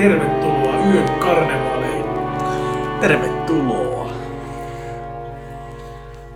tervetuloa 0.00 0.86
yön 0.86 1.18
karnevaaleihin. 1.18 2.04
Tervetuloa. 3.00 4.12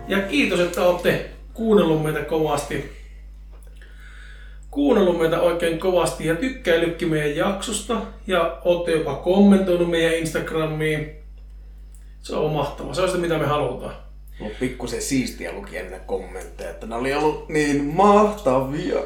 Ja 0.08 0.20
kiitos, 0.20 0.60
että 0.60 0.82
olette 0.82 1.30
kuunnellut 1.54 2.02
meitä 2.02 2.20
kovasti. 2.20 2.92
Kuunnellut 4.70 5.18
meitä 5.18 5.40
oikein 5.40 5.78
kovasti 5.78 6.26
ja 6.26 6.34
tykkäillytkin 6.34 7.08
meidän 7.08 7.36
jaksosta. 7.36 8.00
Ja 8.26 8.58
olette 8.64 8.92
jopa 8.92 9.14
kommentoinut 9.14 9.90
meidän 9.90 10.14
Instagramiin. 10.14 11.10
Se 12.22 12.36
on 12.36 12.52
mahtavaa. 12.52 12.94
Se 12.94 13.02
on 13.02 13.08
sitä, 13.08 13.20
mitä 13.20 13.38
me 13.38 13.46
halutaan. 13.46 13.94
On 14.40 14.50
pikkusen 14.60 15.02
siistiä 15.02 15.52
lukia 15.52 15.82
näitä 15.82 15.98
kommentteja, 15.98 16.70
että 16.70 16.86
ne 16.86 16.94
oli 16.94 17.14
ollut 17.14 17.48
niin 17.48 17.84
mahtavia. 17.84 18.98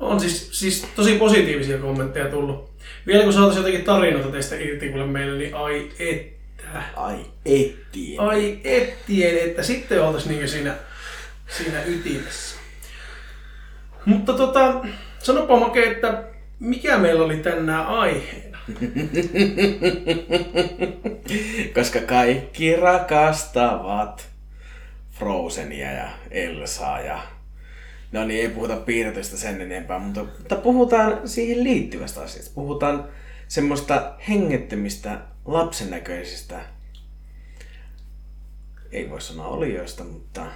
On 0.00 0.20
siis, 0.20 0.48
siis 0.52 0.86
tosi 0.96 1.14
positiivisia 1.14 1.78
kommentteja 1.78 2.26
tullut. 2.26 2.70
Vielä 3.06 3.24
kun 3.24 3.32
saataisiin 3.32 3.64
jotakin 3.64 3.84
tarinoita 3.84 4.28
teistä 4.28 4.56
irti 4.56 4.88
kuule 4.88 5.06
meille, 5.06 5.38
niin 5.38 5.54
ai 5.54 5.90
että. 5.98 6.82
Ai 6.96 7.26
ettien. 7.46 8.20
Ai 8.20 8.60
ettien, 8.64 9.38
että 9.38 9.62
sitten 9.62 10.02
oltaisiin 10.02 10.36
niin 10.36 10.48
siinä, 10.48 10.74
siinä 11.48 11.82
ytimessä. 11.86 12.56
Mutta 14.04 14.32
tota, 14.32 14.74
sanopa 15.18 15.60
Make, 15.60 15.90
että 15.90 16.24
mikä 16.60 16.98
meillä 16.98 17.24
oli 17.24 17.36
tänään 17.36 17.86
aiheena? 17.86 18.58
Koska 21.74 22.00
kaikki 22.00 22.76
rakastavat 22.76 24.28
Frozenia 25.10 25.92
ja 25.92 26.08
Elsaa 26.30 27.00
ja 27.00 27.22
No 28.12 28.24
niin, 28.24 28.40
ei 28.40 28.48
puhuta 28.48 28.76
piirretystä 28.76 29.36
sen 29.36 29.60
enempää, 29.60 29.98
mutta, 29.98 30.24
mutta 30.38 30.56
puhutaan 30.56 31.28
siihen 31.28 31.64
liittyvästä 31.64 32.20
asiasta. 32.20 32.50
Puhutaan 32.54 33.04
semmoista 33.48 34.14
hengettömistä, 34.28 35.18
lapsen 35.44 35.90
näköisistä, 35.90 36.60
ei 38.92 39.10
voi 39.10 39.20
sanoa 39.20 39.46
olioista, 39.48 40.04
mutta 40.04 40.46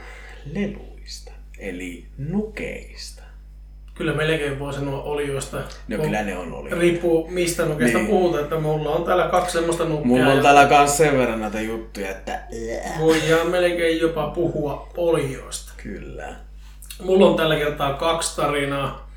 leluista, 0.53 1.33
eli 1.59 2.07
nukeista. 2.19 3.23
Kyllä 3.95 4.15
melkein 4.15 4.59
voi 4.59 4.73
sanoa 4.75 5.03
olioista. 5.03 5.63
No 5.89 5.97
kyllä 5.99 6.23
ne 6.23 6.37
on 6.37 6.53
olioita. 6.53 6.81
Riippuu 6.81 7.29
mistä 7.31 7.65
nukeesta 7.65 7.99
Niin. 7.99 8.11
puhutaan, 8.11 8.43
että 8.45 8.61
mulla 8.61 8.91
on 8.91 9.05
täällä 9.05 9.29
kaksi 9.29 9.53
semmoista 9.53 9.85
nukkea. 9.85 10.07
Mulla 10.07 10.27
on 10.31 10.37
ja 10.37 10.43
täällä 10.43 10.67
kans 10.67 10.97
sen 10.97 11.19
verran 11.19 11.41
näitä 11.41 11.61
juttuja, 11.61 12.11
että 12.11 12.43
Voidaan 12.99 13.51
melkein 13.51 14.01
jopa 14.01 14.27
puhua 14.31 14.89
olioista. 14.97 15.73
kyllä. 15.83 16.35
Mulla 17.01 17.27
on 17.27 17.37
tällä 17.37 17.57
kertaa 17.57 17.95
kaksi 17.95 18.37
tarinaa. 18.37 19.11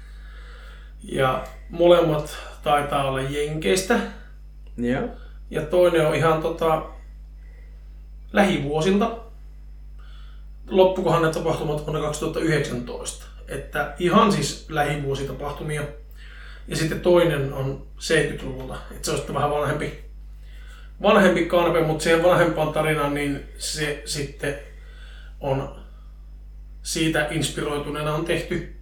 Ja 1.04 1.44
molemmat 1.70 2.38
taitaa 2.64 3.08
olla 3.08 3.22
Jenkeistä. 3.22 4.00
Joo. 4.78 5.10
Ja 5.50 5.62
toinen 5.62 6.08
on 6.08 6.16
ihan 6.16 6.42
tota, 6.42 6.86
lähivuosilta. 8.34 9.18
Loppukohan 10.70 11.22
ne 11.22 11.32
tapahtumat 11.32 11.86
vuonna 11.86 12.02
2019. 12.02 13.26
Että 13.48 13.94
ihan 14.00 14.32
siis 14.32 14.66
lähivuositapahtumia. 14.70 15.84
Ja 16.68 16.76
sitten 16.76 17.02
toinen 17.02 17.54
on 17.54 17.88
70-luvulta. 18.00 18.78
Että 18.92 19.06
se 19.06 19.12
on 19.12 19.18
sitten 19.18 19.36
vähän 19.36 19.52
vanhempi, 19.52 20.04
vanhempi 21.02 21.46
kanve, 21.46 21.82
mutta 21.82 22.04
siihen 22.04 22.24
vanhempaan 22.24 22.74
tarinaan 22.74 23.14
niin 23.14 23.44
se 23.58 24.02
sitten 24.06 24.60
on 25.40 25.85
siitä 26.86 27.28
inspiroituneena 27.32 28.14
on 28.14 28.26
tehty 28.26 28.76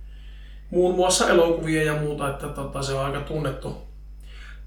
muun 0.70 0.96
muassa 0.96 1.30
elokuvia 1.30 1.84
ja 1.84 1.94
muuta, 1.94 2.30
että 2.30 2.48
tota, 2.48 2.84
se 2.84 2.94
on 2.94 3.06
aika 3.06 3.20
tunnettu, 3.20 3.88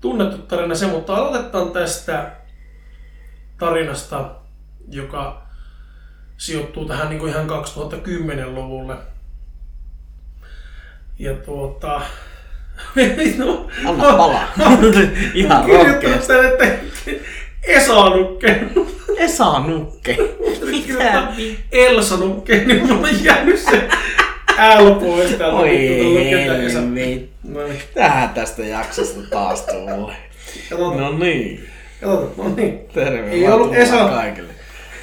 tunnettu 0.00 0.38
tarina 0.38 0.74
se, 0.74 0.86
mutta 0.86 1.16
aloitetaan 1.16 1.70
tästä 1.70 2.32
tarinasta, 3.58 4.30
joka 4.88 5.42
sijoittuu 6.36 6.84
tähän 6.84 7.08
niin 7.08 7.19
kuin 7.19 7.32
ihan 7.32 7.46
2010-luvulle. 7.46 8.96
Ja 11.19 11.34
tuota... 11.34 12.02
no, 13.38 13.69
Anna 13.86 14.16
palaa. 14.16 14.48
Ihan 15.34 15.64
kirjoittanut 15.64 16.02
rohkeasti. 16.02 16.32
tänne, 16.32 17.20
että 17.66 17.78
Esa-nukke. 17.81 18.60
Esa 19.16 19.59
Nukke. 19.59 20.16
Mitä? 20.71 21.22
Elsa-nukke, 21.72 22.65
niin 22.65 22.87
mulla 22.87 23.09
on 23.09 23.25
jäänyt 23.25 23.59
se 23.60 23.88
L 24.78 24.91
pois 24.94 25.31
täältä. 25.31 25.56
Oi 25.56 26.65
Esa. 26.66 26.81
No 26.81 26.87
niin, 26.88 27.31
Tähän 27.94 28.28
tästä 28.28 28.62
jaksosta 28.62 29.21
taas 29.31 29.62
tulee. 29.62 30.16
katsotaan. 30.71 30.97
No 30.99 31.19
niin. 31.19 31.69
Katsotaan, 32.00 32.49
no 32.50 32.56
niin. 32.56 32.78
Terve 32.94 33.31
Ei 33.31 33.49
ollut 33.49 33.75
Esa. 33.75 34.09
kaikille. 34.09 34.53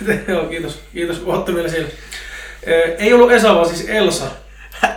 Joo, 0.27 0.45
kiitos. 0.45 0.79
Kiitos, 0.93 1.17
kun 1.19 1.33
ootte 1.33 1.55
vielä 1.55 1.67
siellä. 1.69 1.89
Ei 2.99 3.13
ollut 3.13 3.31
Esa, 3.31 3.55
vaan 3.55 3.65
siis 3.69 3.89
Elsa. 3.89 4.25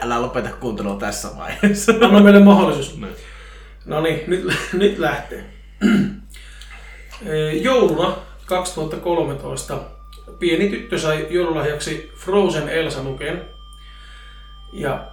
Älä 0.01 0.23
lopeta 0.23 0.49
kuuntelua 0.61 0.97
tässä 0.97 1.29
vaiheessa. 1.39 1.93
Anna 2.01 2.21
meille 2.21 2.41
mahdollisuus. 2.41 3.01
No 3.85 4.01
niin, 4.01 4.21
nyt, 4.27 4.47
nyt 4.73 4.99
lähtee. 4.99 5.45
Eh, 7.23 7.63
Jouluna 7.63 8.17
2013 8.47 9.79
pieni 10.39 10.69
tyttö 10.69 10.99
sai 10.99 11.27
joululahjaksi 11.31 12.13
Frozen 12.17 12.69
Elsa-nuken. 12.69 13.45
Ja 14.73 15.07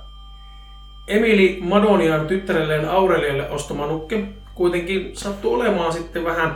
Emili 1.08 1.60
Madonian 1.62 2.28
tyttärelleen 2.28 2.90
Aurelialle 2.90 3.50
ostama 3.50 3.88
nukke 3.88 4.28
kuitenkin 4.56 5.16
sattui 5.16 5.54
olemaan 5.54 5.94
sitten 5.94 6.24
vähän 6.24 6.56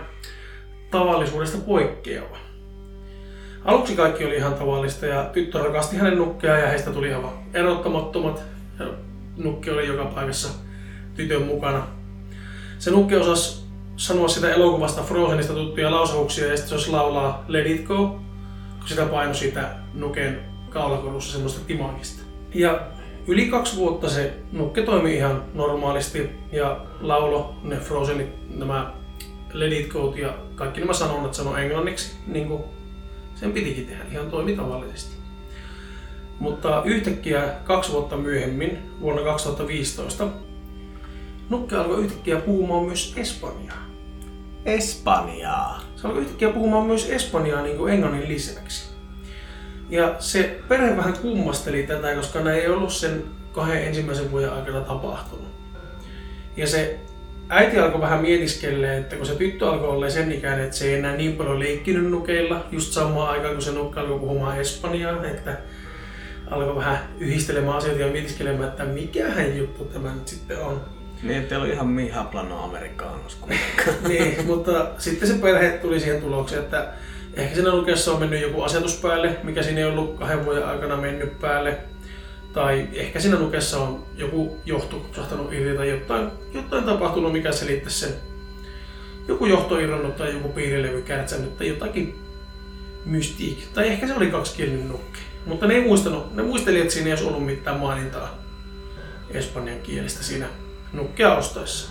tavallisuudesta 0.92 1.58
poikkeava. 1.58 2.38
Aluksi 3.66 3.96
kaikki 3.96 4.26
oli 4.26 4.36
ihan 4.36 4.54
tavallista 4.54 5.06
ja 5.06 5.30
tyttö 5.34 5.60
rakasti 5.60 5.98
hänen 5.98 6.18
nukkeaan 6.18 6.62
ja 6.62 6.68
heistä 6.68 6.92
tuli 6.92 7.14
aivan 7.14 7.34
erottamattomat. 7.54 8.44
Ja 8.80 8.86
nukke 9.38 9.72
oli 9.72 9.88
joka 9.88 10.06
paikassa 10.06 10.50
tytön 11.16 11.42
mukana. 11.42 11.88
Se 12.80 12.92
nukke 12.92 13.18
osasi 13.18 13.67
sanoa 13.98 14.28
sitä 14.28 14.54
elokuvasta 14.54 15.04
Frozenista 15.04 15.54
tuttuja 15.54 15.92
lausauksia 15.92 16.48
ja 16.48 16.58
sitten 16.58 16.80
se 16.80 16.92
laulaa 16.92 17.46
Let 17.48 17.68
it 17.68 17.86
go, 17.86 18.08
kun 18.80 18.88
sitä 18.88 19.06
paino 19.06 19.34
siitä 19.34 19.76
nuken 19.94 20.40
kaulakorussa 20.70 21.32
semmoista 21.32 21.62
timangista. 21.68 22.24
Ja 22.54 22.82
yli 23.28 23.46
kaksi 23.46 23.76
vuotta 23.76 24.10
se 24.10 24.34
nukke 24.52 24.82
toimi 24.82 25.16
ihan 25.16 25.44
normaalisti 25.54 26.30
ja 26.52 26.86
laulo 27.02 27.56
ne 27.64 27.78
Frozenit, 27.78 28.58
nämä 28.58 28.94
Let 29.54 29.74
it 29.74 29.88
go 29.88 30.14
ja 30.18 30.34
kaikki 30.56 30.80
nämä 30.80 30.94
sanonnat 30.94 31.34
sanoi 31.34 31.64
englanniksi, 31.64 32.18
niin 32.28 32.48
kuin 32.48 32.64
sen 33.36 33.52
pitikin 33.52 33.86
tehdä, 33.86 34.04
ihan 34.12 34.30
toimi 34.30 34.56
tavallisesti. 34.56 35.18
Mutta 36.40 36.82
yhtäkkiä 36.86 37.44
kaksi 37.64 37.92
vuotta 37.92 38.18
myöhemmin, 38.18 38.78
vuonna 39.02 39.22
2015, 39.22 40.28
Nukke 41.50 41.76
alkoi 41.76 42.04
yhtäkkiä 42.04 42.36
puhumaan 42.36 42.84
myös 42.84 43.14
espanjaa. 43.18 43.88
Espanjaa. 44.66 45.82
Se 45.96 46.08
alkoi 46.08 46.22
yhtäkkiä 46.22 46.50
puhumaan 46.50 46.86
myös 46.86 47.10
espanjaa 47.10 47.62
niin 47.62 47.78
kuin 47.78 47.94
englannin 47.94 48.28
lisäksi. 48.28 48.90
Ja 49.90 50.16
se 50.20 50.60
perhe 50.68 50.98
vähän 50.98 51.18
kummasteli 51.18 51.84
tätä, 51.84 52.16
koska 52.16 52.40
ne 52.40 52.54
ei 52.54 52.68
ollut 52.68 52.94
sen 52.94 53.24
kahden 53.52 53.84
ensimmäisen 53.84 54.32
vuoden 54.32 54.54
aikana 54.54 54.82
tapahtunut. 54.82 55.48
Ja 56.58 56.68
se 56.68 57.00
äiti 57.50 57.80
alkoi 57.80 58.02
vähän 58.02 58.22
mietiskelleen, 58.22 59.02
että 59.02 59.16
kun 59.16 59.26
se 59.26 59.36
tyttö 59.36 59.70
alkoi 59.70 59.90
olla 59.90 60.10
sen 60.10 60.32
ikäinen, 60.32 60.66
että 60.66 60.78
se 60.78 60.86
ei 60.86 60.94
enää 60.94 61.16
niin 61.16 61.36
paljon 61.36 61.60
leikkinyt 61.60 62.12
nukeilla, 62.12 62.66
just 62.72 62.94
samaan 62.94 63.30
aikaan 63.30 63.54
kun 63.54 63.62
se 63.62 63.72
nukka 63.72 64.02
alkoi 64.02 64.20
puhumaan 64.20 64.60
espanjaa, 64.60 65.26
että 65.26 65.58
alkoi 66.52 66.76
vähän 66.76 66.98
yhdistelemään 67.20 67.78
asioita 67.78 68.02
ja 68.02 68.12
mietiskelemään, 68.12 68.70
että 68.70 68.86
mikähän 68.86 69.58
juttu 69.58 69.86
tämä 69.86 70.14
nyt 70.14 70.28
sitten 70.28 70.62
on. 70.62 70.97
Niin, 71.24 71.38
ettei 71.38 71.58
ollut 71.58 71.74
ihan 71.74 71.88
miha 71.88 72.24
plano 72.24 72.64
amerikanos 72.64 73.36
kuitenkaan. 73.36 73.98
niin, 74.10 74.46
mutta 74.46 74.88
sitten 74.98 75.28
se 75.28 75.34
perhe 75.34 75.70
tuli 75.70 76.00
siihen 76.00 76.22
tulokseen, 76.22 76.64
että 76.64 76.94
ehkä 77.34 77.56
siinä 77.56 77.76
lukessa 77.76 78.12
on 78.12 78.20
mennyt 78.20 78.42
joku 78.42 78.62
asetus 78.62 78.96
päälle, 78.96 79.38
mikä 79.44 79.64
siinä 79.64 79.80
ei 79.80 79.86
ollut 79.86 80.18
kahden 80.20 80.46
vuoden 80.46 80.68
aikana 80.68 80.98
mennyt 80.98 81.40
päälle. 81.40 81.78
Tai 82.54 82.88
ehkä 82.94 83.20
siinä 83.20 83.40
lukessa 83.40 83.80
on 83.80 84.06
joku 84.16 84.58
johto 84.66 85.06
sahtanut 85.16 85.54
irti 85.54 85.78
tai 85.78 85.90
jotain, 85.90 86.30
jotain 86.54 86.84
tapahtunut, 86.84 87.32
mikä 87.32 87.52
selittäisi 87.52 88.00
sen. 88.00 88.14
Joku 89.28 89.46
johto 89.46 89.80
irronnut 89.80 90.16
tai 90.16 90.34
joku 90.34 90.50
piirilevy 90.50 91.02
kärtsännyt 91.02 91.58
tai 91.58 91.68
jotakin 91.68 92.20
mystiik. 93.06 93.68
Tai 93.74 93.88
ehkä 93.88 94.08
se 94.08 94.14
oli 94.14 94.32
kaksikielinen 94.32 94.88
nukke. 94.88 95.20
Mutta 95.46 95.68
ne 95.68 95.74
ei 95.74 95.82
muistanut, 95.82 96.36
ne 96.36 96.44
muisteli, 96.44 96.82
että 96.82 96.94
siinä 96.94 97.08
ei 97.08 97.14
olisi 97.14 97.26
ollut 97.26 97.46
mitään 97.46 97.80
mainintaa 97.80 98.38
espanjan 99.30 99.80
kielestä 99.80 100.24
siinä 100.24 100.48
nukkea 100.98 101.36
ostaessa. 101.36 101.90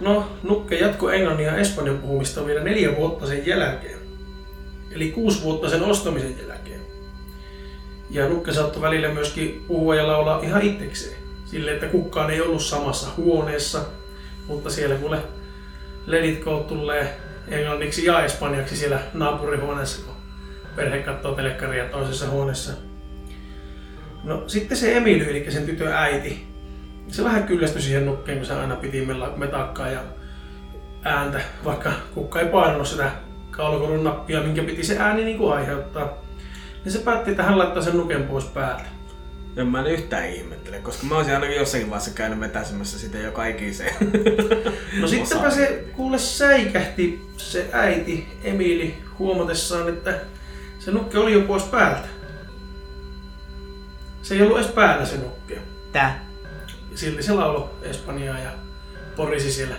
No, 0.00 0.28
Nukke 0.42 0.78
jatkoi 0.78 1.16
englannin 1.16 1.46
ja 1.46 1.56
espanjan 1.56 1.98
puhumista 1.98 2.46
vielä 2.46 2.64
neljä 2.64 2.96
vuotta 2.96 3.26
sen 3.26 3.46
jälkeen. 3.46 3.98
Eli 4.90 5.10
kuusi 5.10 5.42
vuotta 5.42 5.70
sen 5.70 5.82
ostamisen 5.82 6.34
jälkeen. 6.48 6.80
Ja 8.10 8.28
Nukke 8.28 8.52
saattoi 8.52 8.82
välillä 8.82 9.08
myöskin 9.08 9.64
puhua 9.68 9.94
ja 9.94 10.06
laulaa 10.06 10.42
ihan 10.42 10.62
itsekseen. 10.62 11.16
Sille, 11.44 11.72
että 11.72 11.86
kukaan 11.86 12.30
ei 12.30 12.40
ollut 12.40 12.62
samassa 12.62 13.08
huoneessa. 13.16 13.80
Mutta 14.46 14.70
siellä 14.70 14.94
kuule 14.94 15.18
ledit 16.06 16.44
tulee 16.68 17.16
englanniksi 17.48 18.04
ja 18.04 18.24
espanjaksi 18.24 18.76
siellä 18.76 19.00
naapurihuoneessa, 19.14 20.06
kun 20.06 20.14
perhe 20.76 20.98
katsoo 20.98 21.34
telekkaria 21.34 21.84
toisessa 21.84 22.30
huoneessa. 22.30 22.72
No 24.24 24.48
sitten 24.48 24.76
se 24.76 24.96
Emily, 24.96 25.30
eli 25.30 25.50
sen 25.50 25.66
tytön 25.66 25.92
äiti, 25.92 26.46
se 27.08 27.24
vähän 27.24 27.44
kyllästyi 27.44 27.82
siihen 27.82 28.06
nukkeen, 28.06 28.38
kun 28.38 28.46
se 28.46 28.54
aina 28.54 28.76
piti 28.76 29.08
metakkaa 29.36 29.90
ja 29.90 30.00
ääntä, 31.04 31.40
vaikka 31.64 31.92
kukka 32.14 32.40
ei 32.40 32.48
painanut 32.48 32.88
sitä 32.88 33.10
kaulakorun 33.50 34.04
nappia, 34.04 34.40
minkä 34.40 34.62
piti 34.62 34.84
se 34.84 34.98
ääni 34.98 35.24
niin 35.24 35.38
kuin 35.38 35.52
aiheuttaa. 35.52 36.18
Niin 36.84 36.92
se 36.92 36.98
päätti, 36.98 37.30
että 37.30 37.42
hän 37.42 37.58
laittaa 37.58 37.82
sen 37.82 37.96
nuken 37.96 38.22
pois 38.22 38.44
päältä. 38.44 38.84
En 39.56 39.66
mä 39.66 39.80
en 39.80 39.86
yhtään 39.86 40.30
ihmettele, 40.30 40.78
koska 40.78 41.06
mä 41.06 41.16
olisin 41.16 41.34
ainakin 41.34 41.56
jossakin 41.56 41.90
vaiheessa 41.90 42.14
käynyt 42.14 42.40
vetäsemässä 42.40 42.98
sitä 42.98 43.18
jo 43.18 43.32
kaikiseen. 43.32 43.94
No 45.00 45.08
sittenpä 45.08 45.50
se 45.50 45.84
kuule 45.96 46.18
säikähti 46.18 47.26
se 47.36 47.70
äiti 47.72 48.28
Emili 48.44 48.94
huomatessaan, 49.18 49.88
että 49.88 50.14
se 50.78 50.90
nukke 50.90 51.18
oli 51.18 51.32
jo 51.32 51.40
pois 51.40 51.62
päältä. 51.62 52.08
Se 54.22 54.34
ei 54.34 54.42
ollut 54.42 54.58
edes 54.58 54.70
päällä 54.70 55.06
se 55.06 55.16
nukke. 55.16 55.58
Tää? 55.92 56.27
Silti 56.98 57.22
se 57.22 57.32
laulo 57.32 57.70
Espanjaa 57.82 58.38
ja 58.38 58.50
porisi 59.16 59.52
siellä. 59.52 59.74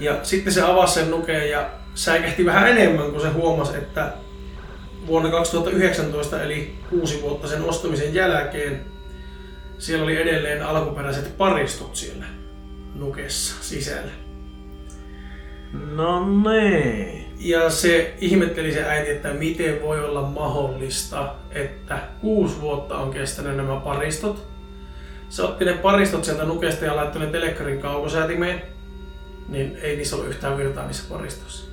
Ja 0.00 0.24
sitten 0.24 0.52
se 0.52 0.62
avasi 0.62 0.94
sen 0.94 1.10
nukeen 1.10 1.50
ja 1.50 1.70
säikähti 1.94 2.46
vähän 2.46 2.68
enemmän, 2.68 3.10
kun 3.10 3.20
se 3.20 3.28
huomasi, 3.28 3.76
että 3.76 4.12
vuonna 5.06 5.30
2019, 5.30 6.42
eli 6.42 6.74
kuusi 6.90 7.22
vuotta 7.22 7.48
sen 7.48 7.62
ostamisen 7.62 8.14
jälkeen, 8.14 8.84
siellä 9.78 10.04
oli 10.04 10.16
edelleen 10.16 10.66
alkuperäiset 10.66 11.36
paristot 11.36 11.96
siellä 11.96 12.24
nukessa 12.94 13.54
sisällä. 13.60 14.12
No 15.72 16.26
niin. 16.50 17.34
Ja 17.38 17.70
se 17.70 18.14
ihmetteli 18.20 18.72
se 18.72 18.84
äiti, 18.84 19.10
että 19.10 19.34
miten 19.34 19.82
voi 19.82 20.04
olla 20.04 20.22
mahdollista, 20.22 21.34
että 21.50 21.98
kuusi 22.20 22.60
vuotta 22.60 22.98
on 22.98 23.10
kestänyt 23.10 23.56
nämä 23.56 23.76
paristot. 23.76 24.57
Se 25.28 25.42
otti 25.42 25.64
ne 25.64 25.72
paristot 25.72 26.24
sieltä 26.24 26.44
nukesta 26.44 26.84
ja 26.84 26.96
laittoi 26.96 27.22
ne 27.22 27.32
telekkarin 27.32 27.80
kaukosäätimeen. 27.80 28.62
Niin 29.48 29.76
ei 29.82 29.96
niissä 29.96 30.16
ollut 30.16 30.30
yhtään 30.30 30.56
virtaa 30.56 30.86
niissä 30.86 31.04
paristoissa. 31.08 31.66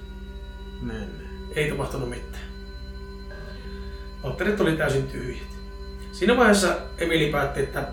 Niin. 0.82 1.26
Ei 1.56 1.70
tapahtunut 1.70 2.10
mitään. 2.10 2.46
Patterit 4.22 4.62
oli 4.62 4.78
täysin 4.78 5.08
tyhjät. 5.08 5.48
Siinä 6.12 6.38
vaiheessa 6.38 6.76
Emili 6.98 7.32
päätti, 7.32 7.60
että 7.60 7.88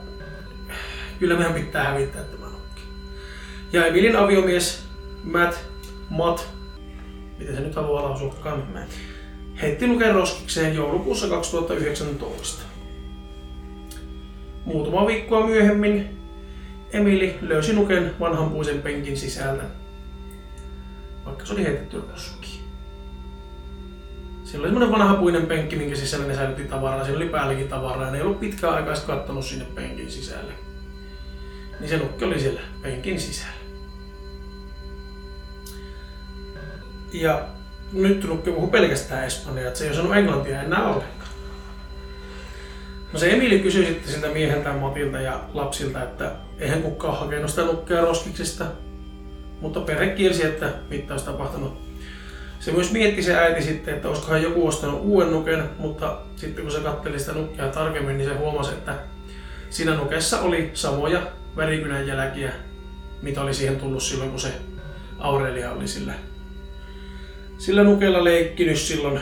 kyllä 1.19 1.35
meidän 1.35 1.55
pitää 1.55 1.85
hävittää 1.85 2.23
tämä 2.23 2.47
nokki. 2.47 2.83
Ja 3.73 3.87
Emilin 3.87 4.17
aviomies 4.17 4.83
Matt, 5.25 5.57
Matt, 6.11 6.43
miten 7.39 7.55
se 7.55 7.61
nyt 7.61 7.75
haluaa 7.75 8.19
Matt. 8.73 8.93
heitti 9.63 9.87
nuken 9.87 10.15
roskikseen 10.15 10.75
joulukuussa 10.75 11.29
2019. 11.29 12.72
Muutama 14.65 15.07
viikkoa 15.07 15.47
myöhemmin 15.47 16.23
Emili 16.93 17.39
löysi 17.41 17.73
nuken 17.73 18.15
vanhan 18.21 18.51
puisen 18.51 18.83
penkin 18.83 19.17
sisältä, 19.17 19.63
vaikka 21.25 21.47
se 21.47 21.53
oli 21.53 21.65
heitetty 21.65 22.03
roskiin. 22.11 22.63
Siellä 24.45 24.65
oli 24.65 24.73
semmoinen 24.73 24.99
vanha 24.99 25.15
puinen 25.15 25.47
penkki, 25.47 25.77
minkä 25.77 25.97
sisällä 25.97 26.27
ne 26.27 26.35
säilytti 26.35 26.65
tavaraa. 26.65 27.05
Siellä 27.05 27.23
oli 27.23 27.29
päälläkin 27.29 27.69
tavaraa 27.69 28.05
ja 28.05 28.11
ne 28.11 28.19
ei 28.19 28.23
ollut 28.23 28.41
pitkään 28.41 28.75
aikaa 28.75 28.95
kattonut 29.07 29.45
sinne 29.45 29.65
penkin 29.75 30.11
sisälle. 30.11 30.53
Niin 31.81 31.89
se 31.89 31.97
nukki 31.97 32.25
oli 32.25 32.41
siellä 32.41 32.61
penkin 32.83 33.21
sisällä. 33.21 33.63
Ja 37.13 37.47
nyt 37.93 38.25
nukki 38.25 38.51
puhuu 38.51 38.69
pelkästään 38.69 39.25
espanjaa, 39.25 39.67
että 39.67 39.79
se 39.79 39.85
ei 39.85 39.91
osannut 39.91 40.17
englantia 40.17 40.63
enää 40.63 40.89
ollenkaan. 40.89 41.22
No 43.13 43.19
se 43.19 43.33
Emili 43.33 43.59
kysyi 43.59 43.87
sitten 43.87 44.13
siltä 44.13 44.29
mieheltä, 44.29 44.73
Matilta 44.73 45.21
ja 45.21 45.41
lapsilta, 45.55 46.03
että 46.03 46.33
eihän 46.59 46.83
kukaan 46.83 47.19
hakenut 47.19 47.51
sitä 47.51 47.65
nukkea 47.65 48.01
roskiksesta. 48.01 48.65
Mutta 49.61 49.81
perhe 49.81 50.07
kielsi, 50.07 50.47
että 50.47 50.73
mitä 50.91 51.15
olisi 51.15 51.27
tapahtunut. 51.27 51.83
Se 52.61 52.73
myös 52.73 52.93
mietti 52.93 53.23
se 53.23 53.37
äiti 53.37 53.63
sitten, 53.63 53.95
että 53.95 54.09
olisikohan 54.09 54.43
joku 54.43 54.67
ostanut 54.67 55.01
uuden 55.03 55.31
nuken, 55.31 55.63
mutta 55.79 56.19
sitten 56.37 56.65
kun 56.65 56.73
se 56.73 56.81
katseli 56.81 57.19
sitä 57.19 57.33
nukkea 57.33 57.69
tarkemmin, 57.69 58.19
niin 58.19 58.29
se 58.29 58.35
huomasi, 58.35 58.73
että 58.73 58.95
siinä 59.71 59.95
nukessa 59.95 60.41
oli 60.41 60.71
samoja 60.75 61.23
värikynän 61.57 62.07
jälkiä, 62.07 62.53
mitä 63.23 63.43
oli 63.43 63.55
siihen 63.55 63.77
tullut 63.77 64.03
silloin, 64.03 64.31
kun 64.31 64.41
se 64.41 64.53
Aurelia 65.19 65.73
oli 65.73 65.89
sillä, 65.89 66.15
sillä 67.59 67.85
nukella 67.85 68.25
leikkinyt 68.25 68.79
silloin, 68.79 69.21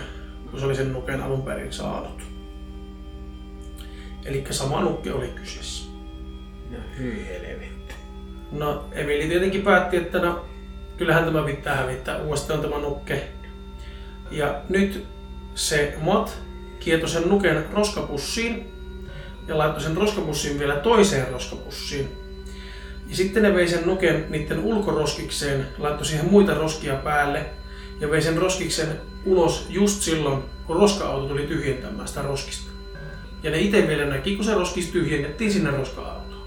kun 0.51 0.61
se 0.61 0.67
oli 0.67 0.75
sen 0.75 0.93
nuken 0.93 1.23
alun 1.23 1.43
perin 1.43 1.73
saanut. 1.73 2.30
Eli 4.25 4.45
sama 4.51 4.81
nukke 4.81 5.13
oli 5.13 5.29
kyseessä. 5.29 5.91
No 6.71 6.79
hyi 6.99 7.27
helvetti. 7.27 7.95
No, 8.53 8.85
Emili 8.93 9.29
tietenkin 9.29 9.63
päätti, 9.63 9.97
että 9.97 10.19
no, 10.19 10.45
kyllähän 10.97 11.25
tämä 11.25 11.43
pitää 11.43 11.77
hävittää 11.77 12.19
uudestaan 12.19 12.61
tämä 12.61 12.79
nukke. 12.79 13.29
Ja 14.31 14.61
nyt 14.69 15.07
se 15.55 15.95
Mat 16.01 16.39
kietoi 16.81 17.09
sen 17.09 17.29
nuken 17.29 17.65
roskapussiin 17.73 18.73
ja 19.49 19.59
laittoi 19.59 19.83
sen 19.83 19.97
roskapussiin 19.97 20.59
vielä 20.59 20.77
toiseen 20.77 21.29
roskapussiin. 21.29 22.09
Ja 23.09 23.17
sitten 23.17 23.43
ne 23.43 23.55
vei 23.55 23.69
sen 23.69 23.87
nuken 23.87 24.27
niiden 24.29 24.59
ulkoroskikseen, 24.59 25.67
laittoi 25.79 26.07
siihen 26.07 26.31
muita 26.31 26.55
roskia 26.55 26.95
päälle 26.95 27.47
ja 28.01 28.11
vei 28.11 28.23
sen 28.23 28.39
roskiksen 28.39 29.01
ulos 29.25 29.67
just 29.69 30.03
silloin, 30.03 30.43
kun 30.67 30.77
roska-auto 30.77 31.29
tuli 31.29 31.47
tyhjentämään 31.47 32.09
sitä 32.09 32.23
roskista. 32.23 32.70
Ja 33.43 33.51
ne 33.51 33.61
itse 33.61 33.89
vielä 33.89 34.05
näki, 34.05 34.37
kun 34.37 34.45
se 34.45 34.55
roskis 34.55 34.91
tyhjennettiin 34.91 35.53
sinne 35.53 35.71
roska-autoon. 35.71 36.47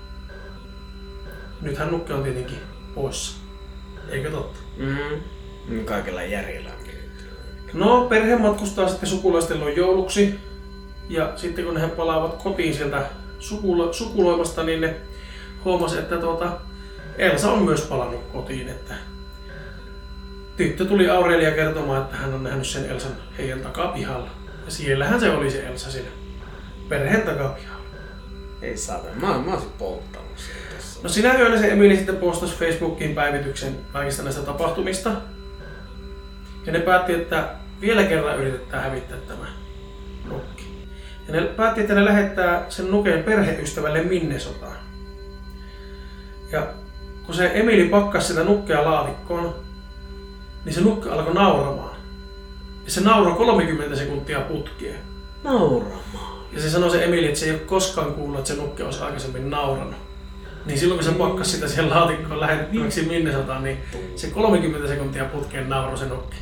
Nythän 1.62 1.92
nukke 1.92 2.14
on 2.14 2.24
tietenkin 2.24 2.58
poissa. 2.96 3.38
Eikö 4.10 4.32
totta? 4.32 4.60
Mm. 4.78 5.86
Kaikella 5.86 6.24
järjellä 6.24 6.74
No, 7.74 8.08
perhe 8.10 8.38
matkustaa 8.38 8.90
sitten 8.90 9.10
sukulaisten 9.10 9.60
luo 9.60 9.70
jouluksi. 9.70 10.36
Ja 11.10 11.34
sitten 11.36 11.66
kun 11.66 11.78
he 11.78 11.88
palaavat 11.88 12.44
kotiin 12.44 12.74
sieltä 12.74 13.06
sukulo- 13.40 13.94
sukuloimasta, 13.94 14.64
niin 14.64 14.82
ne 14.82 14.96
huomasi, 15.66 16.00
että 16.00 16.18
tuota, 16.18 16.58
Elsa 17.18 17.52
on 17.52 17.64
myös 17.64 17.82
palannut 17.82 18.24
kotiin. 18.34 18.70
Että 18.70 18.94
tyttö 20.58 20.86
tuli 20.86 21.10
Aurelia 21.10 21.52
kertomaan, 21.52 22.02
että 22.02 22.18
hän 22.18 22.34
on 22.34 22.44
nähnyt 22.44 22.68
sen 22.68 22.92
Elsan 22.92 23.12
heidän 23.38 23.60
takapihalla. 23.60 24.30
Ja 24.66 24.72
siellähän 24.72 25.20
se 25.20 25.32
oli 25.32 25.52
se 25.52 25.66
Elsa 25.66 25.92
siinä 25.92 26.10
perheen 26.90 27.22
takapihalla. 27.22 27.84
Ei 28.62 28.78
saata. 28.78 29.08
Mä, 29.16 29.38
mä 29.38 29.54
olisin 29.54 29.72
polttanut 29.78 30.38
sen 30.38 30.76
tässä. 30.76 31.00
No 31.04 31.10
sinä 31.10 31.34
yönä 31.34 31.58
se 31.58 31.72
Emili 31.72 31.96
sitten 31.96 32.18
postasi 32.18 32.56
Facebookiin 32.56 33.16
päivityksen 33.16 33.78
kaikista 33.94 34.24
näistä 34.24 34.42
tapahtumista. 34.42 35.12
Ja 36.66 36.72
ne 36.72 36.80
päätti, 36.80 37.14
että 37.14 37.50
vielä 37.82 38.04
kerran 38.04 38.40
yritetään 38.40 38.84
hävittää 38.84 39.18
tämä 39.18 39.46
nukki. 40.26 40.88
Ja 41.28 41.34
ne 41.34 41.42
päätti, 41.42 41.82
että 41.82 41.96
ne 41.96 42.06
lähettää 42.06 42.66
sen 42.70 42.92
nuken 42.92 43.24
perheystävälle 43.24 44.04
Minnesotaan. 44.04 44.78
Ja 46.52 46.68
kun 47.26 47.36
se 47.36 47.52
Emili 47.54 47.90
pakkasi 47.90 48.28
sitä 48.28 48.44
nukkea 48.44 48.86
laatikkoon, 48.86 49.56
niin 50.66 50.74
se 50.74 50.82
nukke 50.82 51.10
alkoi 51.10 51.34
nauramaan. 51.34 51.96
Ja 52.86 52.92
se 52.92 53.02
nauroi 53.02 53.34
30 53.34 53.96
sekuntia 53.96 54.42
putkeen. 54.42 55.00
Nauramaan. 55.44 56.43
Ja 56.54 56.62
se 56.62 56.70
sanoi 56.70 56.92
se 56.92 57.04
Emili, 57.04 57.28
että 57.28 57.40
se 57.40 57.46
ei 57.46 57.52
ole 57.52 57.60
koskaan 57.60 58.14
kuullut, 58.14 58.40
että 58.40 58.54
se 58.54 58.62
nukke 58.62 58.84
olisi 58.84 59.04
aikaisemmin 59.04 59.50
nauranut. 59.50 59.96
Niin 60.66 60.80
silloin 60.80 61.00
kun 61.00 61.12
se 61.12 61.18
pakkasi 61.18 61.52
sitä 61.52 61.68
siihen 61.68 61.90
laatikkoon 61.90 62.40
lähetettäväksi 62.40 63.06
Minnesotaan, 63.06 63.64
niin 63.64 63.78
se 64.16 64.28
30 64.28 64.88
sekuntia 64.88 65.26
putkeen 65.26 65.70
nauroi 65.70 65.98
se 65.98 66.06
nukke. 66.06 66.36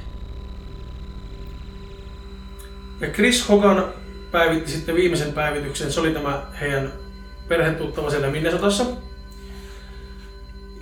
Ja 3.01 3.07
Chris 3.07 3.49
Hogan 3.49 3.85
päivitti 4.31 4.71
sitten 4.71 4.95
viimeisen 4.95 5.33
päivityksen. 5.33 5.91
Se 5.91 5.99
oli 5.99 6.11
tämä 6.11 6.43
heidän 6.61 6.93
perhetuttava 7.47 8.09
siellä 8.09 8.27
Minnesotassa. 8.27 8.85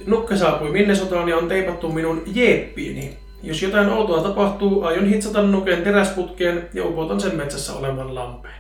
Nukke 0.06 0.38
saapui 0.38 0.72
Minnesotaan 0.72 1.30
ja 1.30 1.38
on 1.38 1.48
teipattu 1.48 1.92
minun 1.92 2.24
jeeppiini. 2.26 3.18
Jos 3.44 3.62
jotain 3.62 3.90
outoa 3.90 4.24
tapahtuu, 4.24 4.84
aion 4.84 5.06
hitsata 5.06 5.42
nuken 5.42 5.84
teräsputkeen 5.84 6.70
ja 6.74 6.86
upotan 6.86 7.22
sen 7.22 7.36
metsässä 7.36 7.74
olevan 7.74 8.16
lampeen. 8.16 8.59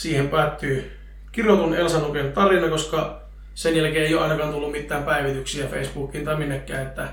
Siihen 0.00 0.28
päättyy 0.28 0.90
kirjoitun 1.32 1.74
Elsa 1.74 1.98
Nuken 1.98 2.32
tarina, 2.32 2.68
koska 2.68 3.22
sen 3.54 3.76
jälkeen 3.76 4.06
ei 4.06 4.14
ole 4.14 4.22
ainakaan 4.22 4.52
tullut 4.52 4.72
mitään 4.72 5.02
päivityksiä 5.04 5.66
Facebookiin 5.68 6.24
tai 6.24 6.36
minnekään, 6.36 6.82
että 6.82 7.08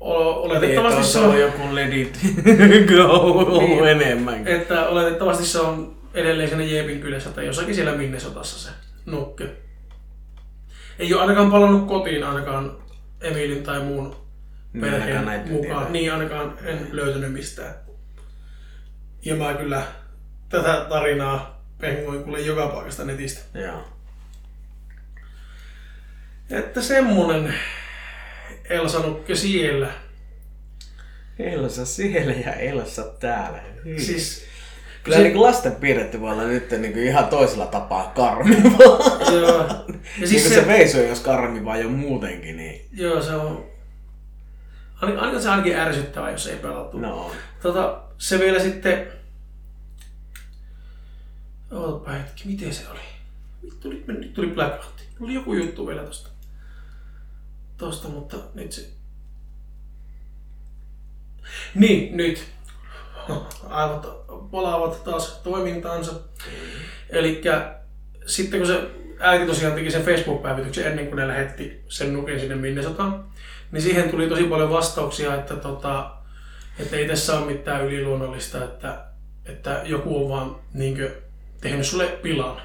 oletettavasti 0.00 1.04
se 1.04 1.18
on, 1.18 1.40
joku 1.40 1.74
ledit 1.74 2.18
ollut 3.08 3.62
Niin. 3.62 3.84
enemmän. 3.88 4.46
että 4.48 4.88
oletettavasti 4.88 5.44
se 5.44 5.58
on 5.60 5.96
edelleen 6.14 6.48
siinä 6.48 6.64
Jeepin 6.64 7.00
kylässä 7.00 7.30
tai 7.30 7.46
jossakin 7.46 7.74
siellä 7.74 7.92
Minnesotassa 7.92 8.58
se 8.58 8.70
nukke. 9.06 9.44
Ei 10.98 11.14
ole 11.14 11.20
ainakaan 11.22 11.50
palannut 11.50 11.86
kotiin 11.88 12.24
ainakaan 12.24 12.76
Emilin 13.20 13.62
tai 13.62 13.80
muun 13.80 14.16
Niin, 14.72 14.80
perheen 14.80 15.18
mukaan. 15.24 15.44
tietojen. 15.44 15.92
Niin 15.92 16.12
ainakaan 16.12 16.54
en 16.64 16.88
löytänyt 16.92 17.32
mistään. 17.32 17.74
Ja 19.24 19.34
mä 19.34 19.54
kyllä 19.54 19.82
tätä 20.48 20.86
tarinaa 20.88 21.62
pengoin 21.80 22.24
kuule 22.24 22.40
joka 22.40 22.66
paikasta 22.68 23.04
netistä. 23.04 23.58
Joo. 23.58 23.84
Että 26.50 26.82
semmonen 26.82 27.54
Elsa 28.70 28.98
Nukke 28.98 29.34
siellä. 29.34 29.88
Elsa 31.38 31.86
siellä 31.86 32.32
ja 32.32 32.52
Elsa 32.52 33.02
täällä. 33.20 33.60
Hyi. 33.84 34.00
Siis, 34.00 34.44
Kyllä 35.02 35.16
se- 35.16 35.22
niin 35.22 35.42
lasten 35.42 35.72
piirretty 35.76 36.20
voi 36.20 36.32
olla 36.32 36.44
nyt 36.44 36.70
niin 36.70 36.92
kuin 36.92 37.04
ihan 37.04 37.26
toisella 37.28 37.66
tapaa 37.66 38.12
karmivaa. 38.16 39.32
joo. 39.32 39.58
Ja 40.20 40.26
Siis 40.26 40.30
siis 40.30 40.30
niin 40.30 40.42
se, 40.42 40.48
se, 40.48 40.60
se 40.60 40.66
veiso, 40.66 40.98
jos 41.02 41.20
karmivaa 41.20 41.76
jo 41.78 41.88
muutenkin, 41.88 42.56
niin 42.56 42.88
joo, 42.92 43.22
se 43.22 43.32
on... 43.32 43.66
Ainakin 45.00 45.20
ainakin 45.20 45.42
se 45.42 45.50
ainakin 45.50 45.76
ärsyttävää, 45.76 46.30
jos 46.30 46.46
ei 46.46 46.56
pelattu. 46.56 46.98
no. 46.98 47.30
Tota, 47.62 48.00
se 48.18 48.38
vielä 48.38 48.60
sitten... 48.60 49.17
Ootapa 51.72 52.10
hetki, 52.10 52.42
miten 52.48 52.74
se 52.74 52.88
oli? 52.88 52.98
Nyt 53.62 53.80
tuli, 53.80 54.04
nyt 54.06 54.34
tuli 54.34 54.46
blackoutti. 54.46 55.02
Oli 55.20 55.34
joku 55.34 55.54
juttu 55.54 55.86
vielä 55.86 56.02
tosta. 56.02 56.30
Tosta, 57.76 58.08
mutta 58.08 58.36
nyt 58.54 58.72
se... 58.72 58.88
Niin, 61.74 62.16
nyt. 62.16 62.44
Aivot 63.68 64.26
palaavat 64.50 65.04
taas 65.04 65.38
toimintaansa. 65.38 66.12
Eli 67.10 67.42
sitten 68.26 68.60
kun 68.60 68.66
se 68.66 68.90
äiti 69.20 69.46
tosiaan 69.46 69.74
teki 69.74 69.90
sen 69.90 70.04
Facebook-päivityksen 70.04 70.86
ennen 70.86 71.06
kuin 71.06 71.16
ne 71.16 71.28
lähetti 71.28 71.84
sen 71.88 72.12
nuken 72.12 72.40
sinne 72.40 72.54
Minnesotaan, 72.54 73.24
niin 73.72 73.82
siihen 73.82 74.10
tuli 74.10 74.28
tosi 74.28 74.44
paljon 74.44 74.70
vastauksia, 74.70 75.34
että, 75.34 75.56
tota, 75.56 76.10
että 76.78 76.96
ei 76.96 77.08
tässä 77.08 77.38
ole 77.38 77.46
mitään 77.46 77.86
yliluonnollista, 77.86 78.64
että, 78.64 79.04
että 79.44 79.82
joku 79.84 80.24
on 80.24 80.28
vaan 80.28 80.56
niinkö, 80.74 81.22
tehnyt 81.60 81.86
sulle 81.86 82.06
pilan. 82.06 82.60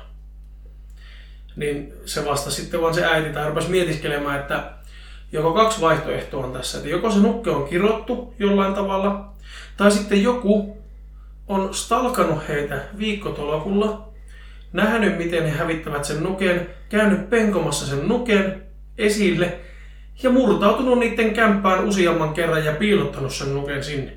Niin 1.55 1.93
se 2.05 2.25
vastasi 2.25 2.61
sitten 2.61 2.81
vaan 2.81 2.93
se 2.93 3.05
äiti 3.05 3.29
tai 3.29 3.47
rupesi 3.47 3.69
mietiskelemään, 3.69 4.39
että 4.39 4.71
joko 5.31 5.53
kaksi 5.53 5.81
vaihtoehtoa 5.81 6.45
on 6.45 6.53
tässä. 6.53 6.77
Että 6.77 6.89
joko 6.89 7.11
se 7.11 7.19
nukke 7.19 7.49
on 7.49 7.67
kirottu 7.67 8.33
jollain 8.39 8.73
tavalla, 8.73 9.33
tai 9.77 9.91
sitten 9.91 10.23
joku 10.23 10.77
on 11.47 11.73
stalkannut 11.73 12.47
heitä 12.47 12.81
viikkotolokulla, 12.97 14.09
nähnyt 14.73 15.17
miten 15.17 15.43
he 15.43 15.49
hävittävät 15.49 16.05
sen 16.05 16.23
nuken, 16.23 16.69
käynyt 16.89 17.29
penkomassa 17.29 17.85
sen 17.85 18.07
nuken 18.07 18.63
esille 18.97 19.59
ja 20.23 20.29
murtautunut 20.29 20.99
niiden 20.99 21.33
kämppään 21.33 21.85
useamman 21.85 22.33
kerran 22.33 22.65
ja 22.65 22.71
piilottanut 22.71 23.33
sen 23.33 23.53
nuken 23.53 23.83
sinne. 23.83 24.13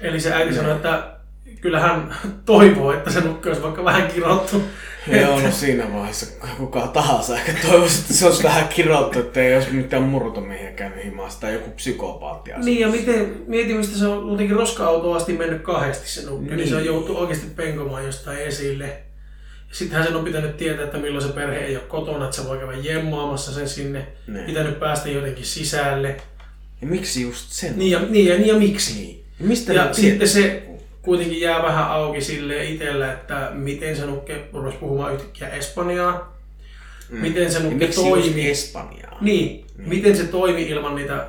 Eli 0.00 0.20
se 0.20 0.34
äiti 0.34 0.54
sanoi, 0.54 0.76
että 0.76 1.15
kyllä 1.60 1.80
hän 1.80 2.16
toivoo, 2.44 2.92
että 2.92 3.10
se 3.10 3.20
nukke 3.20 3.48
olisi 3.48 3.62
vaikka 3.62 3.84
vähän 3.84 4.08
kirottu. 4.08 4.62
Joo, 5.20 5.40
no 5.40 5.50
siinä 5.50 5.92
vaiheessa 5.92 6.26
kuka 6.56 6.86
tahansa 6.86 7.36
ehkä 7.36 7.52
toivoisi, 7.68 8.00
että 8.00 8.14
se 8.14 8.26
olisi 8.26 8.42
vähän 8.42 8.68
kirottu, 8.68 9.18
että 9.18 9.40
ei 9.40 9.54
olisi 9.56 9.70
mitään 9.72 10.02
murtomiehiä 10.02 10.70
käynyt 10.70 11.04
himassa 11.04 11.40
tai 11.40 11.52
joku 11.52 11.70
psykopaatti 11.70 12.50
asunut. 12.52 12.64
Niin 12.64 12.80
ja 12.80 12.88
miten, 12.88 13.36
mietin 13.46 13.76
mistä 13.76 13.98
se 13.98 14.06
on 14.06 14.30
jotenkin 14.30 14.56
roska-autoon 14.56 15.16
asti 15.16 15.32
mennyt 15.32 15.62
kahdesti 15.62 16.08
se 16.08 16.26
nukke, 16.26 16.46
niin. 16.46 16.56
niin 16.56 16.68
se 16.68 16.74
on 16.74 16.80
Niin. 16.82 16.86
joutu 16.86 17.18
oikeasti 17.18 17.46
penkomaan 17.56 18.04
jostain 18.06 18.38
esille. 18.38 18.98
Sittenhän 19.72 20.06
sen 20.06 20.16
on 20.16 20.24
pitänyt 20.24 20.56
tietää, 20.56 20.84
että 20.84 20.98
milloin 20.98 21.26
se 21.26 21.32
perhe 21.32 21.58
ei 21.58 21.76
ole 21.76 21.84
kotona, 21.84 22.24
että 22.24 22.36
se 22.36 22.48
voi 22.48 22.58
käydä 22.58 22.76
jemmaamassa 22.82 23.52
sen 23.52 23.68
sinne. 23.68 24.06
Niin. 24.26 24.44
Pitänyt 24.44 24.80
päästä 24.80 25.08
jotenkin 25.08 25.44
sisälle. 25.46 26.16
Ja 26.80 26.86
miksi 26.86 27.22
just 27.22 27.46
sen? 27.48 27.78
Niin 27.78 27.90
ja, 27.90 28.00
niin 28.08 28.26
ja, 28.26 28.34
niin 28.34 28.46
ja 28.46 28.54
miksi? 28.54 28.94
Niin. 28.94 29.24
Ja 29.40 29.46
mistä 29.46 29.72
Ja 29.72 29.84
ne 29.84 29.94
sitten 29.94 30.28
se 30.28 30.65
kuitenkin 31.06 31.40
jää 31.40 31.62
vähän 31.62 31.90
auki 31.90 32.20
sille 32.20 32.64
itsellä, 32.64 33.12
että 33.12 33.50
miten 33.52 33.96
se 33.96 34.06
nukke 34.06 34.48
rupesi 34.52 34.76
puhumaan 34.76 35.14
yhtäkkiä 35.14 35.48
Espanjaa. 35.48 36.36
Mm. 37.10 37.18
Miten 37.20 37.52
se 37.52 37.58
Ja 37.58 37.64
nukke 37.64 37.86
toimi. 37.88 38.50
Espanjaa? 38.50 39.18
Niin, 39.20 39.66
mm. 39.78 39.88
miten 39.88 40.16
se 40.16 40.24
toimi 40.24 40.62
ilman 40.62 40.94
niitä, 40.94 41.26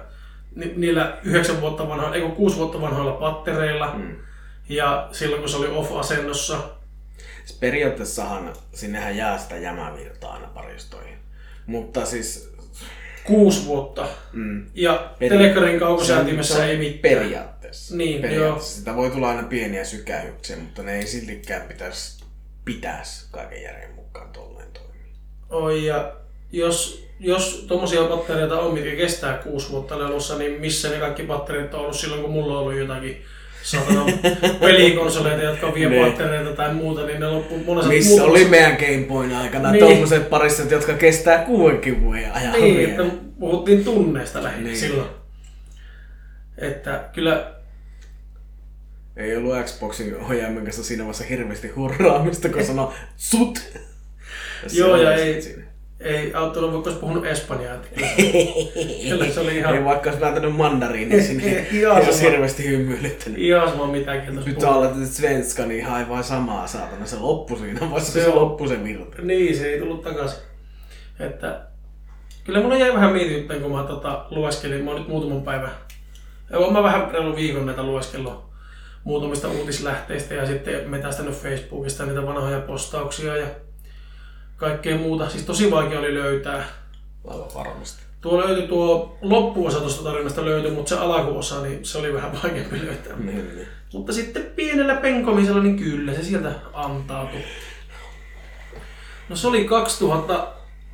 ni, 0.55 0.73
niillä 0.75 1.17
yhdeksän 1.23 1.61
vuotta 1.61 1.87
vanhoilla, 1.89 2.15
ei 2.15 2.21
kun 2.21 2.31
kuusi 2.31 2.55
vuotta 2.57 2.81
vanhoilla 2.81 3.11
pattereilla. 3.11 3.93
Mm. 3.97 4.15
Ja 4.69 5.09
silloin 5.11 5.41
kun 5.41 5.49
se 5.49 5.57
oli 5.57 5.67
off-asennossa. 5.67 6.57
Siis 7.45 7.59
periaatteessahan 7.59 8.53
sinnehän 8.73 9.17
jää 9.17 9.37
sitä 9.37 9.57
jämävirtaa 9.57 10.33
aina 10.33 10.47
paristoihin. 10.47 11.17
Mutta 11.65 12.05
siis... 12.05 12.53
Kuusi 13.23 13.65
vuotta. 13.65 14.07
Mm, 14.33 14.65
Ja 14.73 15.11
Peri- 15.19 15.73
on- 15.73 15.79
kaukosäätimessä 15.79 16.65
ei 16.65 16.77
mitään. 16.77 16.99
Periaatteessa. 17.01 17.56
Niin, 17.91 18.21
periaatteessa. 18.21 18.77
Sitä 18.79 18.95
voi 18.95 19.09
tulla 19.09 19.29
aina 19.29 19.43
pieniä 19.43 19.83
sykähyksiä, 19.83 20.57
mutta 20.57 20.83
ne 20.83 20.95
ei 20.95 21.07
siltikään 21.07 21.61
pitäisi, 21.61 22.23
pitäisi 22.65 23.25
kaiken 23.31 23.63
järjen 23.63 23.91
mukaan 23.95 24.29
tolleen 24.29 24.71
toimia. 24.71 25.13
Oi, 25.49 25.85
ja 25.85 26.11
jos, 26.51 27.05
jos 27.19 27.65
tuommoisia 27.67 28.03
pattereita 28.03 28.59
on, 28.59 28.73
mitkä 28.73 28.95
kestää 28.95 29.37
kuusi 29.37 29.69
vuotta 29.71 29.99
lelussa, 29.99 30.37
niin 30.37 30.61
missä 30.61 30.89
ne 30.89 30.97
kaikki 30.99 31.23
patterit 31.23 31.73
on 31.73 31.79
ollut 31.79 31.95
silloin, 31.95 32.21
kun 32.21 32.31
mulla 32.31 32.53
on 32.53 32.59
ollut 32.59 32.75
jotakin 32.77 33.21
satana 33.63 34.05
pelikonsoleita, 34.59 35.43
jotka 35.43 35.73
vie 35.73 35.89
Niin. 35.89 36.05
pattereita 36.05 36.51
tai 36.55 36.73
muuta, 36.73 37.05
niin 37.05 37.19
ne 37.19 37.27
loppu 37.27 37.57
monessa 37.57 37.89
Missä 37.89 38.23
oli 38.23 38.45
meidän 38.45 38.77
Game 38.77 39.05
Boyn 39.07 39.35
aikana 39.35 39.71
Niin. 39.71 39.85
tommoset 39.85 40.29
paristot, 40.29 40.71
jotka 40.71 40.93
kestää 40.93 41.37
kuudenkin 41.45 42.03
vuoden 42.03 42.31
ajan 42.33 42.51
Niin, 42.53 42.77
vielä. 42.77 42.91
että 43.03 43.15
puhuttiin 43.39 43.83
tunneista 43.83 44.43
lähinnä. 44.43 44.67
Niin. 44.67 44.77
silloin. 44.79 45.09
Että 46.57 47.09
kyllä, 47.13 47.53
Ei 49.17 49.37
ollut 49.37 49.55
Xboxin 49.65 50.15
ohjaimen 50.17 50.63
kanssa 50.63 50.83
siinä 50.83 51.03
vaiheessa 51.03 51.23
hirveästi 51.23 51.67
hurraamista, 51.67 52.49
kun 52.49 52.63
sanoi 52.63 52.93
sut. 53.17 53.59
Joo, 54.73 54.95
ja 54.95 55.13
ei- 55.15 55.41
siinä. 55.41 55.63
ei 55.99 56.33
auttanut, 56.33 56.71
vaikka 56.73 56.89
olisi 56.89 57.01
puhunut 57.01 57.25
espanjaa. 57.25 57.77
Kyllä, 59.09 59.29
se 59.29 59.39
oli 59.39 59.57
ihan, 59.57 59.75
Ei 59.75 59.83
vaikka 59.85 60.09
olisi 60.09 60.21
vääntänyt 60.21 60.55
mandariinin 60.55 61.19
Ei- 61.19 61.23
sinne. 61.25 61.67
ei- 61.73 61.85
olisi 61.85 62.21
hirveästi 62.21 62.67
hymyilyttänyt. 62.67 63.39
ihan 63.39 63.69
sama 63.69 63.87
mitä 63.87 64.17
kieltä 64.17 64.39
Nyt 64.45 64.57
että 64.85 65.05
svenska, 65.05 65.65
niin 65.65 65.79
ihan 65.79 65.93
aivan 65.93 66.23
samaa 66.23 66.67
saatana. 66.67 67.05
Se 67.05 67.15
loppu 67.19 67.55
siinä 67.55 67.79
vaiheessa, 67.79 68.11
Se 68.11 68.21
se, 68.23 68.27
loppu 68.29 68.67
se 68.67 68.83
virta. 68.83 69.21
Niin, 69.21 69.57
se 69.57 69.67
ei 69.67 69.79
tullut 69.79 70.01
takaisin. 70.01 70.39
Että, 71.19 71.61
kyllä 72.43 72.59
mulla 72.61 72.77
jäi 72.77 72.93
vähän 72.93 73.11
mietityttäen, 73.11 73.61
kun 73.61 73.71
mä 73.71 73.83
tota, 73.83 74.25
lueskelin, 74.29 74.83
mä 74.83 74.91
oon 74.91 74.99
nyt 74.99 75.09
muutaman 75.09 75.41
päivän, 75.41 75.71
oon 76.53 76.73
mä 76.73 76.83
vähän 76.83 77.11
reilu 77.11 77.35
viikon 77.35 77.65
näitä 77.65 77.83
lueskellut 77.83 78.46
muutamista 79.03 79.47
uutislähteistä 79.47 80.33
ja 80.33 80.45
sitten 80.47 80.89
metästänyt 80.89 81.35
Facebookista 81.35 82.05
niitä 82.05 82.25
vanhoja 82.25 82.59
postauksia 82.59 83.37
ja 83.37 83.47
kaikkea 84.57 84.97
muuta. 84.97 85.29
Siis 85.29 85.43
tosi 85.43 85.71
vaikea 85.71 85.99
oli 85.99 86.13
löytää. 86.13 86.65
Aivan 87.27 87.53
varmasti. 87.55 88.03
Tuo 88.21 88.39
löytyi 88.39 88.67
tuo 88.67 89.17
loppuosa 89.21 89.79
tuosta 89.79 90.03
tarinasta 90.03 90.45
löytyi, 90.45 90.71
mutta 90.71 90.89
se 90.89 90.95
alkuosa, 90.95 91.61
niin 91.61 91.85
se 91.85 91.97
oli 91.97 92.13
vähän 92.13 92.31
vaikeampi 92.43 92.85
löytää. 92.85 93.15
Niin, 93.17 93.55
niin. 93.55 93.67
Mutta 93.93 94.13
sitten 94.13 94.43
pienellä 94.55 94.95
penkomisella, 94.95 95.63
niin 95.63 95.77
kyllä 95.77 96.13
se 96.13 96.23
sieltä 96.23 96.51
antautui. 96.73 97.41
No 99.29 99.35
se 99.35 99.47
oli 99.47 99.65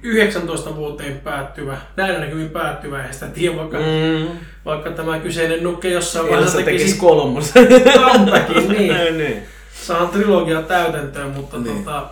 2019 0.04 0.76
vuoteen 0.76 1.20
päättyvä, 1.20 1.78
näin 1.96 2.22
näkymin 2.22 2.50
päättyvä, 2.50 2.98
eihän 2.98 3.14
sitä 3.14 3.28
tiedä, 3.28 3.58
vaikka, 3.58 3.78
mm. 3.78 4.38
Vaikka 4.66 4.92
tämä 4.92 5.20
kyseinen 5.20 5.64
nukke 5.64 5.90
jossain 5.90 6.30
vaiheessa 6.30 6.58
tekisi 6.58 6.78
tekisi 6.84 7.00
kolmosen. 7.00 7.68
comebakin, 7.94 8.68
niin. 8.78 9.18
niin. 9.18 9.44
Saan 9.74 10.08
trilogia 10.10 10.62
täytäntöön, 10.62 11.30
mutta 11.32 11.58
Niin. 11.60 11.78
tota, 11.84 12.10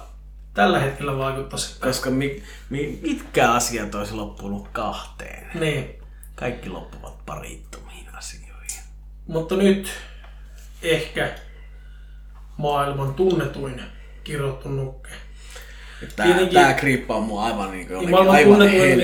tällä 0.54 0.80
hetkellä 0.80 1.18
vaikuttaisi. 1.18 1.80
Koska 1.82 2.10
mi, 2.10 2.44
mi, 2.70 3.00
mitkä 3.02 3.52
asiat 3.52 3.96
olisi 3.96 4.14
loppunut 4.14 4.68
kahteen? 4.72 5.48
Niin. 5.60 5.96
Kaikki 6.36 6.70
loppuvat 6.70 7.26
parittomiin 7.26 8.08
asioihin. 8.18 8.82
Mutta 9.28 9.56
nyt 9.56 9.90
ehkä 10.84 11.30
maailman 12.58 13.14
tunnetuin 13.14 13.82
kirottu 14.24 14.70
nukke. 14.70 15.10
Tää, 16.16 16.26
Tietenkin- 16.26 16.54
tää 16.62 16.74
kriippaa 16.74 17.20
mua 17.20 17.44
aivan 17.46 17.72
niin 17.72 17.88
kuin 17.88 18.00
Niin 18.00 18.10
maailman 18.10 18.36
aivan 18.36 18.58
tunnetuin 18.58 18.98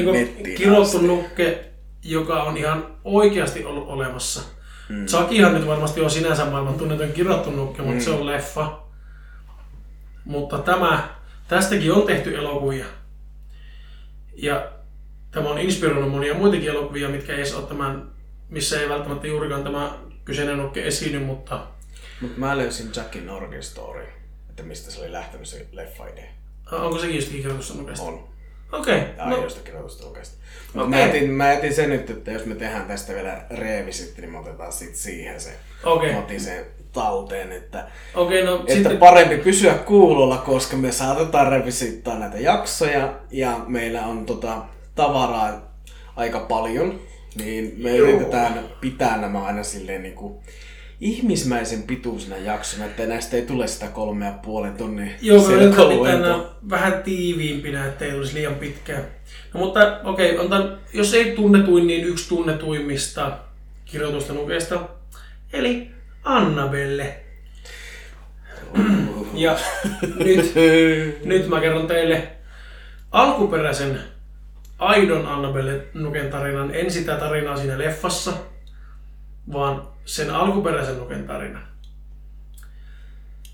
niin 0.44 0.58
kirottu 0.58 1.01
nukke, 1.01 1.66
joka 2.04 2.44
on 2.44 2.58
ihan 2.58 2.88
oikeasti 3.04 3.66
ollut 3.66 3.88
olemassa. 3.88 4.42
Mm. 4.89 5.06
Chuckyhan 5.06 5.54
nyt 5.54 5.68
varmasti 5.68 6.01
on 6.01 6.10
sinänsä 6.12 6.46
maailman 6.46 6.74
tunnetuin 6.74 7.12
kirottu 7.13 7.51
nukke, 7.51 7.82
mutta 7.82 7.96
Mm. 7.96 8.01
se 8.01 8.10
on 8.10 8.25
leffa. 8.25 8.80
Mutta 10.25 10.58
tämä, 10.58 11.10
tästäkin 11.48 11.92
on 11.94 12.01
tehty 12.01 12.38
elokuvia. 12.38 12.86
Ja 14.36 14.68
tämä 15.32 15.50
on 15.50 15.58
inspiroinut 15.60 16.12
monia 16.12 16.34
muitakin 16.34 16.70
elokuvia, 16.70 17.10
mitkä 17.10 17.32
ei 17.34 17.38
edes 17.38 17.56
ole 17.56 17.68
tämän, 17.68 18.10
missä 18.50 18.82
ei 18.82 18.89
välttämättä 18.89 19.27
juurikaan 19.27 19.63
tämä 19.63 19.98
kyseinen 20.25 20.58
nukke 20.58 20.88
esiinny, 20.88 21.20
mutta 21.20 21.68
Mut 22.22 22.38
mä 22.38 22.58
löysin 22.58 22.89
Jackin 22.96 23.30
Origin 23.30 23.63
Story, 23.63 24.08
että 24.50 24.63
mistä 24.63 24.92
se 24.92 25.00
oli 25.01 25.12
lähtenyt 25.12 25.48
se 25.48 25.68
leffa-idea. 25.72 26.30
Onko 26.71 27.00
sekin 27.00 27.15
jostakin 27.15 27.41
kirjoitusta 27.41 27.77
nukesta? 27.77 28.05
On. 28.05 28.27
Okei, 28.71 29.01
ja 29.17 29.25
no, 29.25 29.36
aioista 29.36 29.62
kirjoitusta 29.63 30.07
Okei. 30.07 30.24
Mä, 30.88 31.00
jätin, 31.00 31.29
mä 31.29 31.53
jätin 31.53 31.74
sen 31.74 31.89
nyt, 31.89 32.09
että 32.09 32.31
jos 32.31 32.45
me 32.45 32.55
tehdään 32.55 32.86
tästä 32.86 33.13
vielä 33.13 33.41
revisitti, 33.50 34.21
niin 34.21 34.31
me 34.31 34.39
otetaan 34.39 34.74
sit 34.74 34.95
siihen 34.95 35.41
se. 35.41 35.50
Okei. 35.83 36.13
Mä 36.13 36.19
otin 36.19 36.41
sen 36.41 36.65
talteen, 36.93 37.51
että, 37.51 37.88
okei, 38.15 38.45
no 38.45 38.55
että 38.55 38.74
sitten... 38.74 38.97
parempi 38.97 39.38
pysyä 39.38 39.74
kuulolla, 39.74 40.38
koska 40.38 40.77
me 40.77 40.91
saatetaan 40.91 41.51
revisittaa 41.51 42.19
näitä 42.19 42.38
jaksoja 42.38 43.13
ja 43.31 43.59
meillä 43.67 44.05
on 44.05 44.25
tota, 44.25 44.62
tavaraa 44.95 45.71
aika 46.15 46.39
paljon, 46.39 47.00
niin 47.36 47.74
me 47.77 47.95
Joo. 47.95 48.07
yritetään 48.07 48.69
pitää 48.81 49.17
nämä 49.17 49.45
aina 49.45 49.63
silleen 49.63 50.03
niin 50.03 50.15
kuin 50.15 50.36
ihmismäisen 51.01 51.84
pituisena 51.84 52.38
jaksona, 52.38 52.86
että 52.86 53.06
näistä 53.06 53.36
ei 53.36 53.42
tule 53.42 53.68
sitä 53.68 53.88
kolme 53.88 54.25
ja 54.25 54.32
puolen 54.32 54.74
tonnin 54.77 55.12
Joo, 55.22 55.48
me 55.48 55.54
yritetään 55.54 56.46
vähän 56.70 57.04
tiiviimpinä, 57.04 57.86
ettei 57.86 58.12
tulisi 58.12 58.34
liian 58.34 58.56
pitkään. 58.56 59.04
No 59.54 59.60
mutta 59.60 60.00
okei, 60.04 60.38
otan, 60.38 60.80
jos 60.94 61.13
ei 61.13 61.36
tunnetuin, 61.36 61.88
niin 61.88 62.04
yksi 62.04 62.30
tunnetuimmista 62.30 63.38
kirjoitusta 63.86 64.34
nukeista. 64.34 64.89
Eli 65.54 65.92
Annabelle. 66.24 67.16
Ja 69.34 69.58
nyt, 70.25 70.54
nyt 71.25 71.48
mä 71.48 71.60
kerron 71.60 71.88
teille 71.88 72.27
alkuperäisen 73.12 74.00
aidon 74.80 75.25
Annabelle 75.25 75.86
Nuken 75.94 76.30
tarinan. 76.30 76.75
En 76.75 76.92
sitä 76.92 77.16
tarinaa 77.16 77.58
siinä 77.58 77.77
leffassa, 77.77 78.34
vaan 79.54 79.88
sen 80.08 80.30
alkuperäisen 80.30 80.98
Nuken 80.98 81.28
tarinan. 81.28 81.68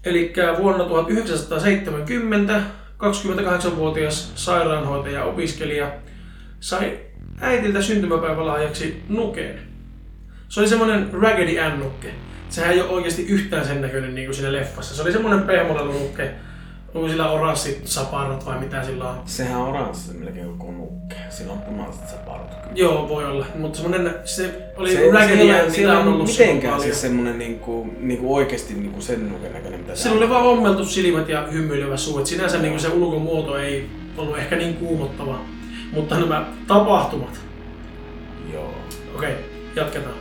Eli 0.05 0.33
vuonna 0.57 0.83
1970 0.83 2.61
28-vuotias 2.97 4.31
sairaanhoitaja-opiskelija 4.35 5.91
sai 6.59 6.99
äitiltä 7.41 7.81
syntymäpäivälahjaksi 7.81 9.03
nukeen. 9.09 9.59
Se 10.49 10.59
oli 10.59 10.67
semmonen 10.67 11.13
Raggedy 11.13 11.59
Ann-nukke. 11.59 12.13
Sehän 12.49 12.71
ei 12.71 12.81
ole 12.81 12.89
oikeasti 12.89 13.25
yhtään 13.27 13.65
sen 13.65 13.81
näköinen 13.81 14.15
niin 14.15 14.27
kuin 14.27 14.35
siinä 14.35 14.51
leffassa. 14.51 14.95
Se 14.95 15.01
oli 15.01 15.11
semmonen 15.11 15.41
pehmolelu-nukke. 15.41 16.31
Onko 16.93 17.09
sillä 17.09 17.31
oranssit 17.31 17.87
saparot 17.87 18.45
vai 18.45 18.59
mitä 18.59 18.83
sillä 18.83 19.09
on? 19.09 19.21
Sehän 19.25 19.61
on 19.61 19.69
oranssi 19.69 20.13
melkein 20.13 20.57
koko 20.57 20.71
nukke. 20.71 21.15
Sillä 21.29 21.53
on 21.53 21.61
punaiset 21.61 22.09
saparot 22.09 22.47
kyllä. 22.47 22.71
Joo, 22.75 23.09
voi 23.09 23.25
olla. 23.25 23.45
Mutta 23.55 23.77
semmonen, 23.79 24.15
se 24.25 24.71
oli 24.77 24.93
Se, 24.93 25.11
Raggedy 25.11 25.43
mitä 25.77 25.97
on 25.99 26.07
ollut 26.07 26.27
mitenkään 26.27 26.81
siis 26.81 27.01
semmonen 27.01 27.39
niinku, 27.39 27.87
niinku 27.99 28.35
oikeesti 28.35 28.73
niinku 28.73 29.01
sen 29.01 29.29
nuken 29.29 29.53
näköinen, 29.53 29.79
mitä 29.79 29.95
Sillä 29.95 30.17
oli 30.17 30.29
vaan 30.29 30.45
ommeltu 30.45 30.85
silmät 30.85 31.29
ja 31.29 31.47
hymyilevä 31.51 31.97
suu. 31.97 32.19
Et 32.19 32.25
sinänsä 32.25 32.57
niin 32.57 32.79
se 32.79 32.87
ulkomuoto 32.87 33.57
ei 33.57 33.89
ollut 34.17 34.37
ehkä 34.37 34.55
niin 34.55 34.73
kuumottava. 34.73 35.39
Mutta 35.91 36.19
nämä 36.19 36.45
tapahtumat. 36.67 37.39
Joo. 38.53 38.73
Okei, 39.15 39.33
jatketaan. 39.75 40.15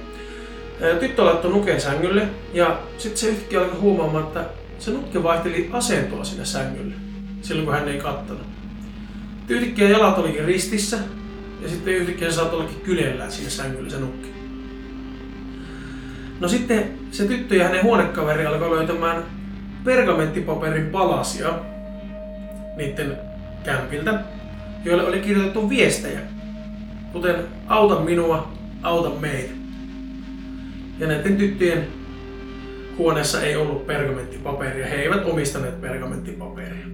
Ää, 0.83 0.95
Tyttö 0.95 1.25
laittoi 1.25 1.51
nuken 1.51 1.81
sängylle 1.81 2.29
ja 2.53 2.79
sitten 2.99 3.19
se 3.19 3.29
yhtäkkiä 3.29 3.61
alkoi 3.61 3.79
huomaamaan, 3.79 4.25
että 4.25 4.45
se 4.79 4.91
nukke 4.91 5.23
vaihteli 5.23 5.71
asentoa 5.73 6.25
sinne 6.25 6.45
sängylle. 6.45 6.95
Silloin 7.43 7.67
kun 7.67 7.75
hän 7.75 7.89
ei 7.89 7.99
kattanut. 7.99 8.47
Yhtäkkiä 9.49 9.89
jalat 9.89 10.19
olikin 10.19 10.45
ristissä 10.45 10.99
ja 11.63 11.69
sitten 11.69 11.95
yhtäkkiä 11.95 12.31
se 12.31 12.37
saattoi 12.37 12.61
ollakin 12.61 12.81
kyljellään 12.81 13.33
siinä 13.33 13.51
sängyllä 13.51 13.91
se 13.91 13.99
nukke. 13.99 14.29
No 16.41 16.49
sitten 16.49 16.85
se 17.11 17.25
tyttö 17.25 17.57
ja 17.57 17.65
hänen 17.65 17.83
huonekaveri 17.83 18.47
alkoi 18.47 18.77
löytämään 18.77 19.23
pergamenttipaperin 19.85 20.87
palasia 20.87 21.55
niiden 22.77 23.19
kämpiltä, 23.65 24.21
joille 24.85 25.07
oli 25.07 25.19
kirjoitettu 25.19 25.69
viestejä, 25.69 26.21
kuten 27.13 27.37
auta 27.67 28.01
minua, 28.01 28.53
auta 28.83 29.11
meitä. 29.21 29.53
Ja 30.99 31.07
näiden 31.07 31.37
tyttöjen 31.37 31.87
huoneessa 32.99 33.43
ei 33.43 33.57
ollut 33.57 33.87
pergamenttipaperia, 33.87 34.87
he 34.87 35.03
eivät 35.03 35.25
omistaneet 35.25 35.81
pergamenttipaperia. 35.81 36.87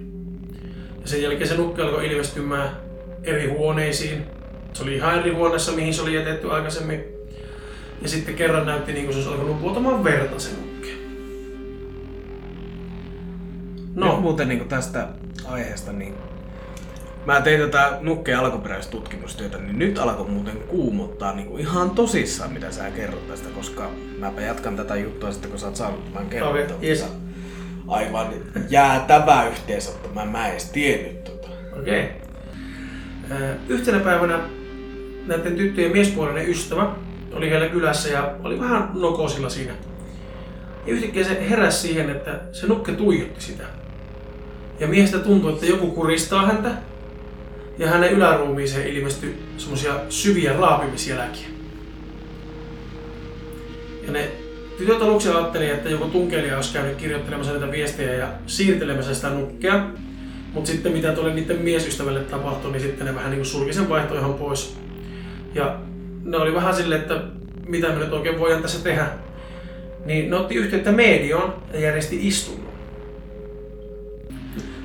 Ja 1.01 1.07
sen 1.07 1.21
jälkeen 1.21 1.47
se 1.47 1.57
nukke 1.57 1.81
alkoi 1.81 2.07
ilmestymään 2.07 2.69
eri 3.23 3.47
huoneisiin. 3.47 4.25
Se 4.73 4.83
oli 4.83 4.95
ihan 4.95 5.19
eri 5.19 5.33
huoneessa, 5.33 5.71
mihin 5.71 5.93
se 5.93 6.01
oli 6.01 6.13
jätetty 6.13 6.51
aikaisemmin. 6.51 7.03
Ja 8.01 8.09
sitten 8.09 8.35
kerran 8.35 8.65
näytti 8.65 8.93
niin 8.93 9.05
kuin 9.05 9.13
se 9.13 9.19
olisi 9.19 9.31
alkanut 9.31 9.61
vuotamaan 9.61 10.03
verta 10.03 10.39
se 10.39 10.49
nukke. 10.49 10.89
No. 13.95 14.11
Nyt 14.11 14.21
muuten 14.21 14.47
niinku 14.47 14.65
tästä 14.65 15.07
aiheesta, 15.45 15.93
niin 15.93 16.15
mä 17.33 17.41
tein 17.41 17.59
tätä 17.59 17.97
nukkeen 18.01 18.39
alkuperäistä 18.39 18.91
tutkimustyötä, 18.91 19.57
niin 19.57 19.79
nyt 19.79 19.97
alkoi 19.99 20.27
muuten 20.27 20.57
kuumottaa 20.57 21.33
niinku 21.33 21.57
ihan 21.57 21.89
tosissaan, 21.89 22.53
mitä 22.53 22.71
sä 22.71 22.91
kerrot 22.91 23.27
tästä, 23.27 23.49
koska 23.49 23.89
mäpä 24.19 24.41
jatkan 24.41 24.75
tätä 24.75 24.95
juttua 24.95 25.31
sitten, 25.31 25.49
kun 25.49 25.59
sä 25.59 25.65
oot 25.65 25.75
saanut 25.75 26.13
tämän 26.13 26.29
kerrottua. 26.29 26.75
Okei, 26.75 26.89
yes. 26.89 27.05
Aivan 27.87 28.27
jäätävä 28.69 29.45
mä, 30.13 30.25
mä 30.25 30.45
en 30.47 30.51
edes 30.51 30.69
tiennyt 30.69 31.23
tota. 31.23 31.47
Okei. 31.79 32.03
Okay. 33.25 33.39
Yhtenä 33.69 33.99
päivänä 33.99 34.39
näiden 35.25 35.55
tyttöjen 35.55 35.91
miespuolinen 35.91 36.49
ystävä 36.49 36.95
oli 37.33 37.49
heillä 37.49 37.67
kylässä 37.67 38.09
ja 38.09 38.35
oli 38.43 38.59
vähän 38.59 38.89
nokosilla 38.93 39.49
siinä. 39.49 39.73
Ja 40.85 40.93
yhtäkkiä 40.93 41.23
se 41.23 41.49
heräsi 41.49 41.87
siihen, 41.87 42.09
että 42.09 42.39
se 42.51 42.67
nukke 42.67 42.91
tuijotti 42.91 43.41
sitä. 43.41 43.63
Ja 44.79 44.87
miehestä 44.87 45.19
tuntui, 45.19 45.53
että 45.53 45.65
joku 45.65 45.91
kuristaa 45.91 46.45
häntä. 46.45 46.69
Ja 47.79 47.87
hänen 47.89 48.11
yläruumiiseen 48.11 48.87
ilmestyi 48.87 49.43
semmoisia 49.57 49.93
syviä 50.09 50.53
raapimisjälkiä. 50.53 51.47
Ja 54.05 54.11
ne 54.11 54.31
tytöt 54.77 55.01
aluksi 55.01 55.29
ajatteli, 55.29 55.69
että 55.69 55.89
joku 55.89 56.05
tunkeilija 56.05 56.55
olisi 56.55 56.73
käynyt 56.73 56.95
kirjoittelemassa 56.95 57.51
näitä 57.51 57.71
viestejä 57.71 58.13
ja 58.13 58.27
siirtelemässä 58.47 59.13
sitä 59.13 59.29
nukkea. 59.29 59.85
Mutta 60.53 60.71
sitten 60.71 60.91
mitä 60.91 61.11
tuolle 61.11 61.33
niiden 61.33 61.61
miesystävälle 61.61 62.19
tapahtui, 62.19 62.71
niin 62.71 62.81
sitten 62.81 63.07
ne 63.07 63.15
vähän 63.15 63.31
niin 63.31 63.45
sulki 63.45 63.73
sen 63.73 63.89
vaihtoehdon 63.89 64.33
pois. 64.33 64.77
Ja 65.55 65.79
ne 66.23 66.37
oli 66.37 66.53
vähän 66.53 66.75
silleen, 66.75 67.01
että 67.01 67.21
mitä 67.67 67.87
me 67.87 67.99
nyt 67.99 68.13
oikein 68.13 68.39
voidaan 68.39 68.61
tässä 68.61 68.83
tehdä. 68.83 69.07
Niin 70.05 70.29
ne 70.29 70.35
otti 70.35 70.55
yhteyttä 70.55 70.91
medioon 70.91 71.53
ja 71.73 71.79
järjesti 71.79 72.27
istunnon. 72.27 72.73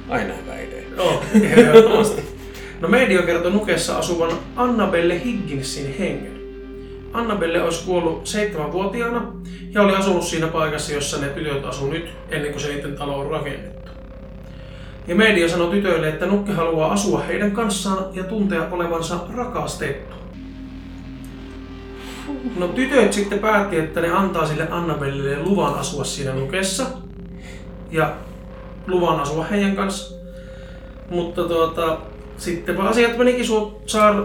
Aina 0.09 0.35
hyvä 0.35 0.61
idea. 0.61 0.83
Joo, 0.97 1.23
ehdottomasti. 1.43 2.23
No 2.81 2.89
medio 2.89 3.23
kertoi 3.23 3.53
Nukessa 3.53 3.99
asuvan 3.99 4.31
Annabelle 4.57 5.25
Higginsin 5.25 5.99
hengen. 5.99 6.35
Annabelle 7.13 7.63
olisi 7.63 7.85
kuollut 7.85 8.27
seitsemänvuotiaana 8.27 9.33
ja 9.71 9.83
oli 9.83 9.95
asunut 9.95 10.25
siinä 10.25 10.47
paikassa, 10.47 10.93
jossa 10.93 11.21
ne 11.21 11.29
tytöt 11.29 11.65
asuu 11.65 11.91
nyt, 11.91 12.09
ennen 12.31 12.51
kuin 12.51 12.63
se 12.63 12.69
niiden 12.69 12.97
talo 12.97 13.19
on 13.19 13.31
rakennettu. 13.31 13.91
Ja 15.07 15.15
media 15.15 15.49
sanoi 15.49 15.71
tytöille, 15.71 16.09
että 16.09 16.27
Nukke 16.27 16.53
haluaa 16.53 16.93
asua 16.93 17.21
heidän 17.21 17.53
kanssaan 17.53 18.05
ja 18.13 18.25
tuntea 18.25 18.69
olevansa 18.71 19.21
rakastettu. 19.37 20.15
No 22.57 22.69
tytöt 22.69 23.13
sitten 23.13 23.39
päätti, 23.39 23.79
että 23.79 24.01
ne 24.01 24.11
antaa 24.11 24.47
sille 24.47 24.69
Annabellelle 24.71 25.43
luvan 25.43 25.75
asua 25.75 26.05
siinä 26.05 26.33
Nukessa 26.33 26.87
ja 27.91 28.15
luvan 28.87 29.21
asua 29.21 29.45
heidän 29.45 29.77
kanssa. 29.77 30.15
Mutta 31.11 31.45
tuota, 31.45 31.99
sitten 32.39 32.81
asiat 32.81 33.19
menikin 33.19 33.45
su- 33.45 33.73
saada 33.87 34.25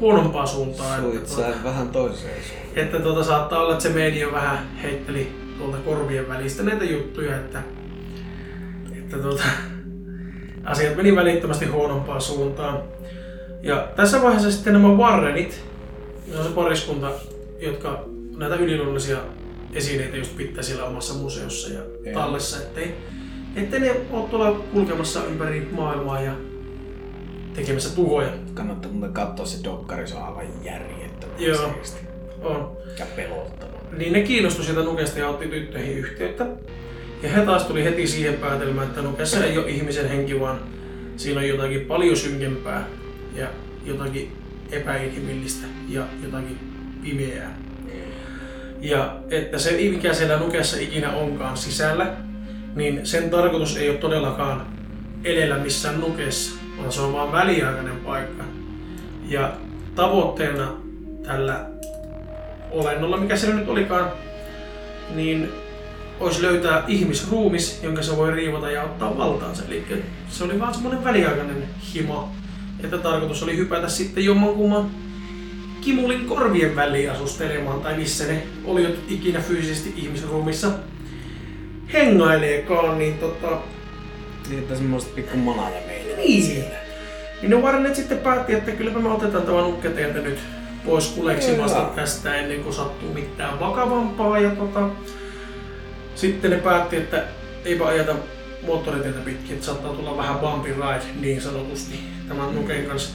huonompaa 0.00 0.46
suuntaan. 0.46 1.00
Soit 1.00 1.14
Että, 1.16 1.34
tuota, 1.34 1.64
vähän 1.64 1.88
toiseen 1.88 2.42
suuntaan. 2.42 2.70
että 2.86 2.98
tuota, 3.00 3.24
saattaa 3.24 3.60
olla, 3.60 3.72
että 3.72 3.82
se 3.82 3.88
media 3.94 4.32
vähän 4.32 4.58
heitteli 4.82 5.32
tuolta 5.58 5.76
korvien 5.84 6.28
välistä 6.28 6.62
näitä 6.62 6.84
juttuja, 6.84 7.36
että, 7.36 7.62
että 8.98 9.16
tuota, 9.18 9.42
asiat 10.64 10.96
meni 10.96 11.16
välittömästi 11.16 11.66
huonompaan 11.66 12.20
suuntaan. 12.20 12.78
Ja 13.62 13.88
tässä 13.96 14.22
vaiheessa 14.22 14.52
sitten 14.52 14.72
nämä 14.72 14.88
Warrenit, 14.88 15.60
ne 16.32 16.38
on 16.38 16.44
se 16.44 16.50
pariskunta, 16.50 17.10
jotka 17.60 18.04
näitä 18.36 18.54
yliluonnollisia 18.56 19.18
esineitä 19.72 20.16
just 20.16 20.36
pitää 20.36 20.62
siellä 20.62 20.84
omassa 20.84 21.14
museossa 21.14 21.72
ja 21.72 21.80
Joo. 22.04 22.14
tallessa, 22.20 22.56
ettei, 22.62 22.94
ettei 23.56 23.80
ne 23.80 23.96
ole 24.10 24.28
tuolla 24.30 24.52
kulkemassa 24.72 25.24
ympäri 25.24 25.68
maailmaa 25.72 26.20
ja 26.20 26.32
tekemässä 27.56 27.94
tuhoja. 27.96 28.28
Kannattaa 28.54 28.90
muuten 28.90 29.12
katsoa 29.12 29.46
se 29.46 29.64
dokkari, 29.64 30.08
se 30.08 30.14
on 30.14 30.22
aivan 30.22 30.64
järjettömän 30.64 31.36
Joo. 31.38 31.72
siisti. 31.74 32.06
On. 32.42 32.76
Ja 32.98 33.06
pelottava. 33.16 33.72
Niin 33.98 34.12
ne 34.12 34.22
kiinnostui 34.22 34.64
sieltä 34.64 34.82
Nukesta 34.82 35.18
ja 35.18 35.28
otti 35.28 35.48
tyttöihin 35.48 35.98
yhteyttä. 35.98 36.46
Ja 37.22 37.28
he 37.28 37.40
taas 37.40 37.64
tuli 37.64 37.84
heti 37.84 38.06
siihen 38.06 38.34
päätelmään, 38.34 38.88
että 38.88 39.02
Nukessa 39.02 39.44
ei 39.44 39.58
ole 39.58 39.70
ihmisen 39.70 40.08
henki, 40.08 40.40
vaan 40.40 40.60
siinä 41.16 41.40
on 41.40 41.48
jotakin 41.48 41.80
paljon 41.80 42.16
synkempää 42.16 42.88
ja 43.34 43.46
jotakin 43.84 44.36
epäinhimillistä 44.72 45.66
ja 45.88 46.02
jotakin 46.22 46.58
pimeää. 47.02 47.58
Ja 48.80 49.16
että 49.30 49.58
se, 49.58 49.70
mikä 49.90 50.14
siellä 50.14 50.38
Nukessa 50.38 50.76
ikinä 50.80 51.12
onkaan 51.12 51.56
sisällä, 51.56 52.16
niin 52.74 53.06
sen 53.06 53.30
tarkoitus 53.30 53.76
ei 53.76 53.90
ole 53.90 53.98
todellakaan 53.98 54.66
elellä 55.24 55.58
missään 55.58 56.00
Nukessa, 56.00 56.60
vaan 56.78 56.92
se 56.92 57.00
on 57.00 57.12
vaan 57.12 57.32
väliaikainen 57.32 57.96
paikka. 57.96 58.44
Ja 59.28 59.52
tavoitteena 59.94 60.72
tällä 61.26 61.66
olennolla, 62.70 63.16
mikä 63.16 63.36
se 63.36 63.54
nyt 63.54 63.68
olikaan, 63.68 64.12
niin 65.14 65.48
olisi 66.20 66.42
löytää 66.42 66.84
ihmisruumis, 66.88 67.80
jonka 67.82 68.02
se 68.02 68.16
voi 68.16 68.30
riivata 68.30 68.70
ja 68.70 68.82
ottaa 68.82 69.18
valtaansa. 69.18 69.64
Eli 69.68 69.84
se 70.28 70.44
oli 70.44 70.60
vaan 70.60 70.74
semmoinen 70.74 71.04
väliaikainen 71.04 71.68
himo, 71.94 72.28
että 72.84 72.98
tarkoitus 72.98 73.42
oli 73.42 73.56
hypätä 73.56 73.88
sitten 73.88 74.24
jommankumman 74.24 74.90
Kimulin 75.80 76.26
korvien 76.26 76.76
väliin 76.76 77.10
asustelemaan, 77.10 77.80
tai 77.80 77.96
missä 77.96 78.24
ne 78.24 78.42
oli 78.64 78.98
ikinä 79.08 79.40
fyysisesti 79.40 79.94
ihmisruumissa 79.96 80.70
hengaileekaan, 81.92 82.98
niin 82.98 83.18
tota... 83.18 83.58
Niin, 84.48 84.58
että 84.58 84.74
semmoista 84.74 85.14
pikku 85.14 85.36
manaja 85.36 85.80
Niin. 86.16 86.64
Niin 87.42 87.50
ne 87.50 87.56
Warnet 87.56 87.94
sitten 87.94 88.18
päätti, 88.18 88.54
että 88.54 88.70
kylläpä 88.70 88.98
me 88.98 89.08
otetaan 89.08 89.44
tämä 89.44 89.60
nukke 89.60 89.88
teiltä 89.88 90.18
nyt 90.18 90.38
pois 90.84 91.08
kuleksimasta 91.08 91.78
Joo. 91.78 91.92
tästä 91.96 92.34
ennen 92.34 92.62
kuin 92.62 92.74
sattuu 92.74 93.14
mitään 93.14 93.60
vakavampaa. 93.60 94.38
Ja 94.38 94.50
tota, 94.50 94.88
sitten 96.14 96.50
ne 96.50 96.56
päätti, 96.56 96.96
että 96.96 97.24
eipä 97.64 97.86
ajeta 97.86 98.14
moottoriteitä 98.66 99.18
pitkin, 99.18 99.54
että 99.54 99.66
saattaa 99.66 99.92
tulla 99.92 100.16
vähän 100.16 100.38
bumpy 100.38 100.74
ride 100.74 101.20
niin 101.20 101.42
sanotusti 101.42 101.98
tämän 102.28 102.54
nuken 102.54 102.86
kanssa 102.86 103.14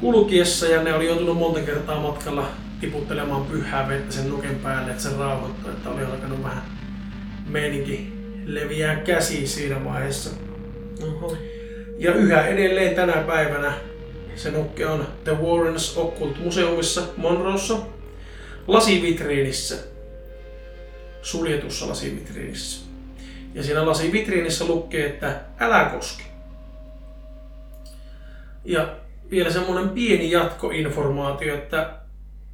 kulkiessa. 0.00 0.66
Ja 0.66 0.82
ne 0.82 0.94
oli 0.94 1.06
joutunut 1.06 1.38
monta 1.38 1.60
kertaa 1.60 2.00
matkalla 2.00 2.48
tiputtelemaan 2.80 3.44
pyhää 3.44 3.88
vettä 3.88 4.14
sen 4.14 4.30
nuken 4.30 4.54
päälle, 4.54 4.90
että 4.90 5.02
se 5.02 5.16
rauhoittui, 5.18 5.70
että 5.72 5.90
oli 5.90 6.04
alkanut 6.04 6.42
vähän 6.42 6.62
meininki 7.48 8.12
leviää 8.44 8.96
käsiin 8.96 9.48
siinä 9.48 9.84
vaiheessa. 9.84 10.30
Oho. 11.02 11.36
Ja 11.98 12.14
yhä 12.14 12.46
edelleen 12.46 12.94
tänä 12.94 13.12
päivänä 13.12 13.72
se 14.34 14.50
nukke 14.50 14.86
on 14.86 15.06
The 15.24 15.36
Warrens 15.42 15.96
Occult 15.96 16.38
Museumissa 16.38 17.02
Monroessa 17.16 17.78
lasivitriinissä. 18.66 19.76
Suljetussa 21.22 21.88
lasivitriinissä. 21.88 22.86
Ja 23.54 23.62
siinä 23.62 23.86
lasivitriinissä 23.86 24.64
lukee, 24.64 25.06
että 25.06 25.40
älä 25.60 25.84
koske. 25.84 26.22
Ja 28.64 28.96
vielä 29.30 29.50
semmonen 29.50 29.88
pieni 29.88 30.30
jatkoinformaatio, 30.30 31.54
että 31.54 31.90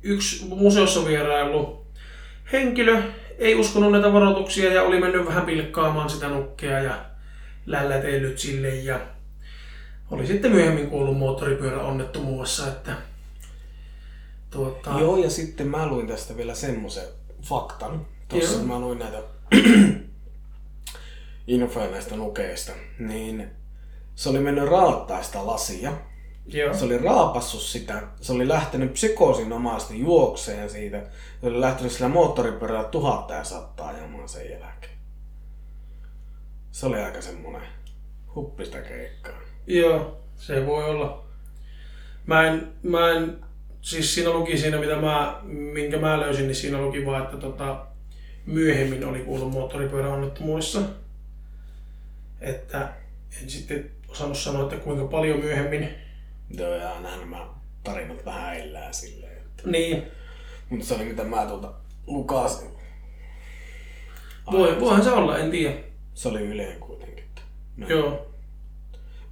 yksi 0.03 0.45
museossa 0.49 1.07
vierailu 1.09 1.87
henkilö 2.53 3.03
ei 3.39 3.55
uskonut 3.55 3.93
näitä 3.93 4.13
varoituksia 4.13 4.73
ja 4.73 4.83
oli 4.83 5.01
mennyt 5.01 5.27
vähän 5.27 5.47
pilkkaamaan 5.47 6.11
sitä 6.11 6.29
nukkea 6.29 6.79
ja 6.79 6.95
lällätellyt 7.67 8.39
sille 8.39 8.69
ja 8.69 9.01
oli 10.13 10.27
sitten 10.27 10.53
myöhemmin 10.53 10.91
kuollut 10.91 11.19
moottoripyöräonnettomuudessa, 11.19 12.69
että 12.69 12.97
tuota, 14.51 14.91
Joo, 15.01 15.17
ja 15.17 15.31
sitten 15.31 15.69
mä 15.69 15.87
luin 15.87 16.07
tästä 16.07 16.37
vielä 16.37 16.55
semmoisen 16.55 17.05
faktan. 17.43 18.07
Tuossa 18.29 18.57
Joo. 18.57 18.65
mä 18.65 18.81
luin 18.81 18.99
näitä 18.99 19.23
infoja 21.47 21.91
näistä 21.91 22.17
nukeista. 22.17 22.73
Niin 22.99 23.51
se 24.15 24.29
oli 24.29 24.39
mennyt 24.39 24.69
raottaa 24.69 25.23
sitä 25.23 25.47
lasia. 25.47 25.93
joo, 26.47 26.75
Se 26.75 26.85
oli 26.85 26.99
raapassut 26.99 27.63
sitä. 27.63 28.03
Se 28.21 28.33
oli 28.33 28.49
lähtenyt 28.49 28.93
psykoosinomaisesti 28.93 30.01
juokseen 30.01 30.71
siitä. 30.71 31.03
Se 31.41 31.47
oli 31.47 31.61
lähtenyt 31.61 31.93
sillä 31.93 32.09
moottoripyörällä 32.09 32.89
tuhatta 32.89 33.35
ja 33.35 33.45
sattaa 33.45 33.89
ajamaan 33.89 34.29
sen 34.29 34.51
jälkeen. 34.51 34.99
Se 36.71 36.87
oli 36.87 37.01
aika 37.01 37.23
semmonen 37.23 37.69
huppista 38.35 38.79
keikkaa. 38.79 39.52
Joo, 39.67 40.21
se 40.37 40.67
voi 40.67 40.85
olla. 40.85 41.25
Mä 42.27 42.47
en, 42.47 42.73
mä 42.83 43.11
en, 43.11 43.37
siis 43.81 44.15
siinä 44.15 44.31
luki 44.31 44.59
siinä, 44.59 44.79
mitä 44.79 44.97
mä, 44.97 45.41
minkä 45.43 45.99
mä 45.99 46.21
löysin, 46.21 46.47
niin 46.47 46.55
siinä 46.55 46.81
luki 46.81 47.07
vaan, 47.07 47.23
että 47.23 47.37
tota, 47.37 47.87
myöhemmin 48.47 49.05
oli 49.05 49.19
kuullut 49.19 49.53
moottoripyöräonnettomuudessa. 49.53 50.81
Että 52.41 52.89
en 53.43 53.51
sitten 53.51 53.91
osannut 54.09 54.39
sanoa, 54.39 54.63
että 54.63 54.77
kuinka 54.77 55.05
paljon 55.05 55.41
myöhemmin. 55.41 55.89
Joo, 56.51 56.75
ja 56.75 56.93
aina 56.93 57.17
nämä 57.17 57.47
tarinat 57.85 58.25
vähän 58.25 58.57
elää 58.57 58.93
silleen. 58.93 59.37
Että... 59.37 59.63
Niin, 59.71 60.03
Mutta 60.71 60.87
se 60.87 60.95
oli 60.95 61.05
mitä 61.05 61.25
mä 61.25 61.47
tuolta 61.47 61.73
lukasin. 62.07 62.69
voi, 64.53 64.81
voihan 64.81 65.05
se 65.05 65.11
olla, 65.11 65.39
en 65.39 65.51
tiedä. 65.51 65.77
Se 66.15 66.29
oli 66.29 66.41
yleen 66.41 66.81
kuitenkin. 66.81 67.25
No. 67.77 67.89
Joo, 67.89 68.32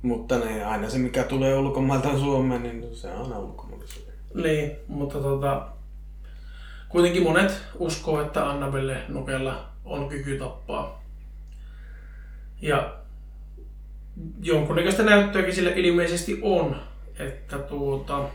Mutta 0.03 0.39
ne, 0.39 0.65
aina 0.65 0.91
se 0.91 0.99
mikä 0.99 1.23
tulee 1.23 1.59
ulkomailta 1.59 2.19
Suomeen, 2.19 2.63
niin 2.63 2.97
se 2.97 3.09
on 3.09 3.23
aina 3.23 3.39
ulkomailta 3.39 3.87
Suomeen. 3.87 4.19
Niin, 4.35 4.77
mutta 4.89 5.19
tota, 5.19 5.67
kuitenkin 6.89 7.23
monet 7.23 7.63
uskoo, 7.79 8.21
että 8.21 8.51
Annabelle 8.51 9.03
Nukella 9.09 9.69
on 9.85 10.09
kyky 10.09 10.39
tappaa. 10.39 11.03
Ja 12.63 12.97
jonkunnäköistä 14.43 15.03
näyttöäkin 15.03 15.55
sille 15.55 15.73
ilmeisesti 15.77 16.39
on, 16.43 16.77
että 17.19 17.59
tuota, 17.59 18.29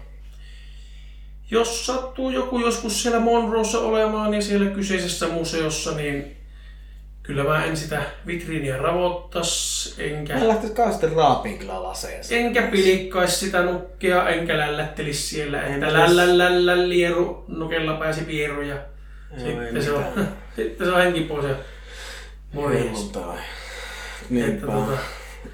jos 1.51 1.85
sattuu 1.85 2.29
joku 2.29 2.59
joskus 2.59 3.03
siellä 3.03 3.19
Monroessa 3.19 3.79
olemaan 3.79 4.33
ja 4.33 4.41
siellä 4.41 4.69
kyseisessä 4.69 5.27
museossa, 5.27 5.95
niin 5.95 6.34
kyllä 7.27 7.43
mä 7.43 7.65
en 7.65 7.77
sitä 7.77 8.01
vitriiniä 8.27 8.77
ravottas, 8.77 9.95
enkä... 9.97 10.37
Mä 10.37 10.47
lähtis 10.47 10.71
sitten 10.91 11.11
raapiin 11.11 11.57
kyllä. 11.57 11.73
Enkä 12.31 12.61
pilikkais 12.61 13.39
sitä 13.39 13.63
nukkea, 13.63 14.29
enkä 14.29 14.57
lällättelis 14.57 15.29
siellä, 15.29 15.61
että 15.61 15.87
Entäs- 15.87 16.15
lällällä 16.15 16.89
lieru, 16.89 17.45
nukella 17.47 17.93
pääsi 17.93 18.21
pieru 18.21 18.61
ja 18.61 18.75
sitten 19.37 19.83
se, 19.83 19.91
on, 19.91 20.03
sitten 20.55 20.87
se 20.87 20.93
on 20.93 21.01
henki 21.01 21.21
pois 21.21 21.45
ja 21.45 21.55
morjens. 22.53 23.11
Niinpä. 24.29 24.67
tota, 24.67 24.97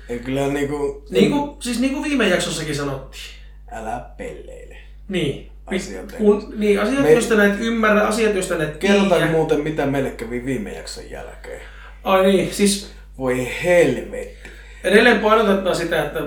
Ei 0.10 0.20
kyllä 0.20 0.48
niinku... 0.48 1.06
niin 1.10 1.32
kuin, 1.32 1.62
siis 1.62 1.80
niin 1.80 1.94
kuin 1.94 2.04
viime 2.04 2.28
jaksossakin 2.28 2.76
sanottiin. 2.76 3.24
Älä 3.72 4.06
pelleile. 4.18 4.78
Niin. 5.08 5.51
Asioita. 5.78 6.16
Kun, 6.18 6.54
niin, 6.58 6.80
asiat, 6.82 7.02
Me- 7.02 7.12
joista 7.14 7.36
näet 7.36 7.60
ymmärrä, 7.60 8.02
asiat, 8.08 8.36
joista 8.36 8.56
näet 8.58 8.78
Kerrotaan 8.78 9.30
muuten, 9.32 9.60
mitä 9.60 9.86
meille 9.86 10.12
kävi 10.12 10.46
viime 10.46 10.72
jakson 10.74 11.10
jälkeen. 11.10 11.62
Ai 12.04 12.26
niin, 12.32 12.54
siis 12.54 12.92
Voi 13.18 13.48
helvetti. 13.64 14.50
edelleen 14.84 15.20
painotetaan 15.20 15.76
sitä, 15.76 16.04
että 16.06 16.20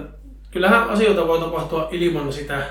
kyllähän 0.50 0.88
asioita 0.90 1.26
voi 1.26 1.38
tapahtua 1.40 1.88
ilman 1.92 2.32
sitä, 2.32 2.66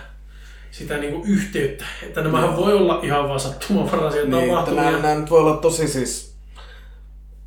sitä 0.71 0.97
niin 0.97 1.13
kuin 1.13 1.29
yhteyttä. 1.29 1.85
Että 2.03 2.21
nämähän 2.21 2.49
Joo. 2.49 2.57
voi 2.57 2.73
olla 2.73 2.99
ihan 3.03 3.27
vaan 3.27 3.39
sattumanvaraisia 3.39 4.25
Niin, 4.25 4.49
tapahtumia. 4.49 4.83
nämä, 4.83 4.97
nämä 5.01 5.15
nyt 5.15 5.29
voi 5.29 5.39
olla 5.39 5.57
tosi 5.57 5.87
siis... 5.87 6.33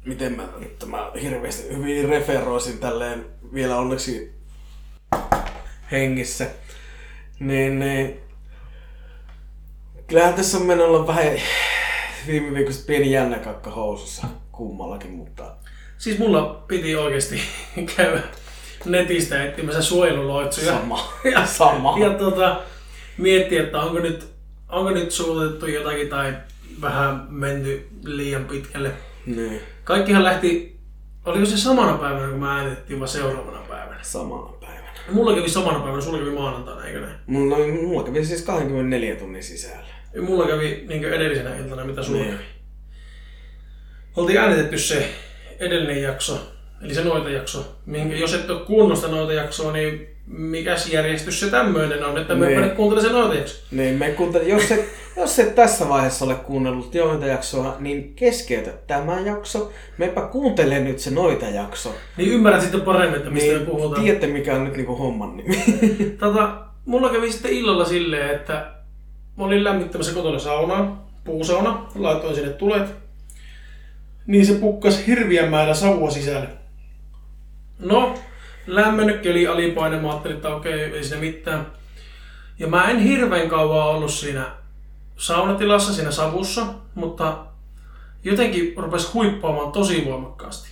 Miten 0.04 0.32
mä, 0.32 0.42
että 0.62 0.86
mä 0.86 1.10
hirveästi 1.22 1.76
hyvin 1.76 2.08
referoisin 2.08 2.78
tälleen 2.78 3.24
vielä 3.54 3.76
onneksi 3.76 4.32
hengissä. 5.92 6.46
Niin, 7.40 7.78
niin. 7.78 8.20
Kyllähän 10.06 10.34
tässä 10.34 10.58
on 10.58 10.66
mennyt 10.66 10.86
olla 10.86 11.06
vähän 11.06 11.32
viime 12.26 12.54
viikosta 12.54 12.84
pieni 12.86 13.12
jännäkakka 13.12 13.70
housussa 13.70 14.26
kummallakin, 14.52 15.10
mutta 15.10 15.54
Siis 15.98 16.18
mulla 16.18 16.64
piti 16.68 16.96
oikeasti 16.96 17.40
käydä 17.96 18.22
netistä 18.84 19.44
etsimässä 19.44 19.82
suojeluloitsuja. 19.82 20.72
sama. 20.72 21.12
Ja, 21.32 21.46
sama. 21.46 21.98
ja 21.98 22.10
tota, 22.10 22.60
miettiä, 23.18 23.62
että 23.62 23.80
onko 23.80 23.98
nyt, 23.98 24.28
onko 24.68 24.90
nyt 24.90 25.10
suutettu 25.10 25.66
jotakin 25.66 26.08
tai 26.08 26.34
vähän 26.80 27.26
menty 27.28 27.88
liian 28.04 28.44
pitkälle. 28.44 28.90
Niin, 29.26 29.60
Kaikkihan 29.84 30.24
lähti, 30.24 30.78
oliko 31.24 31.46
se 31.46 31.56
samana 31.58 31.98
päivänä, 31.98 32.28
kun 32.28 32.38
mä 32.38 32.56
äänitettiin, 32.56 33.00
vai 33.00 33.08
seuraavana 33.08 33.58
päivänä? 33.68 33.98
samana 34.02 34.52
päivänä. 34.60 34.90
Mulla 35.12 35.34
kävi 35.34 35.48
samana 35.48 35.78
päivänä, 35.78 36.00
sulla 36.00 36.18
kävi 36.18 36.30
maanantaina, 36.30 36.84
eikö 36.84 37.00
näin? 37.00 37.16
Mulla, 37.26 37.56
mulla 37.82 38.02
kävi 38.04 38.24
siis 38.24 38.42
24 38.42 39.16
tunnin 39.16 39.42
sisällä. 39.42 39.95
Ja 40.14 40.22
Mulla 40.22 40.46
kävi 40.46 40.84
niin 40.88 41.04
edellisenä 41.04 41.56
iltana, 41.56 41.84
mitä 41.84 42.02
sulla 42.02 42.18
Niin. 42.20 42.30
kävi. 42.32 42.44
Oltiin 44.16 44.38
äänitetty 44.38 44.78
se 44.78 45.08
edellinen 45.60 46.02
jakso, 46.02 46.38
eli 46.82 46.94
se 46.94 47.04
noitajakso. 47.04 47.76
Minkä, 47.86 48.16
jos 48.16 48.34
et 48.34 48.50
ole 48.50 48.60
kuunnellut 48.66 48.98
sitä 48.98 49.10
noitajaksoa, 49.10 49.72
niin 49.72 50.06
mikäs 50.26 50.92
järjestys 50.92 51.40
se 51.40 51.50
tämmöinen 51.50 52.04
on, 52.04 52.18
että 52.18 52.34
me 52.34 52.46
Niin. 52.46 52.60
niin. 52.60 52.70
kuuntele 52.70 53.02
se 53.02 53.12
noitajakso. 53.12 53.56
Niin, 53.70 53.94
me 53.94 54.10
kuuntele, 54.10 54.44
jos, 54.44 54.72
et, 54.72 54.84
jos 55.16 55.38
et 55.38 55.54
tässä 55.54 55.88
vaiheessa 55.88 56.24
ole 56.24 56.34
kuunnellut 56.34 56.94
joita 56.94 57.26
jaksoa, 57.26 57.76
niin 57.80 58.14
keskeytä 58.14 58.70
tämä 58.86 59.20
jakso. 59.20 59.72
Mepä 59.98 60.20
kuuntele 60.20 60.78
nyt 60.80 60.98
se 60.98 61.10
noita 61.10 61.46
jakso. 61.46 61.94
Niin 62.16 62.32
ymmärrät 62.32 62.62
sitten 62.62 62.80
paremmin, 62.80 63.16
että 63.18 63.30
mistä 63.30 63.48
Niin, 63.52 63.60
me 63.60 63.66
puhutaan. 63.66 64.02
tiedätte 64.02 64.26
mikä 64.26 64.54
on 64.54 64.64
nyt 64.64 64.76
niinku 64.76 64.96
homman 64.96 65.36
nimi. 65.36 65.56
Tota, 66.20 66.58
mulla 66.84 67.08
kävi 67.10 67.32
sitten 67.32 67.52
illalla 67.52 67.84
silleen, 67.84 68.30
että 68.36 68.75
mä 69.36 69.44
olin 69.44 69.64
lämmittämässä 69.64 70.12
kotona 70.12 70.38
saunaa, 70.38 71.08
puusauna, 71.24 71.86
laitoin 71.94 72.34
sinne 72.34 72.50
tulet. 72.50 72.94
Niin 74.26 74.46
se 74.46 74.54
pukkas 74.54 75.06
hirviän 75.06 75.50
määrä 75.50 75.74
savua 75.74 76.10
sisälle. 76.10 76.48
No, 77.78 78.14
lämmönnyt 78.66 79.20
keli 79.20 79.46
alipaine, 79.46 80.00
mä 80.00 80.10
ajattelin, 80.10 80.36
että 80.36 80.54
okei, 80.56 80.80
ei 80.80 81.04
siinä 81.04 81.20
mitään. 81.20 81.66
Ja 82.58 82.66
mä 82.66 82.90
en 82.90 82.98
hirveän 82.98 83.48
kauan 83.48 83.86
ollut 83.86 84.12
siinä 84.12 84.50
saunatilassa, 85.16 85.92
siinä 85.94 86.10
savussa, 86.10 86.66
mutta 86.94 87.38
jotenkin 88.24 88.74
rupesi 88.76 89.12
huippaamaan 89.12 89.72
tosi 89.72 90.04
voimakkaasti. 90.04 90.68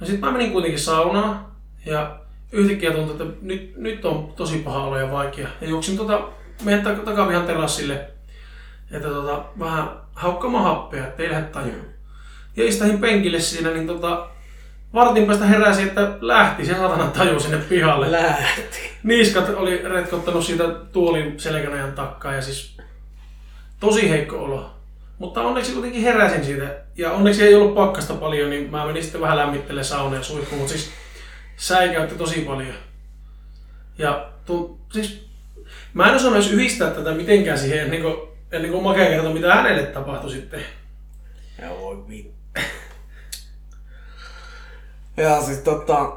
No 0.00 0.06
sit 0.06 0.20
mä 0.20 0.32
menin 0.32 0.52
kuitenkin 0.52 0.80
saunaan 0.80 1.46
ja 1.86 2.18
yhtäkkiä 2.52 2.90
tuntui, 2.90 3.12
että 3.12 3.38
nyt, 3.42 3.76
nyt 3.76 4.04
on 4.04 4.32
tosi 4.36 4.58
paha 4.58 4.84
olo 4.84 4.98
ja 4.98 5.12
vaikea. 5.12 5.48
Ja 5.60 5.68
juoksin 5.68 5.96
tota 5.96 6.28
meidän 6.64 6.86
tak- 6.86 7.04
takavihan 7.04 7.46
terassille, 7.46 8.06
että 8.90 9.08
tota, 9.08 9.44
vähän 9.58 9.88
haukkaamaan 10.14 10.64
happea, 10.64 11.06
ettei 11.06 11.30
lähde 11.30 11.46
tajua. 11.46 11.84
Ja 12.56 12.64
istahin 12.64 12.98
penkille 12.98 13.40
siinä, 13.40 13.70
niin 13.70 13.86
tota, 13.86 14.28
vartin 14.94 15.26
päästä 15.26 15.46
heräsi, 15.46 15.82
että 15.82 16.14
lähti 16.20 16.66
se 16.66 16.74
satana 16.74 17.06
taju 17.06 17.40
sinne 17.40 17.58
pihalle. 17.58 18.12
Lähti. 18.12 18.92
Niiskat 19.02 19.48
oli 19.48 19.82
retkottanut 19.84 20.44
siitä 20.44 20.64
tuolin 20.92 21.40
selkänajan 21.40 21.92
takkaa 21.92 22.34
ja 22.34 22.42
siis 22.42 22.76
tosi 23.80 24.10
heikko 24.10 24.36
olo. 24.36 24.70
Mutta 25.18 25.40
onneksi 25.40 25.72
kuitenkin 25.72 26.02
heräsin 26.02 26.44
siitä. 26.44 26.76
Ja 26.96 27.12
onneksi 27.12 27.42
ei 27.42 27.54
ollut 27.54 27.74
pakkasta 27.74 28.14
paljon, 28.14 28.50
niin 28.50 28.70
mä 28.70 28.86
menin 28.86 29.02
sitten 29.02 29.20
vähän 29.20 29.38
lämmittelemään 29.38 29.84
saunaa 29.84 30.18
ja 30.18 30.22
suihkuun. 30.22 30.58
Mutta 30.58 30.72
siis 30.72 30.90
säikäytti 31.56 32.14
tosi 32.14 32.40
paljon. 32.40 32.74
Ja 33.98 34.28
tu, 34.44 34.80
siis 34.92 35.31
mä 35.94 36.08
en 36.08 36.14
osannut 36.14 36.40
edes 36.40 36.52
yhdistää 36.52 36.90
tätä 36.90 37.14
mitenkään 37.14 37.58
siihen 37.58 37.80
ennen 37.80 38.02
kuin, 38.02 38.16
ennen 38.52 38.70
kuin 38.70 38.82
Make 38.82 39.06
kertoi, 39.06 39.34
mitä 39.34 39.54
hänelle 39.54 39.82
tapahtui 39.82 40.30
sitten. 40.30 40.60
Ja 41.62 41.70
voi 41.70 42.08
vittu. 42.08 42.32
Ja 45.16 45.42
siis 45.42 45.58
tota, 45.58 46.16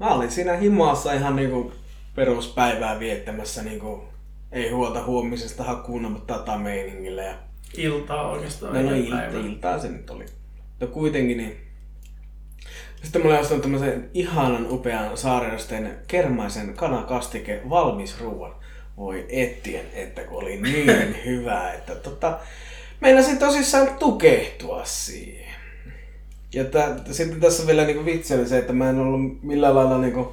mä 0.00 0.06
olin 0.06 0.30
siinä 0.30 0.56
himassa 0.56 1.12
ihan 1.12 1.36
niinku 1.36 1.72
peruspäivää 2.14 3.00
viettämässä 3.00 3.62
niinku, 3.62 4.04
ei 4.52 4.70
huolta 4.70 5.04
huomisesta 5.04 5.64
hakuuna, 5.64 6.08
mutta 6.08 6.38
tätä 6.38 6.58
meiningillä. 6.58 7.22
Ja 7.22 7.34
Iltaa 7.76 8.28
oikeastaan. 8.28 8.74
No, 8.74 8.82
no 8.82 8.96
ilta, 8.96 9.38
iltaa 9.38 9.78
se 9.78 9.88
nyt 9.88 10.10
oli. 10.10 10.26
Mutta 10.70 10.86
kuitenkin 10.86 11.36
niin... 11.36 11.56
Sitten 13.02 13.22
mulla 13.22 13.38
ostanut 13.38 13.62
tämmöisen 13.62 14.10
ihanan 14.14 14.66
upean 14.70 15.16
saariosten 15.16 15.98
kermaisen 16.08 16.74
kanakastike 16.74 17.62
valmisruuan. 17.70 18.54
Voi 18.96 19.26
ettien, 19.28 19.84
että 19.92 20.22
kun 20.24 20.42
oli 20.42 20.56
niin 20.56 21.16
hyvä, 21.26 21.72
että 21.72 21.94
tota, 21.94 22.38
meinasin 23.00 23.38
tosissaan 23.38 23.88
tukehtua 23.98 24.84
siihen. 24.84 25.54
Ja 26.54 26.64
tä, 26.64 26.96
sitten 27.10 27.40
tässä 27.40 27.66
vielä 27.66 27.84
niinku 27.84 28.04
vitsi 28.04 28.34
oli 28.34 28.46
se, 28.48 28.58
että 28.58 28.72
mä 28.72 28.90
en 28.90 28.98
ollut 28.98 29.42
millään 29.42 29.74
lailla 29.74 29.98
niinku 29.98 30.32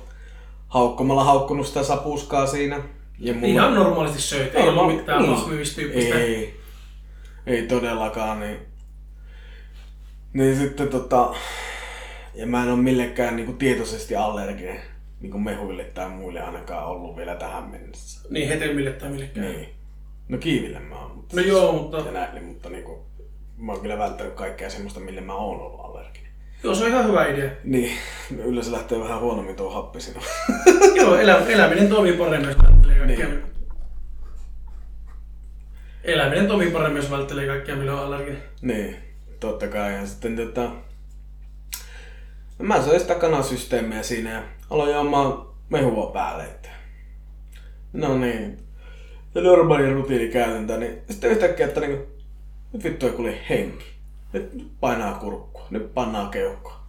haukkomalla 0.68 1.24
haukkunut 1.24 1.68
sitä 1.68 1.84
sapuskaa 1.84 2.48
siinä. 2.48 2.80
Ja 3.20 3.34
mulla- 3.34 3.48
Ihan 3.48 3.76
normaalisti 3.76 4.22
söit, 4.22 4.56
ei 4.56 4.70
ollut 4.70 4.96
mitään 4.96 5.22
niin. 5.24 5.36
pahvimistyyppistä. 5.36 6.16
Ei, 6.16 6.60
ei 7.48 7.68
todellakaan. 7.68 8.40
Niin, 8.40 8.58
niin 10.34 10.58
sitten 10.58 10.88
tota, 10.88 11.36
ja 12.36 12.48
mä 12.48 12.64
en 12.64 12.70
ole 12.70 12.78
millekään 12.82 13.36
niin 13.36 13.58
tietoisesti 13.58 14.16
allerginen 14.16 14.82
niin 15.24 15.44
mehuille 15.44 15.84
tai 15.84 16.10
muille 16.10 16.42
ainakaan 16.42 16.88
ollut 16.88 17.16
vielä 17.18 17.36
tähän 17.36 17.64
mennessä. 17.64 18.28
Niin 18.30 18.48
hetelmille 18.48 18.92
tai 18.92 19.10
millekään. 19.10 19.48
Niin. 19.48 19.70
No 20.30 20.38
kiiville 20.38 20.80
mä 20.80 21.00
oon, 21.00 21.12
mutta, 21.16 21.36
No 21.36 21.42
joo, 21.42 21.72
mutta 21.72 21.98
ja 21.98 22.12
näille, 22.12 22.40
mutta 22.40 22.70
niin 22.70 22.84
kuin, 22.84 23.00
mä 23.58 23.72
oon 23.72 23.82
kyllä 23.82 23.98
välttänyt 23.98 24.34
kaikkea 24.34 24.70
semmoista, 24.70 25.00
mille 25.00 25.22
mä 25.22 25.34
oon 25.34 25.62
ollut 25.62 25.80
allerginen. 25.86 26.32
joo, 26.64 26.76
se 26.76 26.84
on 26.84 26.90
ihan 26.90 27.08
hyvä 27.08 27.26
idea. 27.26 27.52
Niin, 27.64 27.98
no 28.38 28.44
yleensä 28.44 28.72
lähtee 28.72 29.00
vähän 29.00 29.20
huonommin 29.20 29.56
tuo 29.56 29.70
happi 29.70 30.02
sinua. 30.02 30.24
joo, 30.96 31.16
elä, 31.16 31.46
eläminen 31.48 31.90
toimii 31.90 32.14
paremmin, 32.14 32.50
jos 32.50 32.58
välttelee 32.64 32.98
kaikkea. 32.98 33.28
Niin. 33.28 33.44
Eläminen 36.04 36.48
toimii 36.48 36.72
paremmin, 36.72 37.02
jos 37.02 37.12
välttelee 37.12 37.48
kaikkea, 37.48 37.76
millä 37.76 37.94
on 37.94 38.06
allerginen. 38.06 38.44
Niin, 38.62 38.96
totta 39.40 39.68
kai. 39.68 39.94
Ja 39.94 40.06
sitten 40.08 40.36
tota... 40.36 40.72
No 42.60 42.66
mä 42.66 42.82
söin 42.82 43.00
sitä 43.00 43.16
kanasysteemiä 43.16 44.04
siinä 44.04 44.30
ja 44.32 44.44
aloin 44.74 44.94
juomaan 44.94 45.46
mehua 45.70 46.12
päälle. 46.12 46.44
Että... 46.44 46.70
No 47.94 48.18
niin. 48.18 48.60
Ja 49.36 49.42
normaali 49.42 49.94
rutiinikäytäntö, 49.94 50.78
niin 50.78 51.02
sitten 51.10 51.32
yhtäkkiä, 51.32 51.66
että 51.66 51.80
niinku, 51.80 52.08
nyt 52.74 52.84
vittu 52.84 53.08
ei 53.08 53.12
kuule 53.12 53.38
henki. 53.50 53.86
Nyt 54.34 54.68
painaa 54.80 55.14
kurkkua, 55.14 55.68
nyt 55.70 55.94
pannaan 55.94 56.30
keuhkoa. 56.30 56.84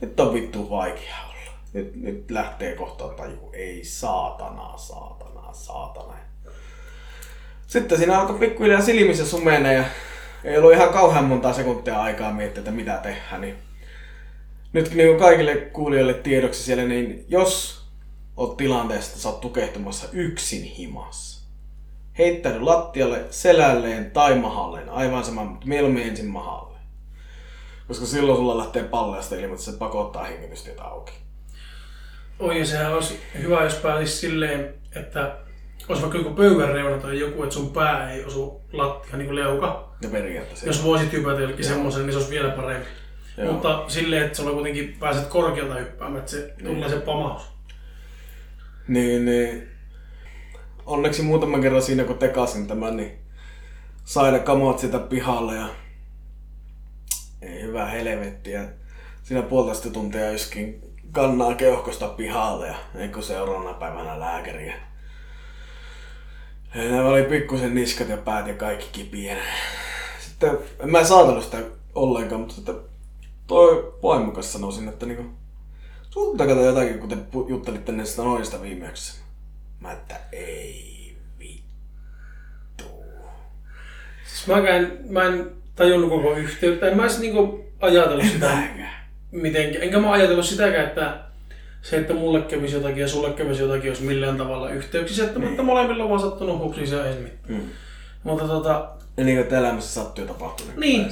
Nyt 0.00 0.20
on 0.20 0.34
vittu 0.34 0.70
vaikea 0.70 1.14
olla. 1.24 1.52
Nyt, 1.72 1.96
nyt 1.96 2.30
lähtee 2.30 2.74
kohta 2.74 3.08
taju. 3.08 3.50
Ei 3.52 3.84
saatana, 3.84 4.76
saatana, 4.76 5.52
saatana. 5.52 6.14
Sitten 7.66 7.98
siinä 7.98 8.20
alkoi 8.20 8.38
pikkuhiljaa 8.38 8.80
silmissä 8.80 9.26
sumene 9.26 9.74
ja 9.74 9.84
ei 10.44 10.58
ollut 10.58 10.72
ihan 10.72 10.88
kauhean 10.88 11.24
monta 11.24 11.52
sekuntia 11.52 12.02
aikaa 12.02 12.32
miettiä, 12.32 12.60
että 12.60 12.70
mitä 12.70 12.96
tehdään. 12.96 13.40
Niin 13.40 13.56
nyt 14.72 14.94
niin 14.94 15.08
kuin 15.08 15.20
kaikille 15.20 15.56
kuulijoille 15.56 16.14
tiedoksi 16.14 16.62
siellä, 16.62 16.84
niin 16.84 17.24
jos 17.28 17.82
oot 18.36 18.56
tilanteessa, 18.56 19.10
että 19.10 19.22
sä 19.22 19.28
oot 19.28 19.40
tukehtumassa 19.40 20.08
yksin 20.12 20.62
himassa, 20.62 21.48
heittäydy 22.18 22.60
lattialle, 22.60 23.24
selälleen 23.30 24.10
tai 24.10 24.34
mahalleen, 24.34 24.88
aivan 24.88 25.24
sama, 25.24 25.44
mutta 25.44 25.66
mieluummin 25.66 26.06
ensin 26.06 26.26
mahalle. 26.26 26.78
Koska 27.88 28.06
silloin 28.06 28.38
sulla 28.38 28.58
lähtee 28.58 28.84
palleasta 28.84 29.34
ilman, 29.34 29.50
että 29.50 29.64
se 29.64 29.72
pakottaa 29.72 30.24
hengitystietä 30.24 30.82
auki. 30.82 31.12
Oi, 32.38 32.58
ja 32.58 32.66
sehän 32.66 32.94
olisi 32.94 33.20
hyvä, 33.42 33.64
jos 33.64 33.74
pääsisi 33.74 34.18
silleen, 34.18 34.74
että 34.96 35.36
olisi 35.88 36.02
vaikka 36.02 36.18
joku 36.18 36.30
pöydän 36.30 36.68
reuna 36.68 37.02
tai 37.02 37.18
joku, 37.18 37.42
että 37.42 37.54
sun 37.54 37.70
pää 37.70 38.12
ei 38.12 38.24
osu 38.24 38.60
lattia 38.72 39.16
niin 39.16 39.26
kuin 39.26 39.36
leuka. 39.36 39.92
Ja 40.02 40.08
periaatteessa. 40.08 40.66
Jos 40.66 40.84
voisit 40.84 41.12
hypätä 41.12 41.40
jollekin 41.40 41.64
semmoisen, 41.64 42.02
niin 42.02 42.12
se 42.12 42.18
olisi 42.18 42.30
vielä 42.30 42.50
parempi. 42.50 42.88
Joo. 43.36 43.52
Mutta 43.52 43.84
silleen, 43.88 44.22
että 44.22 44.36
sulla 44.36 44.52
kuitenkin 44.52 44.96
pääset 45.00 45.26
korkealta 45.26 45.74
hyppäämään, 45.74 46.18
että 46.18 46.30
se 46.30 46.54
tulee 46.64 46.88
se 46.88 46.96
pamaus. 46.96 47.42
Niin, 48.88 49.24
niin. 49.24 49.68
Onneksi 50.86 51.22
muutaman 51.22 51.60
kerran 51.60 51.82
siinä 51.82 52.04
kun 52.04 52.18
tekasin 52.18 52.66
tämän, 52.66 52.96
niin 52.96 53.18
sain 54.04 54.40
kamot 54.40 54.78
sitä 54.78 54.98
pihalle 54.98 55.54
ja 55.54 55.68
ei 57.42 57.62
hyvä 57.62 57.86
helvetti. 57.86 58.50
Ja 58.50 58.62
siinä 59.22 59.42
puolitoista 59.42 59.90
tuntia 59.90 60.30
yskin 60.30 60.82
kannaa 61.12 61.54
keuhkosta 61.54 62.08
pihalle 62.08 62.66
ja 62.66 62.74
ei 62.94 63.08
kun 63.08 63.22
seuraavana 63.22 63.74
päivänä 63.74 64.20
lääkäriä. 64.20 64.74
Ja 66.74 66.84
nämä 66.84 67.08
oli 67.08 67.22
pikkusen 67.22 67.74
niskat 67.74 68.08
ja 68.08 68.16
päät 68.16 68.46
ja 68.46 68.54
kaikki 68.54 68.88
kipienä. 68.92 69.42
Sitten 70.20 70.58
en 70.80 70.90
mä 70.90 71.04
saatellut 71.04 71.44
sitä 71.44 71.58
ollenkaan, 71.94 72.40
mutta 72.40 72.91
toi 73.52 73.94
vaimokas 74.02 74.52
sanoi 74.52 74.72
sinne, 74.72 74.90
että 74.90 75.06
niinku, 75.06 75.24
Sulta 76.10 76.46
kato 76.46 76.64
jotakin, 76.64 76.98
kun 76.98 77.08
te 77.08 77.16
juttelitte 77.48 77.92
näistä 77.92 78.22
noista 78.22 78.62
viimeksi. 78.62 79.20
Mä 79.80 79.92
että 79.92 80.16
ei 80.32 81.16
vittu. 81.38 82.84
Siis 84.26 84.46
mäkään, 84.46 84.98
mä 85.08 85.24
en 85.24 85.50
tajunnut 85.74 86.10
koko 86.10 86.34
yhteyttä. 86.34 86.88
En 86.88 86.96
mä 86.96 87.02
edes 87.02 87.18
niinku 87.18 87.64
ajatellut 87.80 88.26
sitä 88.26 88.58
mitenkään. 89.30 89.84
Enkä 89.84 90.00
mä 90.00 90.12
ajatellut 90.12 90.46
sitäkään, 90.46 90.86
että 90.86 91.20
se, 91.82 91.96
että 91.96 92.14
mulle 92.14 92.40
kävisi 92.40 92.74
jotakin 92.74 93.00
ja 93.00 93.08
sulle 93.08 93.32
kävisi 93.32 93.62
jotakin, 93.62 93.90
olisi 93.90 94.02
millään 94.02 94.36
tavalla 94.36 94.70
yhteyksissä. 94.70 95.24
Että, 95.24 95.40
että 95.50 95.62
molemmilla 95.62 96.04
on 96.04 96.10
vaan 96.10 96.22
sattunut 96.22 96.58
hupsissa 96.58 96.96
ja 96.96 97.06
ei 97.06 97.20
mitään. 97.20 97.60
Mm. 97.62 97.68
Mutta 98.22 98.48
tota, 98.48 98.90
Ja 99.16 99.24
niin 99.24 99.38
että 99.38 99.58
elämässä 99.58 100.00
sattuu 100.00 100.24
ja 100.24 100.32
tapahtuu. 100.32 100.66
Niin. 100.76 101.06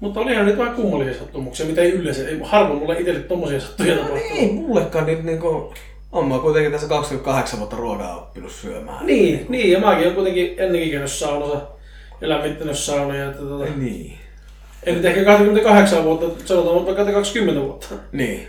Mutta 0.00 0.20
olihan 0.20 0.46
nyt 0.46 0.58
vähän 0.58 0.74
kummallisia 0.74 1.14
sattumuksia, 1.18 1.66
mitä 1.66 1.80
ei 1.80 1.90
yleensä, 1.92 2.28
ei 2.28 2.38
harvoin 2.42 2.78
mulle 2.78 2.98
itselle 2.98 3.20
tommosia 3.20 3.60
sattuja 3.60 3.94
No 3.94 4.02
tapahtuu. 4.02 4.28
ei 4.34 4.52
mullekaan 4.52 5.06
nyt 5.06 5.24
niinku... 5.24 5.74
On 6.12 6.28
mä 6.28 6.38
kuitenkin 6.38 6.72
tässä 6.72 6.88
28 6.88 7.58
vuotta 7.58 7.76
ruokaa 7.76 8.16
oppinut 8.16 8.52
syömään. 8.52 9.06
Niin, 9.06 9.46
niin, 9.48 9.72
ja 9.72 9.80
mäkin 9.80 10.02
olen 10.04 10.14
kuitenkin 10.14 10.54
ennenkin 10.58 10.90
käynyt 10.90 11.10
saunassa 11.12 11.60
ja 12.20 12.28
lämmittänyt 12.28 12.78
saunoja. 12.78 13.26
Että 13.30 13.42
tota, 13.42 13.64
Niin. 13.76 14.18
en 14.82 14.94
nyt 14.94 15.04
ehkä 15.04 15.24
28 15.24 16.04
vuotta, 16.04 16.26
sanotaan 16.44 16.86
vaikka 16.86 17.12
20 17.12 17.60
vuotta. 17.62 17.94
Niin. 18.12 18.46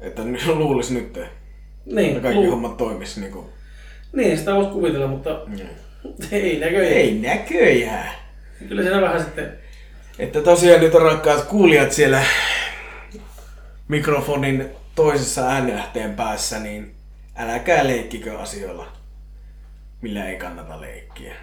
Että 0.00 0.24
nyt 0.24 0.46
luulis 0.54 0.90
nyt, 0.90 1.04
että 1.04 1.26
Niin, 1.86 2.20
kaikki 2.20 2.44
lu- 2.44 2.50
hommat 2.50 2.76
toimis 2.76 3.16
niinku... 3.16 3.50
niin, 4.12 4.38
sitä 4.38 4.54
voisi 4.54 4.70
kuvitella, 4.70 5.06
mutta 5.06 5.40
Niin. 5.46 5.68
ei 6.32 6.58
näköjään. 6.60 6.92
Ei 6.96 7.18
näköjään. 7.18 8.10
Kyllä 8.68 8.82
siinä 8.82 9.00
vähän 9.00 9.20
sitten, 9.20 9.52
Että 10.22 10.40
tosiaan 10.40 10.80
nyt 10.80 10.94
on 10.94 11.02
rakkaat 11.02 11.44
kuulijat 11.44 11.92
siellä 11.92 12.22
mikrofonin 13.88 14.68
toisessa 14.94 15.48
äänenlähteen 15.48 16.14
päässä, 16.14 16.58
niin 16.58 16.94
älkää 17.36 17.86
leikkikö 17.86 18.38
asioilla, 18.38 18.86
millä 20.00 20.28
ei 20.28 20.36
kannata 20.36 20.80
leikkiä. 20.80 21.34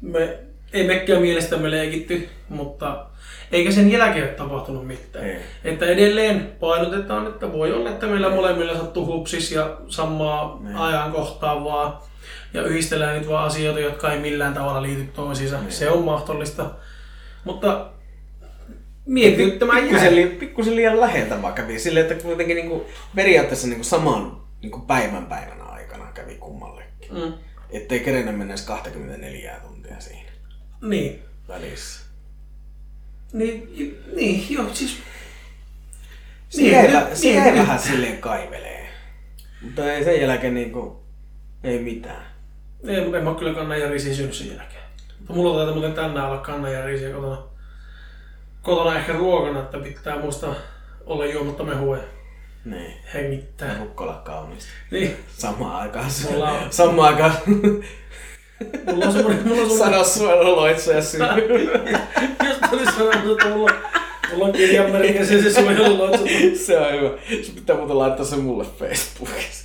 me 0.00 0.38
ei 0.72 0.86
mekkään 0.86 1.22
mielestämme 1.22 1.70
leikitty, 1.70 2.28
mutta 2.48 3.06
eikä 3.52 3.70
sen 3.70 3.92
jälkeen 3.92 4.24
ole 4.24 4.32
tapahtunut 4.34 4.86
mitään. 4.86 5.24
Ei. 5.24 5.36
Että 5.64 5.86
edelleen 5.86 6.52
painotetaan, 6.60 7.26
että 7.26 7.52
voi 7.52 7.72
olla, 7.72 7.90
että 7.90 8.06
meillä 8.06 8.28
molemmilla 8.28 8.76
sattuu 8.78 9.06
hupsis 9.06 9.52
ja 9.52 9.76
samaa 9.88 10.58
Niin. 10.62 10.76
ajankohtaa 10.76 11.64
vaan. 11.64 11.98
Ja 12.54 12.62
yhdistellään 12.62 13.18
nyt 13.18 13.28
vaan 13.28 13.46
asioita, 13.46 13.80
jotka 13.80 14.12
ei 14.12 14.18
millään 14.18 14.54
tavalla 14.54 14.82
liity 14.82 15.04
toisiinsa. 15.04 15.60
Niin. 15.60 15.72
Se 15.72 15.90
on 15.90 16.04
mahdollista. 16.04 16.70
Mutta 17.44 17.86
mietityttämään 19.10 19.82
Pikkusen, 19.82 20.16
li, 20.16 20.26
pikkusen 20.26 20.76
liian 20.76 21.00
läheltä 21.00 21.42
vaan 21.42 21.54
kävi 21.54 21.78
silleen, 21.78 22.06
että 22.10 22.22
kuitenkin 22.22 22.56
niinku 22.56 22.86
periaatteessa 23.14 23.66
niinku 23.68 23.84
saman 23.84 24.40
niinku 24.62 24.78
päivän 24.78 25.26
päivänä 25.26 25.64
aikana 25.64 26.12
kävi 26.12 26.34
kummallekin. 26.34 27.14
Mm. 27.14 27.32
Ettei 27.70 28.00
kerennyt 28.00 28.38
mennä 28.38 28.54
edes 28.54 28.64
24 28.66 29.56
tuntia 29.62 30.00
siinä 30.00 30.30
Niin. 30.82 31.22
välissä. 31.48 32.00
Niin, 33.32 33.68
niin, 34.16 34.46
joo, 34.50 34.66
siis... 34.72 34.96
Niin, 36.56 36.72
jäi, 36.72 36.92
jäi 37.34 37.50
nyt- 37.50 37.60
vähän 37.60 37.78
silleen 37.78 38.18
kaivelee. 38.18 38.88
Mutta 39.62 39.92
ei 39.92 40.04
sen 40.04 40.20
jälkeen 40.20 40.54
niinku, 40.54 41.00
ei 41.64 41.78
mitään. 41.78 42.24
Ei, 42.88 43.00
mutta 43.00 43.18
en 43.18 43.24
mä 43.24 43.34
kyllä 43.34 43.54
kannan 43.54 43.80
ja 43.80 43.88
riisiä 43.90 44.14
syönyt 44.14 44.34
sen 44.34 44.48
jälkeen. 44.48 44.82
Mutta 45.18 45.32
mulla 45.32 45.54
taitaa 45.56 45.74
muuten 45.74 45.92
tänään 45.92 46.26
olla 46.30 46.38
kannan 46.40 46.72
ja 46.72 46.86
riisiä 46.86 47.10
kotona. 47.10 47.42
Kotona 48.62 48.98
ehkä 48.98 49.12
ruokana, 49.12 49.60
että 49.60 49.78
pitää 49.78 50.18
muistaa 50.18 50.54
olla 51.06 51.26
juomatta 51.26 51.62
mehua 51.64 51.96
ja 51.96 52.02
Niin. 52.64 52.92
hengittää. 53.14 53.76
Rukkola 53.80 54.12
kaunista. 54.24 54.70
Niin, 54.90 55.16
Samaan 55.36 55.76
aikaan. 55.80 56.10
Mulla 56.30 56.50
on- 56.50 56.72
Samaan 56.72 57.14
aikaan. 57.14 57.32
mulla 58.92 59.06
on 59.06 59.12
semmonen, 59.12 59.48
mulla 59.48 59.62
on 59.62 59.68
semmonen, 59.70 59.78
Sano 59.78 60.04
suojeluloitsuja 60.04 61.02
syy. 61.02 61.20
just 62.48 62.60
tuli 62.70 62.84
sanonut, 62.86 63.38
että 63.42 63.48
mulla, 63.54 63.70
mulla 64.32 64.44
on 64.46 64.52
kirjanmerkissä 64.52 65.42
se 65.42 65.52
suojeluloitsu. 65.52 66.24
se 66.66 66.78
on 66.78 66.92
hyvä. 66.92 67.10
Se 67.42 67.52
pitää 67.54 67.76
muuten 67.76 67.98
laittaa 67.98 68.24
se 68.26 68.36
mulle 68.36 68.64
Facebookissa. 68.78 69.64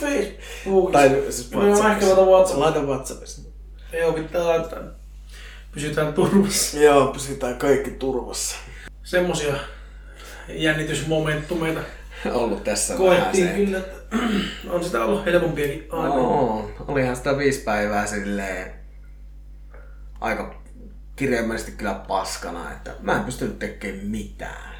Facebook. 0.00 0.92
Tai 0.92 1.08
siis 1.30 1.50
No, 1.50 1.60
mä 1.82 1.92
ehkä 1.92 2.06
laitan 2.06 2.26
WhatsApp. 2.26 2.58
Laita 2.60 2.80
Whatsappissa. 2.80 3.42
Joo, 3.98 4.12
pitää 4.12 4.44
laittaa. 4.44 4.78
Pysytään 5.74 6.14
turvassa. 6.14 6.78
Joo, 6.78 7.06
pysytään 7.06 7.56
kaikki 7.56 7.90
turvassa. 7.90 8.56
Semmosia 9.02 9.54
jännitysmomentumeita 10.48 11.80
Ollut 12.32 12.64
tässä 12.64 12.94
koettiin 12.94 13.46
vähän 13.46 13.64
kyllä, 13.64 13.78
että 13.78 14.16
on 14.70 14.84
sitä 14.84 15.04
ollut 15.04 15.26
helpompiakin 15.26 15.86
aikoja. 15.90 16.22
No, 16.22 16.70
olihan 16.88 17.16
sitä 17.16 17.38
viisi 17.38 17.60
päivää 17.60 18.06
silleen 18.06 18.74
aika 20.20 20.62
kirjaimellisesti 21.16 21.72
kyllä 21.72 21.94
paskana, 22.08 22.72
että 22.72 22.94
mä 23.00 23.16
en 23.16 23.24
pystynyt 23.24 23.58
tekemään 23.58 24.06
mitään. 24.06 24.74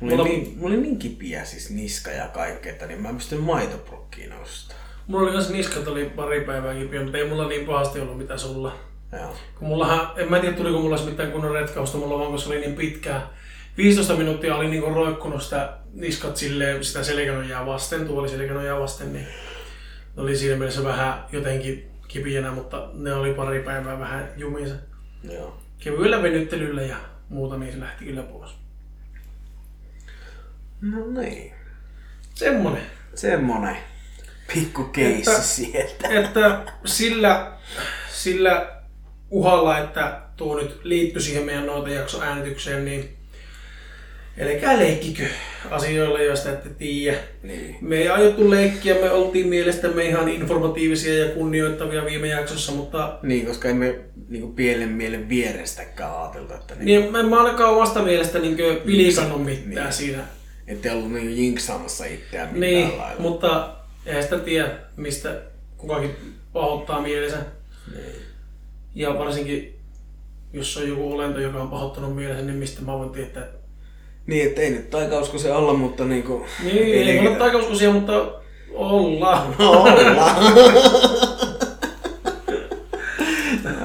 Mulla, 0.00 0.16
Mulla- 0.16 0.22
oli, 0.22 0.38
niin, 0.38 0.58
mulla 0.58 0.74
oli 0.74 0.82
niin 0.82 0.98
kipiä 0.98 1.44
siis 1.44 1.70
niska 1.70 2.10
ja 2.10 2.28
kaikkea, 2.28 2.72
että 2.72 2.86
niin 2.86 3.02
mä 3.02 3.08
en 3.08 3.16
pystynyt 3.16 3.44
maitoprokkiin 3.44 4.30
nostaa. 4.30 4.78
Mulla 5.06 5.24
oli 5.24 5.32
kans 5.32 5.50
niskat 5.50 5.88
oli 5.88 6.04
pari 6.04 6.40
päivää 6.40 6.74
kipiä, 6.74 7.02
mutta 7.02 7.18
ei 7.18 7.28
mulla 7.28 7.48
niin 7.48 7.66
pahasti 7.66 8.00
ollut 8.00 8.18
mitä 8.18 8.36
sulla. 8.38 8.87
Joo. 9.12 9.36
Kun 9.58 9.68
mullahan, 9.68 10.10
en 10.16 10.30
mä 10.30 10.38
tiedä 10.38 10.56
tuliko 10.56 10.80
mulla 10.80 11.04
mitään 11.04 11.32
kunnon 11.32 11.52
retkausta, 11.52 11.98
mulla 11.98 12.18
vaan 12.18 12.30
kun 12.30 12.38
se 12.38 12.48
oli 12.48 12.60
niin 12.60 12.74
pitkää. 12.74 13.30
15 13.76 14.14
minuuttia 14.14 14.56
oli 14.56 14.68
niinku 14.68 14.90
roikkunut 14.90 15.42
sitä 15.42 15.72
niskat 15.92 16.36
silleen, 16.36 16.84
sitä 16.84 17.04
selkänojaa 17.04 17.66
vasten, 17.66 18.06
tuoli 18.06 18.28
selkänojaa 18.28 18.80
vasten, 18.80 19.12
niin 19.12 19.26
ne 20.16 20.22
oli 20.22 20.36
siinä 20.36 20.56
mielessä 20.56 20.84
vähän 20.84 21.24
jotenkin 21.32 21.90
kipienä, 22.08 22.50
mutta 22.50 22.88
ne 22.92 23.14
oli 23.14 23.34
pari 23.34 23.62
päivää 23.62 23.98
vähän 23.98 24.32
jumiinsa. 24.36 24.74
Joo. 25.32 25.58
Kevyellä 25.78 26.22
venyttelyllä 26.22 26.82
ja 26.82 26.96
muuta, 27.28 27.56
niin 27.56 27.72
se 27.72 27.80
lähti 27.80 28.04
kyllä 28.04 28.22
pois. 28.22 28.50
No 30.80 31.20
niin. 31.20 31.52
Semmonen. 32.34 32.86
Semmonen 33.14 33.76
pikku 34.54 34.84
keissi 34.84 35.42
sieltä. 35.42 36.08
että 36.08 36.72
sillä, 36.84 37.52
sillä 38.10 38.77
uhalla, 39.30 39.78
että 39.78 40.20
tuo 40.36 40.56
nyt 40.60 40.80
liittyi 40.82 41.22
siihen 41.22 41.44
meidän 41.44 41.66
noita 41.66 41.88
jakso 41.90 42.22
äänitykseen, 42.22 42.84
niin 42.84 43.08
älkää 44.40 44.78
leikkikö 44.78 45.24
asioilla, 45.70 46.20
joista 46.22 46.50
ette 46.52 46.68
tiedä. 46.68 47.18
Niin. 47.42 47.76
Me 47.80 47.96
ei 47.96 48.08
aiottu 48.08 48.50
leikkiä, 48.50 48.94
me 48.94 49.10
oltiin 49.10 49.48
mielestämme 49.48 50.04
ihan 50.04 50.28
informatiivisia 50.28 51.24
ja 51.24 51.34
kunnioittavia 51.34 52.04
viime 52.04 52.28
jaksossa, 52.28 52.72
mutta 52.72 53.18
Niin, 53.22 53.46
koska 53.46 53.68
emme 53.68 53.98
niinku 54.28 54.48
pienen 54.48 54.88
mielen 54.88 55.28
vierestäkään 55.28 56.20
ajateltu, 56.22 56.54
että 56.54 56.74
niin, 56.74 57.02
niin, 57.02 57.16
en 57.16 57.26
mä 57.28 57.38
ainakaan 57.42 57.74
omasta 57.74 58.02
mielestä 58.02 58.38
niin 58.38 58.56
pilikannut 58.86 59.44
mitään 59.44 59.68
Niin. 59.86 59.92
siinä. 59.92 60.24
ette 60.66 60.90
ollut 60.92 61.12
niinku 61.12 61.32
jinksaamassa 61.34 62.04
itseään 62.04 62.48
millään 62.54 62.72
Niin, 62.72 62.98
lailla. 62.98 63.20
mutta 63.22 63.70
eihän 64.06 64.22
sitä 64.22 64.38
tiedä, 64.38 64.70
mistä 64.96 65.34
kukakin 65.76 66.16
pahoittaa 66.52 67.00
mielensä. 67.02 67.36
Niin. 67.94 68.27
Ja 68.98 69.18
varsinkin, 69.18 69.78
jos 70.52 70.76
on 70.76 70.88
joku 70.88 71.12
olento, 71.12 71.40
joka 71.40 71.62
on 71.62 71.68
pahoittanut 71.68 72.16
mielensä, 72.16 72.42
niin 72.42 72.56
mistä 72.58 72.82
mä 72.82 72.92
voin 72.98 73.10
tietää. 73.10 73.42
että- 73.42 73.58
Niin, 74.26 74.46
että 74.48 74.60
ei 74.60 74.70
nyt 74.70 74.90
taikausko 74.90 75.38
se 75.38 75.52
olla, 75.52 75.74
mutta 75.74 76.04
niinku... 76.04 76.46
Niin, 76.64 77.08
ei 77.08 77.18
ole 77.28 77.36
taikauskoisia, 77.36 77.90
mutta 77.90 78.12
ollaan. 78.74 79.54
Olla. 79.58 80.30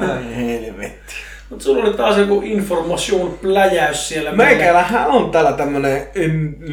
Ai 0.10 0.36
helvetti. 0.36 1.14
Mutta 1.50 1.64
sulla 1.66 1.84
oli 1.84 1.94
taas 1.94 2.18
joku 2.18 2.42
information 2.46 3.40
pläjäys 3.42 4.08
siellä. 4.10 4.32
Meikälähän 4.32 5.08
on 5.08 5.32
täällä 5.32 5.52
tämmönen 5.54 6.08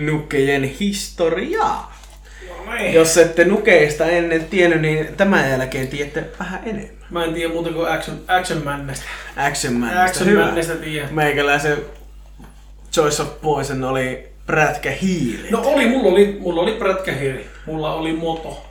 nukejen 0.06 0.64
historiaa. 0.64 1.99
Niin. 2.80 2.94
Jos 2.94 3.16
ette 3.16 3.44
nukeista 3.44 4.06
ennen 4.06 4.44
tiennyt, 4.44 4.80
niin 4.80 5.16
tämän 5.16 5.50
jälkeen 5.50 5.88
tiedätte 5.88 6.24
vähän 6.38 6.60
enemmän. 6.64 7.06
Mä 7.10 7.24
en 7.24 7.34
tiedä 7.34 7.52
muuta 7.52 7.70
kuin 7.70 7.88
Action, 7.88 8.20
action 8.28 8.64
Mannestä. 8.64 9.04
Action 9.36 9.74
Man. 9.74 9.98
Action 9.98 10.34
Mannestä 10.34 10.76
tiedä. 10.76 11.08
Meikäläisen 11.10 11.78
Choice 12.92 13.22
of 13.22 13.40
Poison 13.40 13.84
oli 13.84 14.28
prätkä 14.46 14.90
hiili. 14.90 15.50
No 15.50 15.62
oli, 15.64 15.86
mulla 15.86 16.08
oli, 16.12 16.36
mulla 16.40 16.62
oli 16.62 16.72
prätkähiri. 16.72 17.50
Mulla 17.66 17.94
oli 17.94 18.12
moto. 18.12 18.66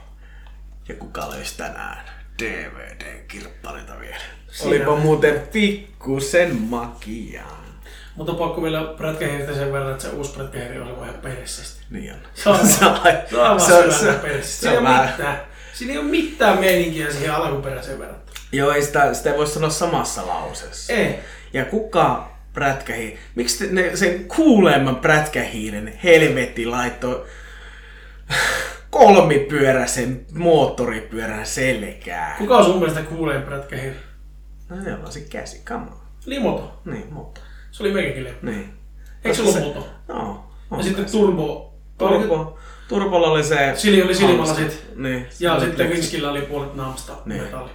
Ja 0.88 0.94
kuka 0.94 1.30
löysi 1.30 1.56
tänään 1.56 1.98
DVD-kirppareita 2.42 4.00
vielä? 4.00 4.16
Siinä. 4.50 4.68
Olipa 4.70 4.96
muuten 4.96 5.40
pikkusen 5.52 6.56
makiaa. 6.56 7.59
Mutta 8.16 8.34
pakko 8.34 8.62
vielä 8.62 8.94
prätkähiristä 8.96 9.54
sen 9.54 9.72
verran, 9.72 9.90
että 9.92 10.02
se 10.02 10.08
uusi 10.08 10.32
prätkähiri 10.32 10.80
oli 10.80 10.90
ihan 10.90 11.14
perseestä. 11.22 11.80
Niin 11.90 12.12
on. 12.12 12.18
Se 12.34 12.48
on, 12.50 12.58
Se 12.68 12.84
on- 12.86 12.98
se 13.28 13.36
on 13.36 13.60
se 13.60 13.74
on- 13.74 13.92
se- 13.92 14.42
se 14.42 14.68
on 14.70 14.76
ole 14.78 14.84
vähän- 14.88 15.10
mitään. 15.10 15.40
Siinä 15.72 15.92
ei 15.92 15.98
ole 15.98 16.06
mitään 16.06 16.60
meininkiä 16.60 17.10
siihen 17.10 17.34
alkuperäiseen 17.34 17.98
verrattuna. 17.98 18.40
Joo, 18.52 18.72
ei 18.72 18.82
sitä, 18.82 19.14
sitä 19.14 19.30
ei 19.30 19.36
voi 19.38 19.46
sanoa 19.46 19.70
samassa 19.70 20.26
lauseessa. 20.26 20.92
Ei. 20.92 21.18
Ja 21.52 21.64
kuka 21.64 22.30
prätkähi... 22.52 23.18
Miksi 23.34 23.66
te, 23.66 23.72
ne, 23.74 23.96
sen 23.96 24.24
kuulemman 24.24 24.96
prätkähiiren 24.96 25.98
helvetti 26.04 26.66
laittoi 26.66 27.26
kolmipyöräisen 28.90 30.26
moottoripyörän 30.34 31.46
selkään? 31.46 32.36
Kuka 32.38 32.56
on 32.56 32.64
sun 32.64 32.78
mielestä 32.78 33.02
kuuleen 33.02 33.42
prätkähiri? 33.42 33.96
No 34.68 34.82
se 34.82 34.94
on 34.94 35.12
se 35.12 35.20
käsi, 35.20 35.62
come 35.64 35.86
on. 35.90 36.00
Limoto. 36.26 36.80
Niin, 36.84 37.12
mutta. 37.12 37.40
Se 37.70 37.82
oli 37.82 37.92
meikäkin. 37.92 38.26
Niin. 38.42 38.72
Eikö 39.24 39.36
se 39.36 39.42
ollut 39.42 39.74
moto? 39.74 39.88
No. 40.08 40.44
Ja 40.70 40.76
on 40.76 40.84
sitten 40.84 41.04
kai. 41.04 41.12
turbo. 41.12 41.74
Turbo. 41.98 42.58
Turbolla 42.88 43.26
oli 43.26 43.44
se... 43.44 43.72
Sili 43.74 44.02
oli 44.02 44.14
silmälasit. 44.14 44.84
Niin. 44.96 45.26
Ja 45.40 45.60
sitten 45.60 45.90
Vinskillä 45.90 46.30
oli 46.30 46.40
puolet 46.42 46.74
naamsta 46.74 47.12
Niin. 47.24 47.42
metalli. 47.42 47.70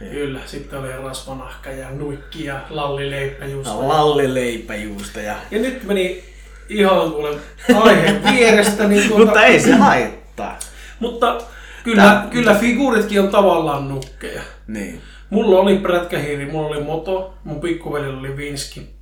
Niin. 0.00 0.12
Kyllä, 0.12 0.40
sitten 0.46 0.78
oli 0.78 0.88
rasvanahka 1.02 1.70
ja 1.70 1.90
nuikki 1.90 2.44
ja 2.44 2.60
lallileipä 2.70 3.46
just. 3.46 3.66
No, 3.70 3.88
lallileipäjuusta 3.88 5.20
ja... 5.20 5.36
Ja 5.50 5.58
nyt 5.58 5.84
meni 5.84 6.24
ihan 6.68 7.10
kuule 7.12 7.36
aiheen 7.84 8.22
vierestä. 8.32 8.88
Niin 8.88 9.08
tuota, 9.08 9.24
Mutta 9.24 9.44
ei 9.44 9.60
se 9.60 9.72
haittaa. 9.72 10.58
mutta 11.00 11.40
kyllä, 11.84 12.02
Tää- 12.02 12.26
kyllä 12.30 12.54
figuuritkin 12.54 13.20
on 13.20 13.28
tavallaan 13.28 13.88
nukkeja. 13.88 14.42
Niin. 14.66 15.00
Mulla 15.30 15.58
oli 15.58 15.78
prätkähiiri, 15.78 16.46
mulla 16.46 16.68
oli 16.68 16.82
moto, 16.84 17.34
mun 17.44 17.60
pikkuvelillä 17.60 18.18
oli 18.20 18.36
Vinski. 18.36 18.93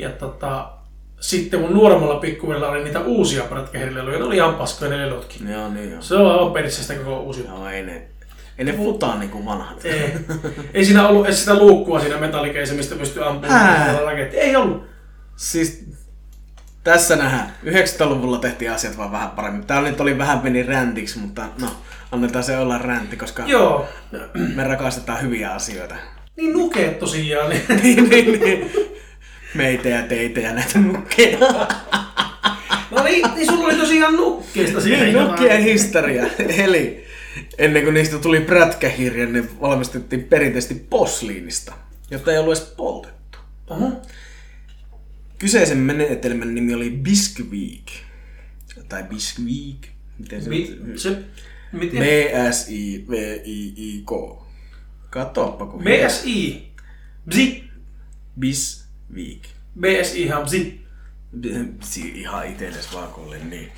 Ja 0.00 0.10
tota, 0.10 0.70
sitten 1.20 1.60
mun 1.60 1.74
nuoremmalla 1.74 2.20
pikkuvelillä 2.20 2.68
oli 2.68 2.84
niitä 2.84 3.00
uusia 3.00 3.42
prätkähiirileluja, 3.42 4.18
ne 4.18 4.24
oli 4.24 4.36
ihan 4.36 4.54
paskoja 4.54 4.90
ne 4.90 4.98
lelutkin. 4.98 5.48
Joo, 5.48 5.68
niin 5.68 5.90
joo. 5.90 6.02
Se 6.02 6.14
on 6.14 6.32
aivan 6.32 6.52
perissä 6.52 6.94
koko 6.94 7.20
uusi. 7.20 7.44
Joo, 7.44 7.68
ei 7.68 7.82
ne... 7.82 8.02
Ei 8.58 8.64
ne 8.64 8.72
futaa 8.72 9.18
niinku 9.18 9.44
vanhat. 9.44 9.84
Ei. 9.84 10.12
Ei 10.74 10.84
siinä 10.84 11.08
ollut 11.08 11.26
edes 11.26 11.40
sitä 11.40 11.58
luukkua 11.58 12.00
siinä 12.00 12.16
metallikeissä, 12.16 12.74
mistä 12.74 12.94
pystyy 12.94 13.26
ampumaan 13.26 14.04
raketti. 14.04 14.36
Ei 14.36 14.56
ollut. 14.56 14.86
Siis 15.36 15.84
tässä 16.84 17.16
nähdään. 17.16 17.52
90-luvulla 17.64 18.38
tehtiin 18.38 18.72
asiat 18.72 18.98
vaan 18.98 19.12
vähän 19.12 19.30
paremmin. 19.30 19.66
Tää 19.66 19.80
nyt 19.80 20.00
oli 20.00 20.18
vähän 20.18 20.40
meni 20.42 20.62
räntiksi, 20.62 21.18
mutta 21.18 21.46
no, 21.60 21.68
annetaan 22.12 22.44
se 22.44 22.58
olla 22.58 22.78
räntti, 22.78 23.16
koska 23.16 23.42
Joo. 23.46 23.88
me 24.54 24.64
rakastetaan 24.64 25.22
hyviä 25.22 25.50
asioita. 25.50 25.94
Niin 26.36 26.52
nukeet 26.52 26.98
tosiaan. 26.98 27.50
Niin, 27.82 28.08
niin, 28.08 28.40
niin. 28.40 28.70
Meitä 29.54 29.88
ja 29.88 30.02
teitä 30.02 30.40
ja 30.40 30.52
näitä 30.52 30.78
nukkeja. 30.78 31.38
no 32.90 33.02
niin, 33.04 33.26
niin 33.34 33.46
sulla 33.46 33.64
oli 33.64 33.76
tosiaan 33.76 34.16
nukkeista 34.16 34.80
siinä 34.80 35.02
Niin, 35.04 35.16
nukkien 35.16 35.62
historia. 35.62 36.26
Eli 36.48 37.04
ennen 37.58 37.82
kuin 37.82 37.94
niistä 37.94 38.18
tuli 38.18 38.40
prätkähirja, 38.40 39.26
ne 39.26 39.44
valmistettiin 39.60 40.24
perinteisesti 40.24 40.86
posliinista, 40.90 41.72
jota 42.10 42.32
ei 42.32 42.38
ollut 42.38 42.56
edes 42.58 42.68
poltettu. 42.76 43.38
Oho. 43.70 44.02
Kyseisen 45.38 45.78
menetelmän 45.78 46.54
nimi 46.54 46.74
oli 46.74 46.90
Bisqueak. 46.90 47.90
Tai 48.88 49.02
Bisqueak. 49.02 49.86
Miten 50.18 50.42
se 50.42 50.48
Mi- 50.50 50.76
se, 50.96 51.18
miten? 51.72 52.02
B-S-I-V-I-I-K. 53.10 54.10
Katoppa 55.10 55.66
kun 55.66 55.82
BSI. 55.84 56.72
Bzi. 57.28 57.64
Bisqueak. 59.14 59.42
BSI 59.80 60.22
ihan 60.22 60.44
bzi. 60.44 60.80
Si- 61.80 62.12
Ihan 62.20 62.46
itelles 62.46 62.94
olin 62.94 63.50
niin. 63.50 63.72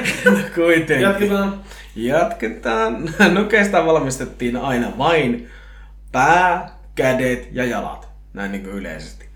Kuitenkin. 0.54 1.00
Jatketaan. 1.00 1.60
Jatketaan. 1.96 3.14
Nukeista 3.32 3.86
valmistettiin 3.86 4.56
aina 4.56 4.98
vain 4.98 5.48
pää, 6.12 6.78
kädet 6.94 7.48
ja 7.52 7.64
jalat. 7.64 8.08
Näin 8.32 8.52
niin 8.52 8.62
kuin 8.64 8.74
yleisesti. 8.76 9.28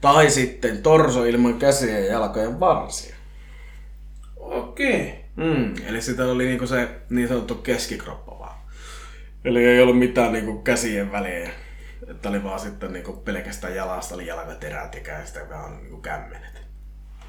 Tai 0.00 0.30
sitten 0.30 0.82
torso 0.82 1.24
ilman 1.24 1.58
käsiä 1.58 1.98
ja 1.98 2.06
jalkojen 2.06 2.60
varsia. 2.60 3.14
Okei. 4.36 5.24
Mm, 5.36 5.74
eli 5.86 6.00
sitä 6.02 6.24
oli 6.26 6.46
niinku 6.46 6.66
se 6.66 6.88
niin 7.10 7.28
sanottu 7.28 7.54
keskikroppa 7.54 8.38
vaan. 8.38 8.58
Eli 9.44 9.64
ei 9.64 9.80
ollut 9.82 9.98
mitään 9.98 10.32
niinku 10.32 10.58
käsien 10.62 11.12
väliä. 11.12 11.50
Että 12.08 12.28
oli 12.28 12.44
vaan 12.44 12.60
sitten 12.60 12.92
niinku 12.92 13.12
pelkästään 13.12 13.74
jalasta 13.74 14.14
oli 14.14 14.26
jalkaterät 14.26 14.94
ja 14.94 15.00
käistä 15.00 15.40
vaan 15.50 15.76
niinku 15.76 15.96
kämmenet. 15.96 16.62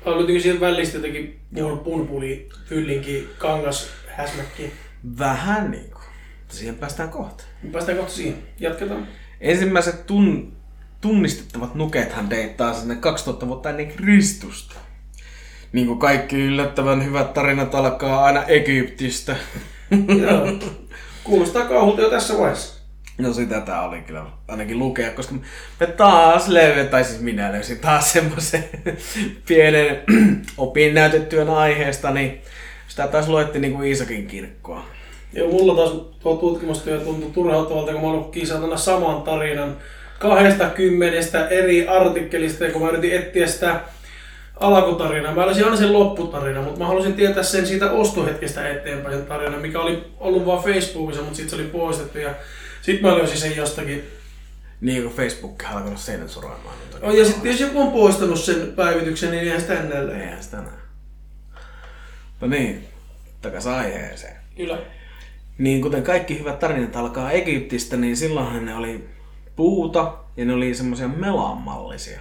Oliko 0.06 0.40
siihen 0.40 0.60
välistä 0.60 0.98
jotenkin 0.98 1.40
pun, 1.56 1.80
punpuli, 1.80 2.50
fyllinki, 2.66 3.30
kangas, 3.38 3.90
häsmäkki? 4.08 4.74
Vähän 5.20 5.72
niinku. 5.72 6.00
Siihen 6.48 6.76
päästään 6.76 7.10
kohta. 7.10 7.44
Päästään 7.72 7.98
kohta 7.98 8.14
siihen. 8.14 8.38
Jatketaan. 8.60 9.08
Ensimmäiset 9.42 10.06
tun, 10.08 10.54
tunnistettavat 11.02 11.76
nukethan 11.76 12.30
deittaa 12.30 12.74
sinne 12.74 12.96
2000 12.96 13.48
vuotta 13.48 13.70
ennen 13.70 13.88
Kristusta. 13.88 14.76
Niin 15.72 15.88
kuin 15.88 16.00
kaikki 16.00 16.36
yllättävän 16.36 17.06
hyvät 17.06 17.34
tarinat 17.34 17.76
alkaa 17.76 18.26
aina 18.26 18.44
Egyptistä. 18.44 19.36
Joo. 20.22 20.60
Kuulostaa 21.24 21.66
kauhulta 21.66 22.02
jo 22.02 22.10
tässä 22.10 22.38
vaiheessa. 22.38 22.79
No 23.20 23.34
sitä 23.34 23.62
tää 23.62 23.82
oli 23.82 24.02
kyllä 24.02 24.26
ainakin 24.48 24.80
lukea, 24.80 25.12
koska 25.12 25.36
me 25.80 25.88
taas 25.88 26.48
löydän, 26.48 26.90
tai 26.90 27.04
siis 27.04 27.22
minä 27.22 27.52
löysin 27.52 27.80
taas 27.80 28.14
semmoisen 28.14 28.64
pienen 29.48 30.00
opinnäytetyön 30.58 31.50
aiheesta, 31.50 32.12
niin 32.12 32.42
sitä 32.88 33.08
taas 33.08 33.28
luettiin 33.28 33.62
niin 33.62 33.74
kuin 33.74 33.88
Iisakin 33.88 34.28
kirkkoa. 34.28 34.86
Joo, 35.34 35.52
mulla 35.52 35.76
taas 35.76 35.92
tuo 36.20 36.36
tutkimustyö 36.36 37.00
tuntui 37.00 37.32
turhauttavalta, 37.32 37.92
kun 37.92 38.02
mä 38.02 38.12
lukkiin 38.12 38.48
saatana 38.48 38.78
saman 38.78 39.22
tarinan 39.22 39.78
kahdesta 40.20 40.70
kymmenestä 40.70 41.48
eri 41.48 41.88
artikkelista, 41.88 42.64
ja 42.64 42.72
kun 42.72 42.82
mä 42.82 42.90
yritin 42.90 43.14
etsiä 43.14 43.48
sitä 43.48 43.80
alkutarinaa. 44.60 45.36
Mä 45.36 45.46
löysin 45.46 45.64
aina 45.64 45.78
sen 45.78 45.94
lopputarinan, 45.94 46.64
mutta 46.64 46.80
mä 46.80 46.88
halusin 46.88 47.14
tietää 47.14 47.44
sen 47.44 47.68
siitä 47.68 47.92
ostohetkestä 47.92 48.70
eteenpäin 48.70 49.16
sen 49.18 49.26
tarinan, 49.26 49.62
mikä 49.62 49.80
oli 49.80 50.04
ollut 50.20 50.46
vaan 50.46 50.64
Facebookissa, 50.64 51.22
mutta 51.22 51.38
sitten 51.38 51.50
se 51.50 51.56
oli 51.56 51.72
poistettu. 51.72 52.18
Ja 52.18 52.30
sitten 52.92 53.12
mä 53.12 53.18
löysin 53.18 53.38
sen 53.38 53.56
jostakin. 53.56 54.04
Niin 54.82 55.04
kuin 55.04 55.16
Facebook 55.16 55.64
alkanut 55.64 56.00
sensuroimaan. 56.00 56.76
noita. 56.92 57.08
Oh, 57.08 57.14
ja 57.14 57.26
sitten 57.26 57.52
jos 57.52 57.60
joku 57.60 57.82
on 57.82 57.92
poistanut 57.92 58.40
sen 58.40 58.74
päivityksen, 58.76 59.32
niin 59.32 59.44
eihän 59.44 59.62
sitä 59.62 59.80
ennen 59.80 60.22
Eihän 60.22 60.44
sitä 60.44 60.58
näe. 60.58 60.80
No 62.42 62.48
niin, 62.48 62.88
takas 63.42 63.68
aiheeseen. 63.68 64.36
Kyllä. 64.58 64.80
Niin 65.58 65.82
kuten 65.82 66.04
kaikki 66.04 66.40
hyvät 66.40 66.60
tarinat 66.60 66.96
alkaa 66.96 67.32
Egyptistä, 67.32 67.98
niin 67.98 68.18
silloinhan 68.18 68.66
ne 68.66 68.76
oli 68.76 69.10
puuta 69.56 70.14
ja 70.38 70.46
ne 70.46 70.54
oli 70.54 70.76
semmoisia 70.76 71.08
melanmallisia. 71.08 72.20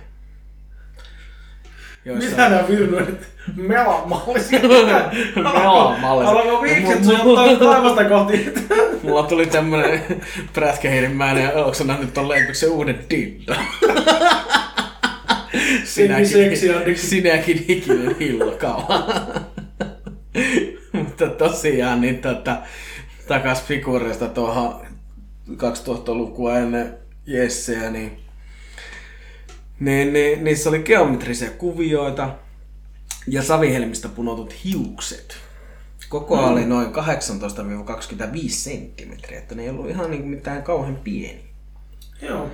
Joissa- 2.09 2.31
Mitä 2.31 2.49
nämä 2.49 2.69
virnuit? 2.69 3.21
Melamallisia. 3.57 4.61
Melamallisia. 5.37 6.31
Alako 6.31 6.63
viikset 6.63 7.05
sujuttaa 7.05 7.57
taivasta 7.57 8.05
kohti. 8.05 8.53
Mulla 9.03 9.23
tuli 9.23 9.47
tämmönen 9.47 10.03
prätkähiirimäinen 10.53 11.45
ja 11.45 11.51
onko 11.65 11.85
nähnyt 11.85 12.15
ton 12.15 12.29
leipiksen 12.29 12.71
uuden 12.71 12.99
dildo? 13.11 13.55
Anteeksi. 16.17 17.07
sinäkin 17.09 17.65
ikinen 17.69 18.17
hillokala. 18.21 19.07
Mutta 20.93 21.27
tosiaan, 21.27 22.01
niin 22.01 22.19
tota, 22.19 22.57
takas 23.29 23.63
figuureista 23.63 24.27
tuohon 24.29 24.81
2000-lukua 25.53 26.59
ennen 26.59 26.95
Jesseä, 27.27 27.91
niin, 27.91 28.21
niin, 29.81 30.13
niin 30.13 30.45
niissä 30.45 30.69
oli 30.69 30.79
geometrisia 30.79 31.51
kuvioita 31.51 32.35
ja 33.27 33.43
savihelmistä 33.43 34.09
punotut 34.09 34.65
hiukset. 34.65 35.37
Koko 36.09 36.37
mm. 36.37 36.45
oli 36.45 36.67
noin 36.67 36.89
18-25 36.89 36.91
senttimetriä, 38.49 39.39
että 39.39 39.55
ne 39.55 39.63
ei 39.63 39.69
ollut 39.69 39.91
ihan 39.91 40.11
niin 40.11 40.27
mitään 40.27 40.63
kauhean 40.63 40.97
pieni. 40.97 41.45
Joo. 42.23 42.51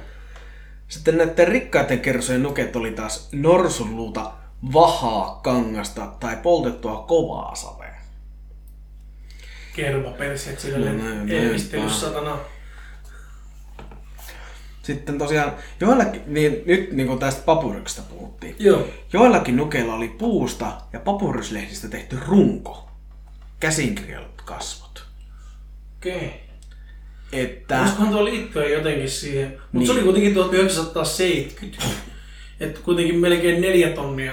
Sitten 0.89 1.18
näiden 1.18 1.49
rikkaiden 1.49 2.01
kersojen 2.01 2.43
nuket 2.43 2.77
oli 2.77 2.91
taas 2.91 3.29
norsunluuta, 3.33 4.33
vahaa 4.72 5.41
kangasta 5.43 6.07
tai 6.20 6.37
poltettua 6.37 7.05
kovaa 7.09 7.55
savea. 7.55 7.95
Kerma 9.77 10.11
perseet 10.11 10.57
No 10.57 10.61
silleen 10.61 10.99
näin, 10.99 11.31
elvistely 11.31 11.83
näin. 11.83 11.95
satana. 11.95 12.39
Sitten 14.85 15.18
tosiaan, 15.18 15.53
joillakin, 15.80 16.22
niin 16.26 16.62
nyt 16.66 16.93
niin 16.93 17.07
kuin 17.09 17.18
tästä 17.18 17.43
papyruksesta 17.43 18.03
puhuttiin, 18.03 18.57
Joo. 18.59 18.89
joillakin 19.12 19.57
nukeilla 19.57 19.95
oli 19.95 20.09
puusta 20.09 20.72
ja 20.93 21.01
papyruslehdistä 21.01 21.89
tehty 21.89 22.18
runko, 22.28 22.89
käsinkirjoitetut 23.61 24.43
kasvot. 24.43 25.05
Okei. 25.99 26.41
Että, 27.32 27.80
Olisikohan 27.80 28.12
tuo 28.12 28.24
liittyen 28.24 28.72
jotenkin 28.72 29.11
siihen? 29.11 29.49
Mutta 29.51 29.68
Niin. 29.72 29.87
se 29.87 29.93
oli 29.93 30.03
kuitenkin 30.03 30.35
1970. 30.35 31.85
Että 32.61 32.80
kuitenkin 32.85 33.18
melkein 33.18 33.61
neljä 33.61 33.89
tonnia, 33.91 34.32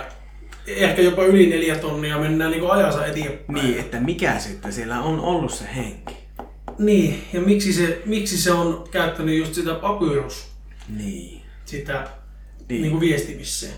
ehkä 0.67 1.01
jopa 1.01 1.23
yli 1.23 1.47
neljä 1.47 1.75
tonnia 1.75 2.17
mennään 2.17 2.51
niin 2.51 2.71
ajansa 2.71 3.05
eteenpäin. 3.05 3.65
niin, 3.65 3.79
että 3.79 3.99
mikä 3.99 4.39
sitten 4.39 4.73
siellä 4.73 5.01
on 5.01 5.19
ollut 5.19 5.53
se 5.53 5.65
henki. 5.75 6.20
Niin, 6.82 7.23
ja 7.34 7.41
miksi 7.41 7.73
se, 7.73 8.01
miksi 8.05 8.38
se 8.38 8.51
on 8.51 8.88
käyttänyt 8.91 9.38
just 9.38 9.53
sitä 9.53 9.73
papyrus, 9.73 10.51
Niin. 10.89 11.41
sitä 11.65 11.93
Niin. 11.93 12.07
niin. 12.69 12.82
niin 12.82 12.91
kuin 12.91 13.01
viestimiseen. 13.01 13.73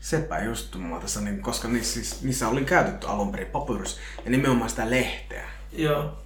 Sepä 0.00 0.38
just 0.38 0.74
mua 0.74 1.00
tässä, 1.00 1.20
niin, 1.20 1.42
koska 1.42 1.68
niissä, 1.68 1.94
siis, 1.94 2.22
niissä 2.22 2.48
oli 2.48 2.64
käytetty 2.64 3.06
alun 3.06 3.32
perin 3.32 3.46
papyrus 3.46 3.98
ja 4.24 4.30
nimenomaan 4.30 4.70
sitä 4.70 4.90
lehteä. 4.90 5.44
Joo. 5.72 6.18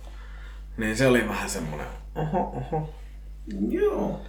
Niin 0.77 0.97
se 0.97 1.07
oli 1.07 1.29
vähän 1.29 1.51
semmonen, 1.51 1.87
oho, 2.15 2.39
oho. 2.41 2.95
Joo. 3.69 4.21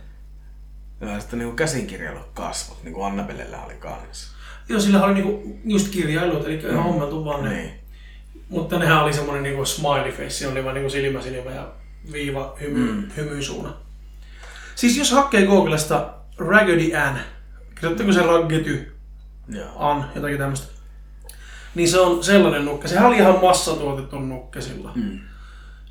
Ja 1.01 1.19
sitten 1.19 1.39
niinku 1.39 1.55
käsinkirjailut 1.55 2.29
kasvot, 2.33 2.83
niin 2.83 2.93
kuin 2.93 3.05
Annabellellä 3.05 3.65
oli 3.65 3.73
kanssa. 3.73 4.35
Joo, 4.69 4.79
sillä 4.79 5.03
oli 5.03 5.13
niinku 5.13 5.59
just 5.65 5.87
kirjailut, 5.87 6.45
eli 6.45 6.61
mm. 6.71 6.77
hommeltu 6.77 7.25
vaan 7.25 7.43
ne. 7.43 7.49
Niin. 7.49 7.71
Mutta 8.49 8.79
nehän 8.79 9.03
oli 9.03 9.13
semmonen 9.13 9.43
niinku 9.43 9.65
smiley 9.65 10.11
face, 10.11 10.47
oli 10.47 10.63
vaan 10.63 10.75
niinku 10.75 10.89
silmä 10.89 11.21
silmä 11.21 11.51
ja 11.51 11.67
viiva 12.11 12.57
hymy, 12.61 12.91
mm. 12.91 13.11
hymysuuna. 13.17 13.73
Siis 14.75 14.97
jos 14.97 15.11
hakee 15.11 15.45
Googlesta 15.45 16.13
Raggedy 16.37 16.95
Ann, 16.95 17.17
kirjoittako 17.75 18.13
se 18.13 18.21
Raggedy 18.21 18.91
Joo. 19.49 19.67
Ann, 19.75 20.05
jotakin 20.15 20.37
tämmöstä. 20.37 20.67
Niin 21.75 21.89
se 21.89 21.99
on 21.99 22.23
sellainen 22.23 22.65
nukke. 22.65 22.87
Sehän 22.87 23.05
oli 23.05 23.17
ihan 23.17 23.41
massatuotettu 23.41 24.19
nukke 24.19 24.61
silloin. 24.61 24.99
Mm. 24.99 25.19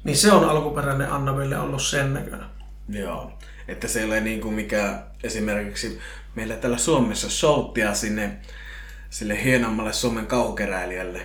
Niin 0.05 0.17
se 0.17 0.33
on 0.33 0.45
alkuperäinen 0.45 1.13
Annabelle 1.13 1.59
ollut 1.59 1.83
sen 1.83 2.15
näköinen. 2.15 2.47
Joo. 2.89 3.33
Että 3.69 3.89
se 3.89 4.01
ei 4.01 4.07
ole 4.07 4.21
niin 4.21 4.41
kuin 4.41 4.55
mikä 4.55 5.03
esimerkiksi 5.23 5.99
meillä 6.35 6.57
täällä 6.57 6.79
Suomessa 6.79 7.31
showttia 7.31 7.95
sinne 7.95 8.39
sille 9.11 9.45
hienommalle 9.45 9.93
Suomen 9.93 10.27
kauhukeräilijälle, 10.27 11.23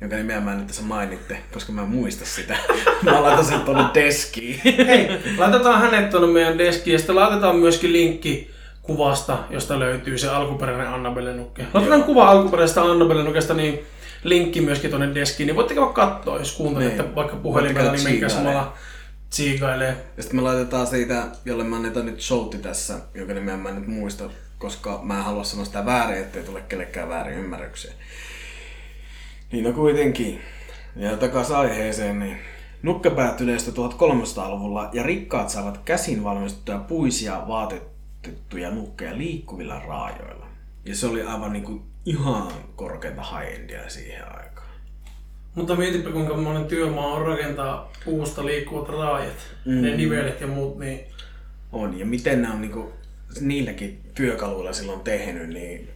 jonka 0.00 0.16
nimeä 0.16 0.40
mä 0.40 0.52
en 0.52 0.58
nyt 0.58 0.66
tässä 0.66 0.82
mainitte, 0.82 1.38
koska 1.52 1.72
mä 1.72 1.82
en 1.82 1.88
muista 1.88 2.24
sitä. 2.24 2.56
mä 3.02 3.22
laitan 3.22 3.44
sen 3.44 3.60
tuonne 3.60 3.84
deskiin. 3.94 4.60
Hei, 4.86 5.08
laitetaan 5.38 5.80
hänet 5.80 6.10
tuonne 6.10 6.28
meidän 6.28 6.58
deskiin 6.58 6.92
ja 6.92 6.98
sitten 6.98 7.16
laitetaan 7.16 7.56
myöskin 7.56 7.92
linkki 7.92 8.50
kuvasta, 8.82 9.38
josta 9.50 9.78
löytyy 9.78 10.18
se 10.18 10.28
alkuperäinen 10.28 10.88
Annabelle 10.88 11.32
nukke. 11.34 11.66
Laitetaan 11.74 12.04
kuva 12.04 12.28
alkuperäisestä 12.30 12.82
Annabelle 12.82 13.24
nukesta, 13.24 13.54
niin 13.54 13.80
linkki 14.24 14.60
myöskin 14.60 14.90
tuonne 14.90 15.14
deskiin, 15.14 15.46
niin 15.46 15.56
voitte 15.56 15.74
käydä 15.74 15.88
katsoa, 15.92 16.38
jos 16.38 16.52
kuuntelette 16.52 17.02
Niin. 17.02 17.14
vaikka 17.14 17.36
puhelimella, 17.36 17.92
niin 17.92 18.04
menkää 18.04 18.28
samalla 18.28 18.72
siikailee. 19.30 19.96
Ja 20.16 20.22
sitten 20.22 20.36
me 20.36 20.42
laitetaan 20.42 20.86
siitä, 20.86 21.22
jolle 21.44 21.64
mä 21.64 21.76
annetaan 21.76 22.06
nyt 22.06 22.20
shoutti 22.20 22.58
tässä, 22.58 22.94
jonka 23.14 23.34
nimeä 23.34 23.56
mä 23.56 23.68
en 23.68 23.74
nyt 23.74 23.86
muista, 23.86 24.24
koska 24.58 25.00
mä 25.02 25.18
en 25.18 25.24
halua 25.24 25.44
sanoa 25.44 25.64
sitä 25.64 25.86
väärin, 25.86 26.18
ettei 26.18 26.42
tule 26.42 26.60
kellekään 26.68 27.08
väärin 27.08 27.38
ymmärryksiä. 27.38 27.92
Niin 29.52 29.64
no 29.64 29.72
kuitenkin. 29.72 30.40
Ja 30.96 31.16
takaisin 31.16 31.56
aiheeseen, 31.56 32.18
niin 32.18 32.38
nukke 32.82 33.10
päättyi 33.10 33.46
yleistä 33.46 33.70
1300-luvulla 33.70 34.90
ja 34.92 35.02
rikkaat 35.02 35.50
saavat 35.50 35.80
käsin 35.84 36.24
valmistettuja 36.24 36.78
puisia 36.78 37.42
vaatetettuja 37.48 38.70
nukkeja 38.70 39.18
liikkuvilla 39.18 39.78
raajoilla. 39.78 40.46
Ja 40.84 40.96
se 40.96 41.06
oli 41.06 41.22
aivan 41.22 41.52
niinku 41.52 41.82
ihan 42.06 42.52
korkeinta 42.76 43.22
high-endia 43.22 43.90
siihen 43.90 44.24
aikaan. 44.24 44.66
Mutta 45.54 45.76
mietipä 45.76 46.10
kuinka 46.10 46.36
monen 46.36 46.64
työmaa 46.64 47.06
on 47.06 47.26
rakentaa 47.26 47.92
puusta 48.04 48.46
liikkuvat 48.46 48.88
raajat, 48.88 49.54
mm. 49.64 49.82
ne 49.82 49.96
nivelet 49.96 50.40
ja 50.40 50.46
muut, 50.46 50.78
niin 50.78 51.00
On. 51.72 51.98
Ja 51.98 52.06
miten 52.06 52.42
ne 52.42 52.50
on 52.50 52.60
niinku 52.60 52.92
niilläkin 53.40 54.00
työkaluilla 54.14 54.72
silloin 54.72 55.00
tehnyt, 55.00 55.48
niin 55.48 55.88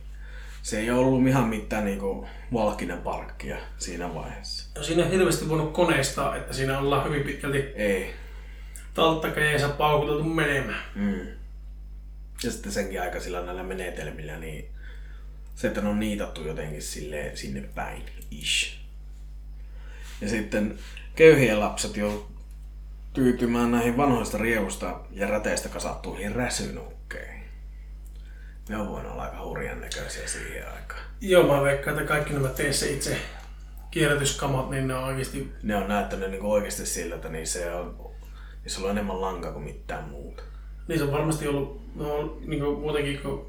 se 0.63 0.81
ei 0.81 0.91
ollut 0.91 1.29
ihan 1.29 1.49
mitään 1.49 1.85
niinku 1.85 2.27
valkinen 2.53 2.99
parkkia 2.99 3.57
siinä 3.79 4.15
vaiheessa. 4.15 4.71
no 4.77 4.83
siinä 4.83 5.05
on 5.05 5.11
hirveästi 5.11 5.49
voinut 5.49 5.73
koneistaa, 5.73 6.37
että 6.37 6.53
siinä 6.53 6.79
ollaan 6.79 7.05
hyvin 7.05 7.23
pitkälti 7.23 7.59
Ei. 7.59 8.15
talttakeissa 8.95 9.69
paukuteltu 9.69 10.25
menemään. 10.25 10.85
Mm. 10.95 11.27
Ja 12.45 12.51
sitten 12.51 12.73
senkin 12.73 13.03
aikaisilla 13.03 13.43
näillä 13.43 13.63
menetelmillä, 13.63 14.39
niin 14.39 14.69
se, 15.55 15.69
että 15.69 15.81
ne 15.81 15.89
on 15.89 16.01
niitattu 16.01 16.43
jotenkin 16.43 16.83
silleen 16.83 17.37
sinne 17.37 17.61
päin, 17.75 18.03
ish. 18.31 18.77
Ja 20.21 20.29
sitten 20.29 20.79
köyhien 21.17 21.61
lapset 21.61 21.97
jo 21.97 22.31
tyytymään 23.13 23.71
näihin 23.71 23.97
vanhoista 23.97 24.39
rievusta 24.39 25.01
ja 25.11 25.27
räteistä 25.27 25.69
kasattuihin 25.69 26.35
räsynukkeihin. 26.35 27.00
Ne 28.71 28.77
on 28.77 28.89
voinut 28.89 29.13
olla 29.13 29.23
aika 29.23 29.45
hurjan 29.45 29.81
näköisiä 29.81 30.27
siihen 30.29 30.67
aikaan. 30.69 31.01
Joo, 31.21 31.57
mä 31.57 31.63
veikkaan, 31.63 31.99
että 31.99 32.09
kaikki 32.09 32.33
nämä 32.33 32.49
tee 32.49 32.73
se 32.73 32.91
itse 32.91 33.17
kierrätyskamat, 33.91 34.71
niin 34.71 34.89
ne 34.89 34.95
on 34.95 35.05
oikeasti... 35.05 35.53
Ne 35.63 35.77
on 35.77 35.89
näyttänyt 35.89 36.31
niin 36.31 36.43
oikeasti 36.43 36.87
siltä, 36.87 37.15
että 37.15 37.29
niissä 37.29 37.77
on, 37.77 38.11
niissä 38.65 38.81
on 38.81 38.91
enemmän 38.91 39.21
lankaa 39.21 39.53
kuin 39.53 39.65
mitään 39.65 40.05
muuta. 40.09 40.43
Niissä 40.89 41.05
on 41.07 41.13
varmasti 41.13 41.49
ollut, 41.49 41.81
ne 41.95 42.05
on 42.07 42.39
niin 42.47 42.61
kuin, 42.63 42.79
muutenkin 42.81 43.19
kuin 43.19 43.47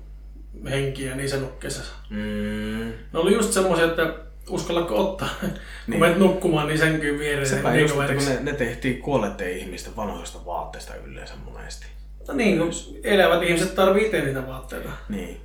henkiä 0.70 1.16
niissä 1.16 1.38
nukkeissa. 1.38 1.84
Mm. 2.10 2.94
Ne 3.14 3.20
oli 3.20 3.34
just 3.34 3.52
semmoisia, 3.54 3.86
että 3.86 4.16
uskallatko 4.50 5.10
ottaa. 5.10 5.30
Kun 5.42 5.50
Niin. 5.88 6.00
menet 6.00 6.18
nukkumaan, 6.18 6.68
niin 6.68 6.80
sänkyyn 6.80 7.20
vieressä. 7.20 7.56
Sepä 7.56 7.72
niin 7.72 7.82
just, 7.82 7.94
että 7.94 8.14
kun 8.14 8.26
veriksi. 8.26 8.44
ne, 8.44 8.52
ne 8.52 8.54
tehtiin 8.54 9.02
kuolleiden 9.02 9.58
ihmisten 9.58 9.96
vanhoista 9.96 10.46
vaatteista 10.46 10.96
yleensä 10.96 11.34
monesti. 11.46 11.86
No 12.32 12.38
niin, 12.38 12.58
kun 12.58 12.72
elävät 13.04 13.44
ihmiset 13.44 13.76
tarvii 13.76 14.06
itse 14.06 14.22
niitä 14.22 14.48
vaatteita. 14.48 14.90
Niin. 15.10 15.42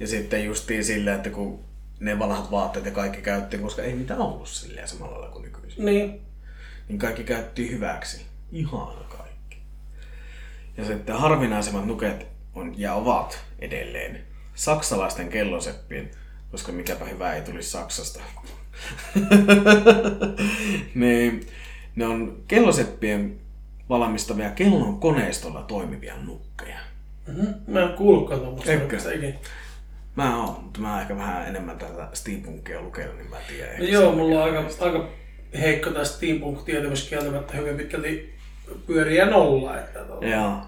Ja 0.00 0.06
sitten 0.06 0.44
justiin 0.44 0.84
silleen, 0.84 1.16
että 1.16 1.30
kun 1.30 1.64
ne 2.00 2.18
vanhat 2.18 2.50
vaatteet 2.50 2.84
ja 2.84 2.90
kaikki 2.90 3.22
käytti, 3.22 3.58
koska 3.58 3.82
ei 3.82 3.94
mitään 3.94 4.20
ollut 4.20 4.48
silleen 4.48 4.88
samalla 4.88 5.14
lailla 5.14 5.32
kuin 5.32 5.42
nykyisin. 5.42 5.84
Niin. 5.84 6.20
Niin 6.88 6.98
kaikki 6.98 7.24
käytti 7.24 7.70
hyväksi. 7.70 8.26
Ihan 8.52 8.94
kaikki. 9.08 9.56
Ja 10.76 10.84
sitten 10.84 11.16
harvinaisemmat 11.16 11.86
nuket 11.86 12.26
on 12.54 12.74
ja 12.76 12.94
ovat 12.94 13.44
edelleen 13.58 14.20
saksalaisten 14.54 15.28
kelloseppien, 15.28 16.10
koska 16.50 16.72
mikäpä 16.72 17.04
hyvä 17.04 17.34
ei 17.34 17.42
tulisi 17.42 17.70
Saksasta. 17.70 18.20
niin, 20.94 21.46
ne 21.96 22.06
on 22.06 22.42
kelloseppien 22.48 23.40
valmistamia 23.88 24.50
kellon 24.50 25.00
koneistolla 25.00 25.62
toimivia 25.62 26.14
nukkeja. 26.16 26.78
Mm-hmm. 27.26 27.54
Mä 27.66 27.80
en 27.82 27.96
kuullutkaan 27.96 28.40
tuommoista. 28.40 28.72
Ikinä. 29.12 29.34
Mä 30.16 30.44
oon, 30.44 30.64
mutta 30.64 30.80
mä 30.80 31.00
ehkä 31.00 31.16
vähän 31.16 31.48
enemmän 31.48 31.78
tätä 31.78 32.08
steampunkia 32.12 32.80
lukenut, 32.80 33.16
niin 33.16 33.30
mä 33.30 33.36
tiedän. 33.48 33.78
No 33.78 33.84
joo, 33.84 34.12
mulla 34.12 34.44
on 34.44 34.56
aika, 34.56 34.70
aika 34.80 35.08
heikko 35.60 35.90
tämä 35.90 36.04
steampunk-tietämys 36.04 37.08
kieltämättä 37.08 37.56
hyvin 37.56 37.76
pitkälti 37.76 38.34
pyöriä 38.86 39.26
nolla. 39.26 39.78
Että 39.78 39.98
tuota. 39.98 40.26
Joo. 40.26 40.60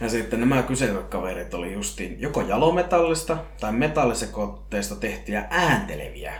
Ja 0.00 0.08
sitten 0.08 0.40
nämä 0.40 0.62
kyseiset 0.62 1.08
kaverit 1.08 1.54
oli 1.54 1.72
justiin 1.72 2.20
joko 2.20 2.40
jalometallista 2.40 3.38
tai 3.60 3.72
metallisekoitteista 3.72 4.94
tehtyjä 4.94 5.46
ääntelevia 5.50 6.32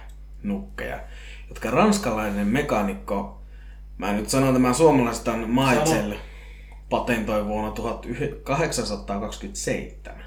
nukkeja, 0.43 1.01
jotka 1.49 1.71
ranskalainen 1.71 2.47
mekaanikko, 2.47 3.40
mä 4.01 4.13
nyt 4.13 4.31
sanon 4.31 4.55
tämän 4.55 4.75
suomalaisesta 4.75 5.37
Maitsel, 5.37 6.15
patentoi 6.91 7.47
vuonna 7.47 7.71
1827. 7.71 10.25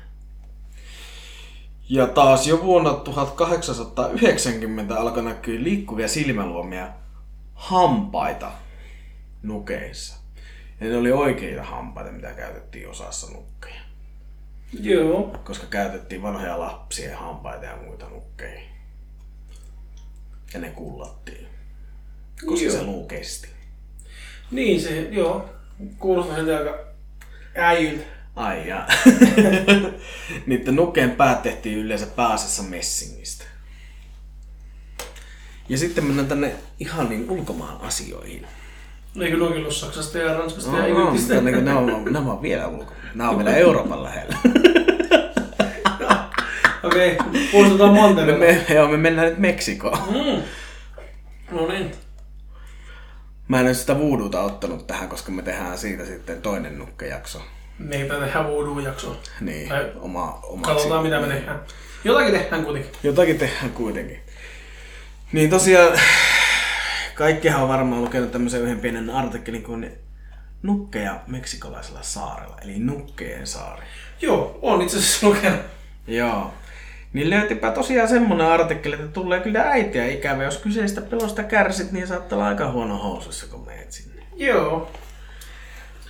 Ja 1.90 2.08
taas 2.08 2.48
jo 2.48 2.64
vuonna 2.64 2.94
1890 2.94 5.00
alkoi 5.00 5.24
näkyä 5.24 5.64
liikkuvia 5.64 6.08
silmäluomia 6.08 6.90
hampaita 7.54 8.52
nukeissa. 9.44 10.16
Ja 10.82 10.88
ne 10.88 10.98
oli 10.98 11.12
oikeita 11.12 11.64
hampaita, 11.64 12.12
mitä 12.12 12.34
käytettiin 12.34 12.90
osassa 12.90 13.32
nukkeja. 13.32 13.82
Joo. 14.80 15.36
Koska 15.44 15.68
käytettiin 15.68 16.22
vanhoja 16.22 16.60
lapsien 16.60 17.18
hampaita 17.18 17.66
ja 17.66 17.78
muita 17.86 18.10
nukkeja. 18.10 18.62
Ja 20.54 20.60
ne 20.60 20.70
kullattiin. 20.70 21.48
Koska 22.46 22.66
Joo. 22.66 22.74
se 22.74 22.84
luu 22.84 23.08
kesti. 23.08 23.53
Niin 24.54 24.82
se, 24.82 25.02
joo. 25.12 25.50
Kuulostaa 26.00 26.36
siltä 26.36 26.58
aika 26.58 26.78
äijyltä. 27.56 28.04
Ai 28.36 28.68
ja. 28.68 28.88
Niiden 30.48 30.76
nukkeen 30.76 31.12
päät 31.12 31.42
tehtiin 31.44 31.78
yleensä 31.78 32.06
pääasiassa 32.06 32.64
messingistä. 32.64 33.44
Ja 35.70 35.78
sitten 35.78 36.06
mennään 36.06 36.28
tänne 36.28 36.56
ihan 36.80 37.10
niin 37.10 37.30
ulkomaan 37.32 37.82
asioihin. 37.82 38.46
Eikö 39.22 39.38
nuokin 39.38 39.58
ollut 39.58 39.76
Saksasta 39.76 40.18
ja 40.18 40.38
Ranskasta 40.38 40.72
No, 40.72 40.88
ja 40.88 40.94
no, 40.94 41.02
Egyptistä? 41.10 41.42
niin, 41.42 41.66
ne, 41.66 41.74
on, 41.74 42.06
ne 42.12 42.20
on 42.20 42.42
vielä 42.42 42.68
ulko. 42.68 42.94
Nämä 43.16 43.30
on 43.30 43.38
vielä 43.38 43.56
Euroopan 43.56 44.04
lähellä. 44.04 44.38
Okei, 46.84 47.18
puolustetaan 47.52 47.94
Me, 47.94 48.00
mantereella. 48.00 48.40
me, 48.46 48.66
joo, 48.76 48.88
me 48.88 48.98
mennään 48.98 49.28
nyt 49.30 49.38
Meksikoon. 49.38 49.98
Mm. 50.10 50.42
No 51.52 51.68
niin. 51.68 51.92
Mä 53.48 53.60
en 53.60 53.66
ole 53.66 53.74
sitä 53.74 54.00
voodoota 54.00 54.42
ottanut 54.42 54.88
tähän, 54.88 55.10
koska 55.10 55.32
me 55.32 55.42
tehdään 55.42 55.78
siitä 55.78 56.06
sitten 56.06 56.42
toinen 56.42 56.80
nukkejakso. 56.80 57.42
Niin, 57.80 58.08
tai 58.08 58.20
tehdään 58.20 58.48
voodoo-jaksoa. 58.48 59.16
Niin, 59.42 59.70
Tai 59.70 59.92
oma, 59.96 60.40
oma 60.44 60.62
Katsotaan 60.62 61.04
mitä 61.04 61.20
me 61.20 61.28
tehdään. 61.28 61.60
Jotakin 62.04 62.32
tehdään 62.32 62.66
kuitenkin. 62.66 62.92
Jotakin 63.04 63.38
tehdään 63.38 63.72
kuitenkin. 63.72 64.20
Niin 65.32 65.50
tosiaan, 65.50 66.00
kaikkihan 67.16 67.62
on 67.62 67.70
varmaan 67.70 68.02
lukenut 68.02 68.32
tämmöisen 68.32 68.62
yhden 68.62 68.80
pienen 68.80 69.10
artikkelin 69.10 69.64
kuin 69.64 69.92
Nukkeja 70.64 71.20
meksikolaisella 71.28 72.02
saarella, 72.02 72.58
eli 72.62 72.80
Nukkeen 72.80 73.48
saari. 73.48 73.84
Joo, 74.22 74.60
on 74.62 74.82
itse 74.82 74.98
asiassa 74.98 75.28
lukenut. 75.28 75.62
Joo. 76.08 76.54
Niin 77.14 77.30
löytipä 77.30 77.72
tosiaan 77.72 78.10
semmonen 78.10 78.48
artikkeli, 78.48 78.96
että 78.96 79.08
tulee 79.08 79.40
kyllä 79.40 79.62
äitiä 79.62 80.06
ikävä. 80.06 80.44
Jos 80.44 80.58
kyseistä 80.58 81.02
pelosta 81.02 81.44
kärsit, 81.44 81.92
niin 81.92 82.08
saattaa 82.08 82.38
olla 82.38 82.48
aika 82.48 82.72
huono 82.72 82.98
housussa, 82.98 83.48
kun 83.48 83.66
meet 83.66 83.92
sinne. 83.92 84.24
Joo. 84.36 84.92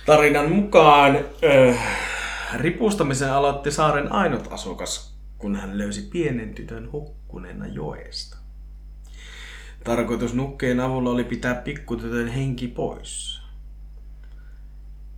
Tarinan 0.06 0.52
mukaan 0.52 1.16
äh, 1.16 1.78
ripustamisen 2.54 3.32
aloitti 3.32 3.70
saaren 3.70 4.12
ainut 4.12 4.52
asukas, 4.52 5.14
kun 5.38 5.56
hän 5.56 5.78
löysi 5.78 6.02
pienen 6.02 6.54
tytön 6.54 6.92
hukkuneena 6.92 7.66
joesta. 7.66 8.36
Tarkoitus 9.84 10.34
nukkeen 10.34 10.80
avulla 10.80 11.10
oli 11.10 11.24
pitää 11.24 11.54
pikkutytön 11.54 12.28
henki 12.28 12.68
pois. 12.68 13.42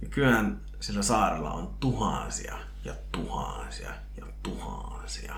Nykyään 0.00 0.60
sillä 0.80 1.02
saarella 1.02 1.50
on 1.50 1.74
tuhansia 1.80 2.58
ja 2.84 2.94
tuhansia 3.12 3.90
ja 4.16 4.26
tuhansia 4.42 5.36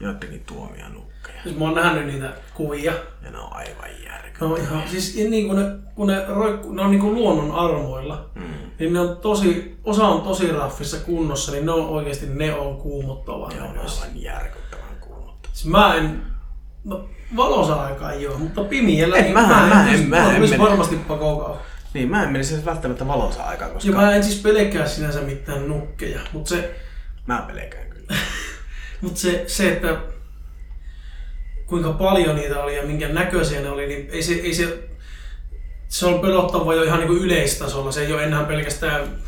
joidenkin 0.00 0.44
tuomia 0.46 0.88
nukkeja. 0.88 1.42
Siis 1.42 1.56
mä 1.58 1.64
oon 1.64 1.74
nähnyt 1.74 2.06
niitä 2.06 2.30
kuvia. 2.54 2.92
Ja 3.24 3.30
ne 3.30 3.38
on 3.38 3.52
aivan 3.52 3.90
järkyttäviä. 4.04 4.54
on 4.54 4.60
ihan, 4.60 4.82
siis 4.88 5.14
niin 5.30 5.46
kun 5.48 5.56
ne, 5.56 5.64
kun 5.94 6.06
ne, 6.06 6.24
roikku, 6.28 6.72
ne 6.72 6.82
on 6.82 6.90
niin 6.90 7.00
kuin 7.00 7.14
luonnon 7.14 7.52
armoilla, 7.52 8.30
Mm. 8.34 8.42
niin 8.78 8.92
ne 8.92 9.00
on 9.00 9.16
tosi, 9.16 9.76
osa 9.84 10.04
on 10.08 10.22
tosi 10.22 10.52
raffissa 10.52 10.96
kunnossa, 10.98 11.52
niin 11.52 11.66
ne 11.66 11.72
on 11.72 11.88
oikeasti, 11.88 12.26
ne 12.26 12.54
on 12.54 12.76
kuumottavan 12.76 13.50
Ne 13.56 13.62
on 13.62 13.68
aivan 13.68 14.22
järkyttävän 14.22 14.96
kuumottavia. 15.00 15.54
Siis 15.54 15.66
mä 15.66 15.94
en, 15.94 16.22
no 16.84 17.08
valossa 17.36 17.74
aikaa 17.82 18.12
ei 18.12 18.26
oo, 18.26 18.38
mutta 18.38 18.64
pimiellä 18.64 19.16
En, 19.16 19.24
niin 19.24 19.34
mä- 19.34 19.46
mä 19.46 19.90
en- 19.92 20.08
mä 20.08 20.30
en 20.30 20.40
olisi 20.40 20.56
mene. 20.58 20.70
varmasti 20.70 20.96
pakokaa. 20.96 21.62
Niin, 21.94 22.10
mä 22.10 22.22
en 22.22 22.32
menisi 22.32 22.54
edes 22.54 22.64
välttämättä 22.66 23.06
valossa 23.08 23.42
aikaan, 23.42 23.70
koska 23.70 23.90
Ja 23.90 23.96
mä 23.96 24.14
en 24.14 24.24
siis 24.24 24.42
pelkää 24.42 24.86
sinänsä 24.86 25.20
mitään 25.20 25.68
nukkeja, 25.68 26.20
mutta 26.32 26.48
se, 26.48 26.74
mä 27.26 27.44
pelkään 27.46 27.86
kyllä. 27.90 28.14
mut 29.00 29.16
se, 29.16 29.44
se, 29.46 29.72
että 29.72 30.00
kuinka 31.66 31.92
paljon 31.92 32.36
niitä 32.36 32.62
oli 32.62 32.76
ja 32.76 32.82
minkä 32.82 33.08
näköisiä 33.08 33.60
ne 33.60 33.70
oli, 33.70 33.86
niin 33.86 34.08
ei 34.10 34.22
se, 34.22 34.32
ei 34.32 34.54
se 34.54 34.90
se 35.90 36.06
on 36.06 36.20
pelottava 36.20 36.74
jo 36.74 36.82
ihan 36.82 36.98
niin 36.98 37.08
kuin 37.08 37.22
yleistasolla. 37.22 37.92
Se 37.92 38.06
ei 38.06 38.12
ole 38.12 38.24
enää 38.24 38.44
pelkästään... 38.44 39.18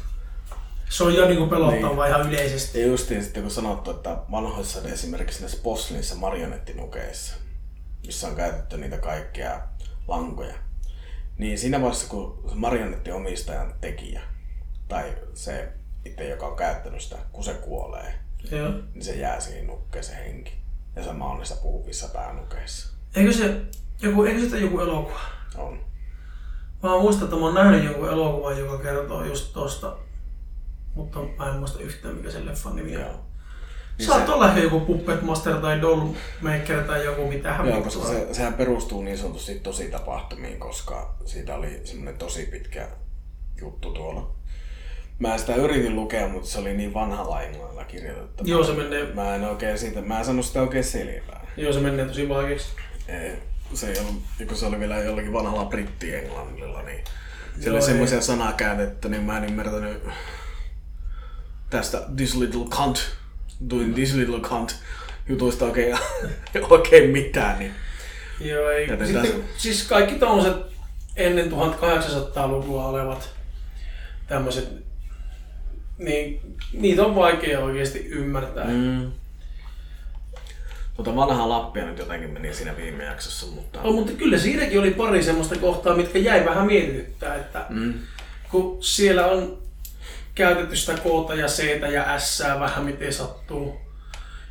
Se 0.88 1.04
on 1.04 1.14
jo 1.14 1.26
niin 1.26 1.38
kuin 1.38 1.50
pelottava 1.50 2.06
ihan 2.06 2.28
yleisesti. 2.28 2.80
Ja 2.80 2.86
justiin 2.86 3.22
sitten 3.22 3.42
kun 3.42 3.50
sanottu, 3.50 3.90
että 3.90 4.16
vanhoissa 4.30 4.88
esimerkiksi 4.88 5.40
näissä 5.40 5.62
Poslinissa 5.62 6.14
marionettinukeissa, 6.14 7.34
missä 8.06 8.28
on 8.28 8.36
käytetty 8.36 8.76
niitä 8.76 8.98
kaikkia 8.98 9.60
lankoja, 10.08 10.54
niin 11.38 11.58
siinä 11.58 11.80
vaiheessa 11.80 12.08
kun 12.08 12.44
se 12.48 12.54
marionettinomistajan 12.54 13.74
tekijä, 13.80 14.20
tai 14.88 15.14
se 15.34 15.68
itse, 16.04 16.28
joka 16.28 16.46
on 16.46 16.56
käyttänyt 16.56 17.00
sitä, 17.00 17.16
kun 17.32 17.44
se 17.44 17.54
kuolee, 17.54 18.14
Joo. 18.50 18.72
niin 18.94 19.04
se 19.04 19.12
jää 19.14 19.40
siihen 19.40 19.66
nukkeeseen 19.66 20.24
henki. 20.24 20.52
Ja 20.96 21.04
sama 21.04 21.26
on 21.30 21.38
niissä 21.38 21.56
puhuvissa 21.62 22.08
päänukeissa. 22.08 22.92
Eikö 23.16 23.32
se 23.32 23.60
joku, 24.02 24.24
eikö 24.24 24.40
sitä 24.40 24.56
joku 24.56 24.80
elokuva? 24.80 25.20
On. 25.56 25.78
Mä 26.82 26.98
muistan, 27.00 27.24
että 27.24 27.36
mä 27.36 27.42
oon 27.42 27.54
nähnyt 27.54 27.84
jonkun 27.84 28.08
elokuvan, 28.08 28.58
joka 28.58 28.78
kertoo 28.78 29.24
just 29.24 29.52
tosta. 29.52 29.96
Mutta 30.94 31.18
mä 31.38 31.48
en 31.52 31.56
muista 31.58 31.80
yhtään, 31.80 32.14
mikä 32.14 32.30
sen 32.30 32.46
leffan 32.46 32.76
nimi 32.76 32.96
on. 32.96 33.02
Joo. 33.02 33.12
Niin 33.98 34.06
Saat 34.06 34.26
se- 34.26 34.32
olla 34.32 34.48
ehkä 34.48 34.60
joku 34.60 34.80
Puppet 34.80 35.22
Master 35.22 35.56
tai 35.56 35.80
Doll 35.80 36.08
Maker 36.40 36.84
tai 36.86 37.04
joku 37.04 37.28
mitähän 37.28 37.66
Joo, 37.68 37.76
vittua. 37.76 37.92
koska 37.92 38.08
se, 38.14 38.34
sehän 38.34 38.54
perustuu 38.54 39.02
niin 39.02 39.18
sanotusti 39.18 39.60
tosi 39.60 39.90
tapahtumiin, 39.90 40.58
koska 40.60 41.14
siitä 41.24 41.54
oli 41.54 41.80
semmoinen 41.84 42.18
tosi 42.18 42.46
pitkä 42.46 42.88
juttu 43.60 43.90
tuolla. 43.92 44.34
Mä 45.22 45.38
sitä 45.38 45.54
yritin 45.54 45.96
lukea, 45.96 46.28
mutta 46.28 46.48
se 46.48 46.58
oli 46.58 46.74
niin 46.74 46.94
vanhalla 46.94 47.42
englannilla 47.42 47.84
kirjoitettu. 47.84 48.44
Joo, 48.46 48.64
se 48.64 48.72
menee, 48.72 49.04
Mä 49.14 49.34
en 49.34 49.44
oikein 49.44 49.78
siitä, 49.78 50.00
mä 50.00 50.18
en 50.18 50.24
saanut 50.24 50.46
sitä 50.46 50.60
oikein 50.62 50.84
selvää. 50.84 51.46
joo, 51.56 51.72
se 51.72 51.80
menee 51.80 52.06
tosi 52.06 52.28
vaikeaksi. 52.28 52.66
Ei, 53.08 53.32
se 53.74 53.88
ei 53.90 53.98
ollut, 54.00 54.22
kun 54.48 54.56
se 54.56 54.66
oli 54.66 54.80
vielä 54.80 54.98
jollakin 54.98 55.32
vanhalla 55.32 55.64
britti-englannilla, 55.64 56.82
niin 56.82 57.04
siellä 57.54 57.66
Joo, 57.66 57.74
oli 57.74 57.82
semmoisia 57.82 58.20
sanakääntettä, 58.20 59.08
niin 59.08 59.22
mä 59.22 59.38
en 59.38 59.44
ymmärtänyt 59.44 60.02
tästä 61.70 62.02
this 62.16 62.34
little 62.36 62.64
cunt, 62.64 62.98
doing 63.70 63.94
this 63.94 64.14
little 64.14 64.40
cunt 64.40 64.76
jutuista 65.28 65.64
oikein, 65.64 65.98
oikein 66.70 67.10
mitään, 67.10 67.58
niin 67.58 67.74
Joo, 68.40 68.70
ei. 68.70 68.88
Joten 68.88 69.06
Sitten, 69.06 69.26
tässä- 69.32 69.44
siis 69.56 69.88
kaikki 69.88 70.14
tommoset 70.14 70.56
ennen 71.16 71.52
1800-lukua 71.52 72.86
olevat 72.86 73.30
tämmöiset, 74.26 74.68
niin 75.98 76.40
niitä 76.72 77.04
on 77.04 77.14
vaikea 77.14 77.60
oikeasti 77.60 77.98
ymmärtää. 77.98 78.64
Mm. 78.66 79.12
Tuota 80.96 81.16
vanhaa 81.16 81.48
Lappia 81.48 81.84
nyt 81.84 81.98
jotenkin 81.98 82.30
meni 82.30 82.54
siinä 82.54 82.76
viime 82.76 83.04
jaksossa, 83.04 83.46
mutta... 83.46 83.80
No, 83.82 83.92
mutta 83.92 84.12
kyllä 84.12 84.38
siinäkin 84.38 84.80
oli 84.80 84.90
pari 84.90 85.22
semmoista 85.22 85.56
kohtaa, 85.56 85.96
mitkä 85.96 86.18
jäi 86.18 86.44
vähän 86.44 86.66
mietityttää, 86.66 87.34
että 87.34 87.66
Mm. 87.68 87.94
kun 88.50 88.82
siellä 88.82 89.26
on 89.26 89.58
käytetty 90.34 90.76
sitä 90.76 90.94
koota 91.02 91.34
ja 91.34 91.46
c 91.46 91.64
ja 91.92 92.18
s 92.18 92.42
vähän 92.60 92.84
miten 92.84 93.12
sattuu. 93.12 93.80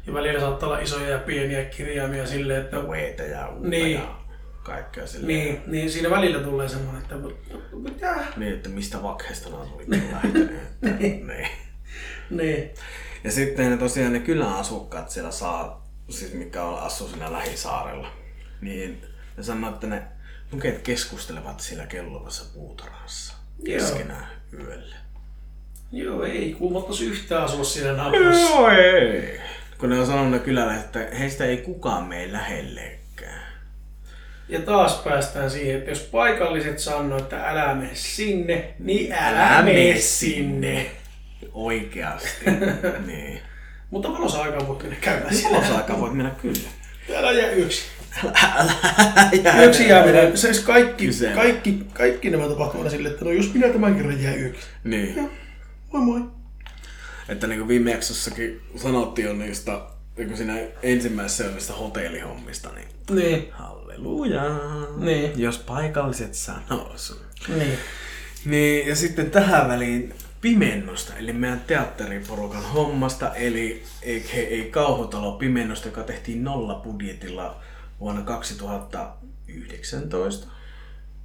Ja 0.07 0.13
välillä 0.13 0.39
saattaa 0.39 0.69
olla 0.69 0.79
isoja 0.79 1.09
ja 1.09 1.17
pieniä 1.17 1.65
kirjaimia 1.65 2.27
silleen, 2.27 2.61
että 2.61 2.77
ja 3.31 3.49
Niin. 3.59 3.93
ja 3.93 4.20
kaikkea 4.71 5.07
silleen. 5.07 5.27
niin, 5.27 5.61
niin 5.67 5.91
siinä 5.91 6.09
välillä 6.09 6.39
tulee 6.43 6.69
semmoinen, 6.69 7.01
että 7.01 7.15
mitä? 7.73 8.15
Niin, 8.37 8.53
että 8.53 8.69
mistä 8.69 9.03
vakheesta 9.03 9.49
nämä 9.49 9.65
tuli 9.65 9.85
lähtenyt. 10.11 10.51
että- 10.51 10.89
niin. 10.99 11.27
Niin. 12.29 12.69
Ja 13.23 13.31
sitten 13.31 13.71
ne 13.71 13.77
tosiaan 13.77 14.13
ne 14.13 14.19
kyläasukkaat 14.19 15.09
siellä 15.09 15.31
saa, 15.31 15.87
siis 16.09 16.33
mikä 16.33 16.63
on 16.63 16.79
asuu 16.79 17.07
siinä 17.07 17.31
lähisaarella, 17.31 18.11
niin 18.61 19.01
ne 19.37 19.43
sanoo, 19.43 19.69
että 19.73 19.87
ne 19.87 20.03
nuket 20.51 20.81
keskustelevat 20.81 21.59
siellä 21.59 21.85
kelluvassa 21.85 22.53
puutarhassa 22.53 23.33
keskenään 23.65 24.27
yöllä. 24.53 24.95
Joo, 25.91 26.23
ei 26.23 26.53
kuumottaisi 26.59 27.05
yhtään 27.05 27.43
asua 27.43 27.63
siinä 27.63 27.93
naapurissa. 27.93 28.49
Joo, 28.49 28.69
ei. 28.69 29.39
Kun 29.77 29.89
ne 29.89 29.99
on 29.99 30.05
sanonut 30.05 30.41
kyläläiset, 30.43 30.85
että 30.95 31.17
heistä 31.17 31.45
ei 31.45 31.57
kukaan 31.57 32.03
mene 32.07 32.31
lähellekään. 32.33 33.00
Ja 34.51 34.59
taas 34.59 34.95
päästään 34.95 35.51
siihen, 35.51 35.77
että 35.77 35.91
jos 35.91 35.99
paikalliset 35.99 36.79
sanoo, 36.79 37.17
että 37.17 37.49
älä 37.49 37.75
mene 37.75 37.89
sinne, 37.93 38.73
niin 38.79 39.13
älä, 39.13 39.47
Älä 39.47 39.61
mene 39.61 39.97
sinne. 39.97 40.91
Oikeasti. 41.53 42.45
niin. 43.07 43.39
Mutta 43.89 44.13
valossa 44.13 44.41
aikaa 44.41 44.67
voi 44.67 44.77
mennä 44.81 44.97
käymään 45.01 45.35
siellä. 45.35 45.57
Valosaika 45.57 45.99
voit 45.99 46.13
mennä 46.13 46.31
kyllä. 46.41 46.69
Älä 47.15 47.31
jää 47.31 47.51
yksin. 47.51 47.83
Älä 48.55 48.73
jää. 49.43 49.63
Yksin 49.63 49.89
jääminen, 49.89 50.37
se 50.37 50.47
olisi 50.47 50.63
kaikki, 50.63 51.09
kaikki, 51.35 51.83
kaikki 51.93 52.29
nämä 52.29 52.47
tapahtumat 52.47 52.91
sille, 52.91 53.09
että 53.09 53.25
no 53.25 53.31
jos 53.31 53.53
minä 53.53 53.69
tämän 53.69 53.95
kerran 53.95 54.23
jää 54.23 54.33
yksin. 54.33 54.69
Niin. 54.83 55.29
Moi 55.91 56.01
moi. 56.01 56.21
Että 57.29 57.47
niin 57.47 57.59
kuin 57.59 57.67
viime 57.67 57.91
jaksossakin 57.91 58.61
sanottiin 58.75 59.27
jo 59.27 59.33
niistä 59.33 59.81
niin 60.17 60.37
siinä 60.37 60.57
ensimmäisessä 60.83 61.73
hotellihommista, 61.73 62.69
niin 62.75 62.87
Niin, 63.09 63.51
halleluja. 63.51 64.43
Niin. 64.97 65.39
Jos 65.39 65.57
paikalliset 65.57 66.33
sanoo 66.33 66.91
sun. 66.95 67.17
niin. 67.57 67.77
Niin, 68.45 68.87
ja 68.87 68.95
sitten 68.95 69.31
tähän 69.31 69.67
väliin 69.67 70.13
pimennosta, 70.41 71.15
eli 71.15 71.33
meidän 71.33 71.59
teatteriporukan 71.59 72.63
hommasta, 72.63 73.35
eli 73.35 73.83
ei, 74.01 74.67
kauhutalo 74.71 75.31
pimennosta, 75.31 75.87
joka 75.87 76.03
tehtiin 76.03 76.43
nolla 76.43 76.75
budjetilla 76.75 77.61
vuonna 77.99 78.21
2019. 78.21 80.47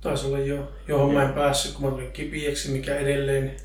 Taisi 0.01 0.27
olla 0.27 0.39
jo, 0.39 0.72
johon 0.89 1.14
mä 1.14 1.22
en 1.22 1.33
päässyt, 1.33 1.72
kun 1.72 1.85
mä 1.85 1.91
tulin 1.91 2.12
kipiäksi, 2.12 2.70
mikä 2.70 2.97
edelleen 2.97 3.57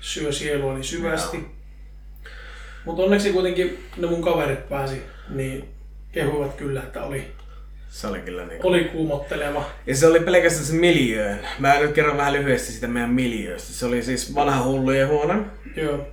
syö 0.00 0.32
sieluani 0.32 0.84
syvästi. 0.84 1.36
Joo. 1.36 1.46
Mutta 2.84 3.02
onneksi 3.02 3.32
kuitenkin 3.32 3.84
ne 3.96 4.06
mun 4.06 4.22
kaverit 4.22 4.68
pääsi, 4.68 5.02
niin 5.28 5.68
kehuivat 6.12 6.54
kyllä, 6.54 6.82
että 6.82 7.02
oli, 7.02 7.32
Se 7.92 8.06
oli 8.06 8.20
kyllä 8.20 8.46
niin 8.46 8.60
oli 8.62 8.84
kuumotteleva. 8.84 9.64
Ja 9.86 9.96
se 9.96 10.06
oli 10.06 10.20
pelkästään 10.20 10.64
se 10.64 10.74
miljöön. 10.74 11.38
Mä 11.58 11.78
nyt 11.78 11.92
kerron 11.92 12.16
vähän 12.16 12.32
lyhyesti 12.32 12.72
sitä 12.72 12.86
meidän 12.86 13.10
miljööstä. 13.10 13.72
Se 13.72 13.86
oli 13.86 14.02
siis 14.02 14.34
vanha 14.34 14.64
hullujen 14.64 15.08
huone. 15.08 15.34
Joo. 15.76 16.06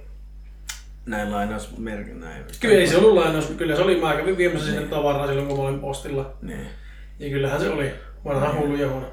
Näin 1.05 1.31
lainausmerkin 1.31 2.19
näin. 2.19 2.43
Kyllä 2.59 2.75
ei 2.75 2.87
se 2.87 2.97
ollut 2.97 3.13
lainaus, 3.13 3.45
kyllä 3.45 3.75
se 3.75 3.81
oli, 3.81 4.01
mä 4.01 4.15
kävin 4.15 4.37
viemässä 4.37 4.67
sinne 4.67 4.87
tavaraa 4.87 5.27
silloin, 5.27 5.47
kun 5.47 5.57
mä 5.57 5.63
olin 5.63 5.79
postilla. 5.79 6.33
Niin. 6.41 6.67
Ja 7.19 7.29
kyllähän 7.29 7.61
se 7.61 7.69
oli 7.69 7.91
vanha 8.25 8.53
hullujen 8.53 8.89
huone. 8.89 9.07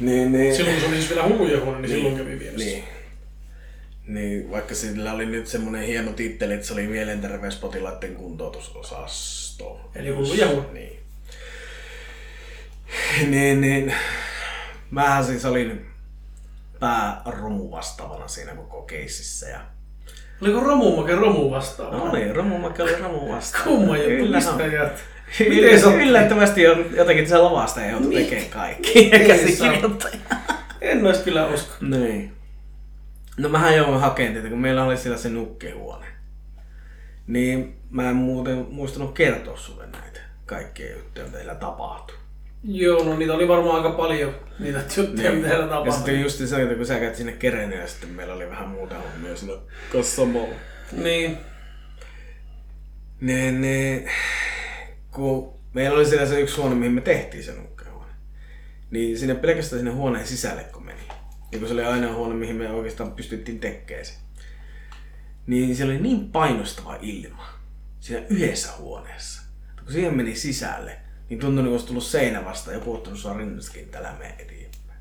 Niin, 0.00 0.32
niin. 0.32 0.56
Silloin 0.56 0.74
kun 0.74 0.82
se 0.82 0.88
oli 0.88 0.96
siis 0.96 1.10
vielä 1.10 1.28
hullujen 1.28 1.64
huone, 1.64 1.80
niin 1.80 1.90
silloin 1.90 2.16
kävin 2.16 2.38
viemässä. 2.38 2.66
Niin. 2.66 2.84
Niin, 4.06 4.50
vaikka 4.50 4.74
sillä 4.74 5.12
oli 5.12 5.26
nyt 5.26 5.46
semmonen 5.46 5.82
hieno 5.82 6.12
titteli, 6.12 6.54
että 6.54 6.66
se 6.66 6.72
oli 6.72 6.86
mielenterveyspotilaiden 6.86 8.14
kuntoutusosasto. 8.14 9.90
Eli 9.94 10.10
hulluja 10.10 10.48
huone. 10.48 10.72
Niin. 10.72 10.97
niin, 13.30 13.60
niin. 13.60 13.94
Mähän 14.90 15.24
siis 15.24 15.44
olin 15.44 15.86
pääromu 16.80 17.70
vastaavana 17.70 18.28
siinä 18.28 18.54
koko 18.54 18.82
keississä. 18.82 19.48
Ja... 19.48 19.60
Oliko 20.42 20.60
Romumake 20.60 21.14
Romu 21.14 21.50
vastaava? 21.50 21.96
No 21.96 22.12
niin, 22.12 22.36
Romumakki 22.36 22.82
oli 22.82 22.96
Romu 22.96 23.32
vastaan. 23.32 23.64
Kumma 23.64 23.96
juttu? 23.96 24.24
Miten 24.24 24.42
sattuu? 25.80 26.00
Yllättävästi 26.00 26.68
on 26.68 26.86
jotenkin 26.96 27.28
se 27.28 27.38
lavasta 27.38 27.80
ja 27.84 27.90
joutui 27.90 28.14
tekemään 28.14 28.50
kaikki. 28.50 29.10
Käsikirjoittaja. 29.10 30.16
En 30.80 31.06
ois 31.06 31.18
kyllä 31.18 31.46
usko. 31.46 31.74
Niin. 31.80 32.32
No 33.36 33.48
mähän 33.48 33.76
jouduin 33.76 34.00
hakemaan 34.00 34.34
tätä, 34.34 34.48
kun 34.48 34.58
meillä 34.58 34.84
oli 34.84 34.96
siellä 34.96 35.18
se 35.18 35.28
nukkehuone. 35.28 36.06
Niin 37.26 37.76
mä 37.90 38.10
en 38.10 38.16
muuten 38.16 38.66
muistanut 38.70 39.14
kertoa 39.14 39.56
sulle 39.56 39.86
näitä 39.86 40.20
kaikkia 40.46 40.96
juttuja, 40.96 41.24
mitä 41.24 41.36
teillä 41.36 41.54
tapahtui. 41.54 42.17
Joo, 42.64 43.04
no 43.04 43.16
niitä 43.16 43.32
oli 43.34 43.48
varmaan 43.48 43.76
aika 43.76 43.90
paljon, 43.96 44.34
niitä 44.58 44.80
juttuja, 44.96 45.32
mitä 45.32 45.48
siellä 45.48 45.64
Ja 45.64 45.68
tapahtui. 45.70 45.92
sitten 45.94 46.20
just 46.20 46.46
se, 46.46 46.62
että 46.62 46.74
kun 46.74 46.86
sä 46.86 46.98
käyt 47.00 47.16
sinne 47.16 47.32
Kereneen 47.32 47.80
ja 47.80 47.86
sitten 47.88 48.10
meillä 48.10 48.34
oli 48.34 48.50
vähän 48.50 48.68
muuta 48.68 48.94
hommia 48.98 49.36
siinä 49.36 49.52
kassamolla. 49.92 50.54
Niin, 50.92 51.36
Niin, 53.20 53.60
niin, 53.60 54.10
kun 55.10 55.54
meillä 55.74 55.96
oli 55.96 56.06
siellä 56.06 56.26
se 56.26 56.40
yksi 56.40 56.56
huone, 56.56 56.74
mihin 56.74 56.92
me 56.92 57.00
tehtiin 57.00 57.44
se 57.44 57.52
nukkehuone. 57.52 58.12
Niin 58.90 59.18
sinne 59.18 59.34
pelkästään 59.34 59.80
sinne 59.80 59.90
huoneen 59.92 60.26
sisälle 60.26 60.64
kun 60.64 60.84
meni. 60.84 61.00
Ja 61.52 61.58
kun 61.58 61.68
se 61.68 61.74
oli 61.74 61.84
aina 61.84 62.12
huone, 62.12 62.34
mihin 62.34 62.56
me 62.56 62.70
oikeastaan 62.70 63.12
pystyttiin 63.12 63.60
tekemään 63.60 64.04
se. 64.04 64.14
Niin 65.46 65.76
siellä 65.76 65.92
oli 65.92 66.02
niin 66.02 66.32
painostava 66.32 66.98
ilma 67.02 67.48
siinä 68.00 68.26
yhdessä 68.30 68.68
huoneessa. 68.78 69.42
Että 69.70 69.82
kun 69.82 69.92
siihen 69.92 70.14
meni 70.16 70.34
sisälle, 70.36 70.96
niin 71.28 71.40
tuntui 71.40 71.54
niin 71.54 71.64
kuin 71.64 71.72
olisi 71.72 71.86
tullut 71.86 72.04
seinä 72.04 72.44
vastaan 72.44 72.76
ja 72.76 72.80
puhuttanut 72.80 73.18
sua 73.18 73.36
rinnassakin, 73.36 73.82
että 73.82 73.98
älä 73.98 74.14
mene 74.18 74.34
eteenpäin. 74.38 75.00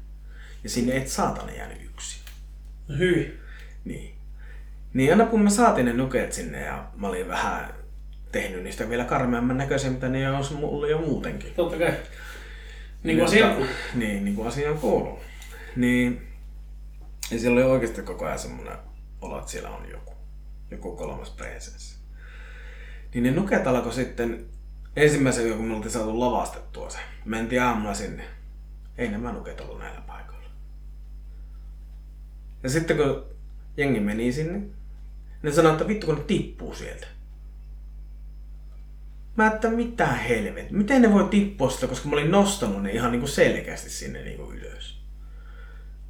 Ja 0.63 0.69
sinne 0.69 0.97
et 0.97 1.07
saatana 1.07 1.51
jäänyt 1.51 1.84
yksin. 1.84 2.21
no 2.88 2.97
hyi. 2.97 3.39
Niin. 3.86 4.15
Niin 4.93 5.11
aina 5.11 5.25
kun 5.25 5.41
me 5.41 5.49
saatiin 5.49 5.86
ne 5.86 5.93
nuket 5.93 6.34
sinne 6.34 6.61
ja 6.61 6.88
mä 6.95 7.07
olin 7.07 7.28
vähän 7.28 7.73
tehnyt 8.32 8.63
niistä 8.63 8.89
vielä 8.89 9.05
karmeamman 9.05 9.57
näköisiä, 9.57 9.91
mitä 9.91 10.09
ne 10.09 10.32
olisi 10.32 10.53
mulle 10.53 10.89
jo 10.89 10.97
muutenkin. 10.97 11.53
Totta 11.53 11.78
kai. 11.78 11.93
Niin 13.03 13.17
kuin 13.17 13.28
asia 13.28 13.47
kuuluu. 13.49 13.67
Niin, 13.95 14.25
niin 14.25 14.36
kuin 14.36 14.47
asiaan 14.47 14.78
kuuluu. 14.78 15.19
Niin, 15.75 16.28
ja 17.32 17.39
siellä 17.39 17.55
oli 17.55 17.71
oikeasti 17.71 18.01
koko 18.01 18.25
ajan 18.25 18.39
semmoinen 18.39 18.78
olo, 19.21 19.39
että 19.39 19.51
siellä 19.51 19.69
on 19.69 19.89
joku. 19.89 20.13
Joku 20.71 20.95
kolmas 20.95 21.30
presenssi. 21.30 21.97
Niin 23.13 23.23
ne 23.23 23.32
nuket 23.32 23.67
alkoi 23.67 23.93
sitten 23.93 24.45
ensimmäisen 24.98 25.45
yön, 25.45 25.58
kun 25.58 25.68
me 25.68 25.76
oltiin 25.76 25.91
saatu 25.91 26.20
lavastettua 26.20 26.89
se. 26.89 26.98
Mentiin 27.26 27.62
aamulla 27.62 27.93
sinne. 27.93 28.24
Ei 28.98 29.10
nämä 29.10 29.32
nuket 29.32 29.62
ollut 29.62 29.80
näillä 29.80 30.02
paikoilla. 30.02 30.50
Ja 32.64 32.70
sitten 32.70 32.98
kun 32.98 33.26
jengi 33.78 34.00
meni 34.00 34.32
sinne, 34.32 34.62
ne 35.43 35.52
sanoi, 35.52 35.72
että 35.72 35.88
vittu 35.88 36.06
kun 36.06 36.16
ne 36.16 36.24
tippuu 36.24 36.76
sieltä. 36.76 37.08
Mä 39.36 39.48
että 39.48 39.70
mitä 39.70 40.08
helvet, 40.08 40.72
miten 40.72 41.02
ne 41.02 41.14
voi 41.14 41.28
tippua 41.28 41.70
sitä, 41.70 41.88
koska 41.88 42.10
mä 42.10 42.16
olin 42.16 42.32
nostanut 42.32 42.84
ne 42.84 42.91
ihan 42.91 43.12
niinku 43.12 43.28
selkeästi 43.28 43.89
sinne 43.89 44.24
niinku 44.24 44.52
ylös. 44.52 45.02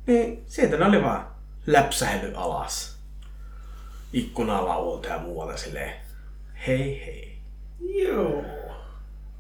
Niin 0.08 0.44
sieltä 0.46 0.78
ne 0.78 0.86
oli 0.86 1.02
vaan 1.02 1.28
läpsähely 1.66 2.34
alas. 2.36 2.98
Ikkunalaulta 4.14 5.08
ja 5.08 5.20
muualta 5.20 5.58
silleen, 5.58 5.94
hei 6.68 7.06
hei. 7.06 7.38
Joo. 7.80 8.57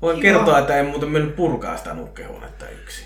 Voin 0.02 0.22
Kiva. 0.22 0.34
kertoa, 0.38 0.60
että 0.60 0.78
en 0.80 0.86
muuten 0.86 1.10
mennyt 1.10 1.36
purkaa 1.36 1.78
sitä 1.78 1.93
nukkehuonetta 1.93 2.70
yksin. 2.70 3.06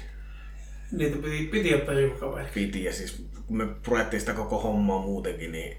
Niitä 0.92 1.16
piti, 1.16 1.48
piti 1.52 1.76
ottaa 1.76 1.94
joku 1.94 2.20
kaveri. 2.20 2.50
Piti 2.54 2.84
ja 2.84 2.94
siis 2.94 3.26
kun 3.48 3.58
me 3.58 3.68
purettiin 3.86 4.20
sitä 4.20 4.34
koko 4.34 4.60
hommaa 4.60 5.00
muutenkin, 5.02 5.52
niin 5.52 5.78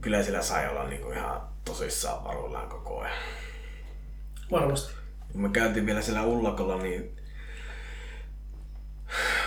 kyllä 0.00 0.22
sillä 0.22 0.42
sai 0.42 0.68
olla 0.68 0.88
niinku 0.88 1.10
ihan 1.10 1.40
tosissaan 1.64 2.24
varuillaan 2.24 2.68
koko 2.68 3.00
ajan. 3.00 3.16
Varmasti. 4.50 4.94
Kun 5.32 5.42
me 5.42 5.48
käytiin 5.48 5.86
vielä 5.86 6.02
siellä 6.02 6.22
ullakolla, 6.22 6.78
niin 6.82 7.16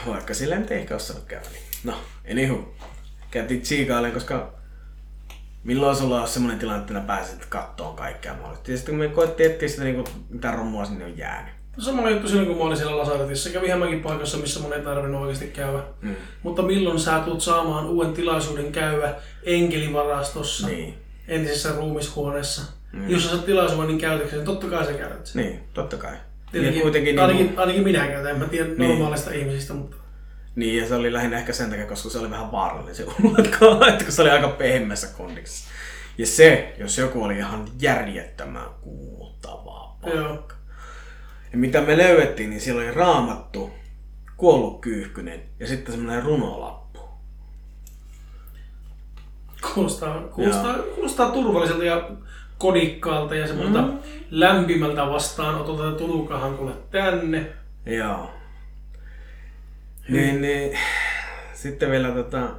vaikka 0.07 0.33
sillä 0.33 0.55
nyt 0.55 0.71
ei 0.71 0.79
ehkä 0.79 0.95
osannut 0.95 1.25
käydä. 1.25 1.49
Niin. 1.51 1.63
No, 1.83 1.97
anywho. 2.31 2.73
Käytiin 3.31 3.61
tsiikailemaan, 3.61 4.13
koska 4.13 4.53
milloin 5.65 5.95
sulla 5.95 6.21
on 6.21 6.27
semmoinen 6.27 6.59
tilanne, 6.59 6.81
että 6.81 6.99
pääset 7.07 7.45
kattoon 7.45 7.95
kaikkea 7.95 8.33
mahdollista. 8.33 8.71
Ja 8.71 8.77
sitten 8.77 8.95
kun 8.95 8.99
me 9.05 9.07
koettiin 9.15 9.51
etsiä 9.51 9.69
sitä, 9.69 9.83
niin 9.83 9.95
kuin, 9.95 10.07
mitä 10.29 10.51
rommua 10.51 10.85
sinne 10.85 11.05
on 11.05 11.17
jäänyt. 11.17 11.53
Sama 11.77 12.09
juttu 12.09 12.27
silloin, 12.27 12.47
kun 12.47 12.57
mä 12.57 12.63
olin 12.63 12.77
siellä 12.77 12.97
Lasaretissa. 12.97 13.49
Kävin 13.49 13.69
hämäkin 13.71 14.01
paikassa, 14.01 14.37
missä 14.37 14.59
mun 14.59 14.73
ei 14.73 14.81
tarvinnut 14.81 15.21
oikeasti 15.21 15.47
käydä. 15.47 15.79
Mm. 16.01 16.15
Mutta 16.43 16.61
milloin 16.61 16.99
sä 16.99 17.19
tulet 17.19 17.41
saamaan 17.41 17.85
uuden 17.85 18.13
tilaisuuden 18.13 18.71
käydä 18.71 19.15
enkelivarastossa, 19.43 20.67
Niin. 20.67 20.93
entisessä 21.27 21.69
ruumishuoneessa, 21.75 22.61
Mm. 22.93 23.09
jos 23.09 23.23
sä 23.23 23.29
saat 23.29 23.45
tilaisuuden 23.45 23.87
niin 23.87 23.99
käytöksi, 23.99 24.35
niin 24.35 24.45
totta 24.45 24.67
kai 24.67 24.85
sä 24.85 24.93
käytät 24.93 25.25
sen. 25.25 25.43
Niin, 25.45 25.59
totta 25.73 25.97
kai. 25.97 26.15
Tietenkin, 26.51 26.77
ja 26.79 26.83
kuitenkin 26.83 27.19
ainakin, 27.19 27.45
niin, 27.45 27.59
ainakin 27.59 27.83
minä 27.83 28.07
käytän, 28.07 28.31
en 28.31 28.39
mä 28.39 28.45
tiedä 28.45 28.69
Niin. 28.69 28.89
normaalista 28.89 29.31
ihmisistä, 29.33 29.73
mutta 29.73 29.95
niin, 30.55 30.81
ja 30.81 30.87
se 30.87 30.95
oli 30.95 31.13
lähinnä 31.13 31.37
ehkä 31.37 31.53
sen 31.53 31.69
takia, 31.69 31.85
koska 31.85 32.09
se 32.09 32.19
oli 32.19 32.31
vähän 32.31 32.51
vaarallinen 32.51 32.95
se 32.95 33.03
että 33.39 34.03
kun 34.03 34.11
se 34.11 34.21
oli 34.21 34.29
aika 34.29 34.47
pehmeässä 34.47 35.07
kondiksessa. 35.17 35.69
Ja 36.17 36.25
se, 36.25 36.75
jos 36.77 36.97
joku 36.97 37.23
oli 37.23 37.37
ihan 37.37 37.67
järjettömän 37.79 38.69
kuumuttavaa 38.81 39.99
joo. 40.13 40.47
Ja 41.51 41.57
mitä 41.57 41.81
me 41.81 41.97
löydettiin, 41.97 42.49
niin 42.49 42.61
siellä 42.61 42.81
oli 42.81 42.91
raamattu, 42.91 43.71
kuollut 44.37 44.81
kyyhkynen 44.81 45.41
ja 45.59 45.67
sitten 45.67 45.95
semmoinen 45.95 46.23
runolappu. 46.23 46.99
Kuulostaa, 49.73 50.21
kuulostaa, 50.21 50.77
kuulostaa 50.77 51.31
turvalliselta 51.31 51.83
ja 51.83 52.09
kodikkaalta 52.57 53.35
ja 53.35 53.47
semmoilta 53.47 53.81
mm. 53.81 53.99
lämpimältä 54.31 55.05
vastaanotolta, 55.09 55.87
että 55.87 55.99
tulukahan 55.99 56.57
kuule 56.57 56.73
tänne. 56.91 57.51
Joo. 57.85 58.34
Niin, 60.09 60.41
niin, 60.41 60.77
sitten 61.53 61.91
vielä 61.91 62.11
tota, 62.11 62.55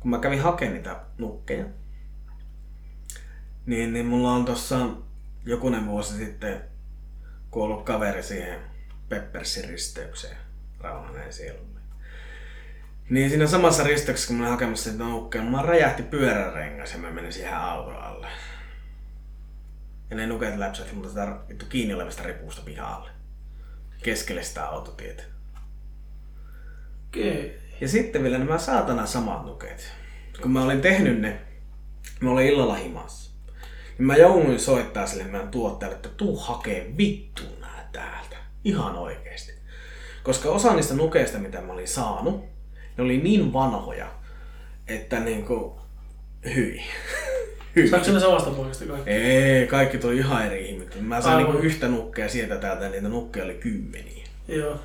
kun 0.00 0.10
mä 0.10 0.18
kävin 0.18 0.40
hakemaan 0.40 0.74
niitä 0.74 1.00
nukkeja, 1.18 1.64
niin, 3.66 3.92
niin 3.92 4.06
mulla 4.06 4.32
on 4.32 4.44
tossa 4.44 4.88
jokunen 5.44 5.86
vuosi 5.86 6.16
sitten 6.16 6.60
kuollut 7.50 7.84
kaveri 7.84 8.22
siihen 8.22 8.60
Peppersin 9.08 9.68
risteykseen 9.68 10.36
rauhaneen 10.80 11.32
sielulle. 11.32 11.80
Niin 13.10 13.28
siinä 13.28 13.46
samassa 13.46 13.82
risteyksessä, 13.82 14.28
kun 14.28 14.36
mä 14.36 14.42
olin 14.42 14.50
hakemassa 14.50 14.90
niitä 14.90 15.04
nukkeja, 15.04 15.44
mulla 15.44 15.62
räjähti 15.62 16.02
pyörärengas 16.02 16.92
ja 16.92 16.98
mä 16.98 17.10
menin 17.10 17.32
siihen 17.32 17.56
auton 17.56 18.02
alle. 18.02 18.28
Ja 20.10 20.16
ne 20.16 20.26
nuket 20.26 20.56
läpsähti 20.56 20.94
multa 20.94 21.08
sitä 21.08 21.38
vittu 21.48 21.66
kiinni 21.66 21.94
olevasta 21.94 22.22
repuusta 22.22 22.62
pihalle. 22.64 23.10
Keskelle 24.02 24.42
sitä 24.42 24.68
autotietä. 24.68 25.22
Okei. 27.08 27.58
Ja 27.80 27.88
sitten 27.88 28.22
vielä 28.22 28.38
nämä 28.38 28.58
saatana 28.58 29.06
samat 29.06 29.46
nuket. 29.46 29.92
Kun 30.42 30.50
mä 30.50 30.64
olin 30.64 30.80
tehnyt 30.80 31.20
ne, 31.20 31.40
mä 32.20 32.30
olin 32.30 32.46
illalla 32.46 32.74
himassa. 32.74 33.30
Niin 33.98 34.06
mä 34.06 34.16
jouduin 34.16 34.60
soittaa 34.60 35.06
sille 35.06 35.24
meidän 35.24 35.48
tuottajalle, 35.48 35.96
että 35.96 36.08
tuu 36.08 36.36
hakee 36.36 36.92
vittu 36.98 37.42
nää 37.60 37.88
täältä. 37.92 38.36
Ihan 38.64 38.96
oikeesti. 38.96 39.52
Koska 40.22 40.48
osa 40.48 40.74
niistä 40.74 40.94
nukeista, 40.94 41.38
mitä 41.38 41.60
mä 41.60 41.72
olin 41.72 41.88
saanut, 41.88 42.44
ne 42.96 43.04
oli 43.04 43.18
niin 43.18 43.52
vanhoja, 43.52 44.06
että 44.88 45.20
niinku, 45.20 45.80
hyi. 46.54 46.82
hyi. 47.76 47.88
Saatko 47.88 48.12
ne 48.12 48.20
samasta 48.20 48.50
paikasta 48.50 48.84
kaikki? 48.84 49.10
Ei, 49.10 49.66
kaikki 49.66 49.98
tuli 49.98 50.16
ihan 50.16 50.46
eri 50.46 50.70
ihmettä. 50.70 50.96
Mä 51.00 51.20
sain 51.20 51.36
Aivan. 51.36 51.52
niinku 51.52 51.66
yhtä 51.66 51.88
nukkea 51.88 52.28
sieltä 52.28 52.56
täältä, 52.56 52.84
ja 52.84 52.90
niitä 52.90 53.08
nukkeja 53.08 53.44
oli 53.44 53.54
kymmeniä. 53.54 54.26
Joo. 54.48 54.80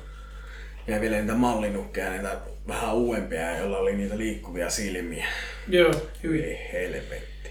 Ja 0.86 1.00
vielä 1.00 1.16
niitä 1.16 1.34
mallinukkeja, 1.34 2.10
niitä 2.10 2.40
vähän 2.68 2.94
uudempia, 2.94 3.58
joilla 3.58 3.78
oli 3.78 3.96
niitä 3.96 4.18
liikkuvia 4.18 4.70
silmiä. 4.70 5.26
Joo, 5.68 5.92
hyvin. 6.22 6.44
Ei 6.44 6.68
helvetti. 6.72 7.50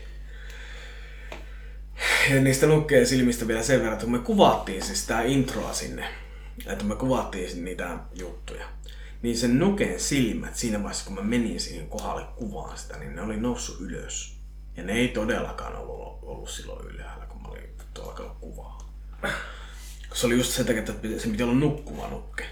Ja 2.30 2.42
niistä 2.42 2.68
nukkejen 2.68 3.08
silmistä 3.08 3.48
vielä 3.48 3.64
sen 3.64 3.80
verran, 3.80 3.94
että 3.94 4.06
kun 4.06 4.12
me 4.12 4.20
kuvattiin 4.20 4.82
siis 4.82 5.02
sitä 5.02 5.22
introa 5.22 5.74
sinne, 5.74 6.06
että 6.68 6.86
me 6.86 6.96
kuvattiin 6.96 7.66
niitä 7.66 7.98
juttuja, 8.14 8.66
niin 9.22 9.38
sen 9.38 9.60
nuken 9.60 10.00
silmät 10.00 10.56
siinä 10.56 10.78
vaiheessa, 10.78 11.06
kun 11.06 11.16
mä 11.16 11.22
menin 11.22 11.60
siihen 11.60 11.88
kohdalle 11.88 12.26
kuvaan 12.36 12.78
sitä, 12.78 12.98
niin 12.98 13.16
ne 13.16 13.22
oli 13.22 13.38
noussut 13.38 13.82
ylös. 13.82 14.38
Ja 14.78 14.84
ne 14.84 14.94
ei 14.94 15.08
todellakaan 15.08 15.76
ollut, 15.76 16.20
ollut 16.22 16.50
silloin 16.50 16.88
ylhäällä, 16.88 17.26
kun 17.26 17.42
mä 17.42 17.48
olin 17.48 17.70
alkanut 18.00 18.38
kuvaa. 18.40 18.94
Se 20.14 20.28
oli 20.28 20.38
just 20.38 20.52
sen 20.52 20.66
takia, 20.66 20.80
että 20.80 20.94
se 21.18 21.30
piti 21.30 21.44
olla 21.44 21.54
nukkuva 21.54 22.08
nukke. 22.08 22.46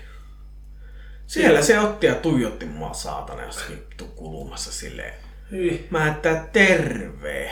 Siellä 1.29 1.61
se 1.61 1.79
otti 1.79 2.07
ja 2.07 2.15
tuijotti 2.15 2.65
mua 2.65 2.93
saatana 2.93 3.43
jossakin 3.43 3.83
kulmassa 4.15 4.71
silleen. 4.71 5.13
Hyvin. 5.51 5.87
Mä 5.89 6.07
että 6.07 6.47
terve. 6.53 7.51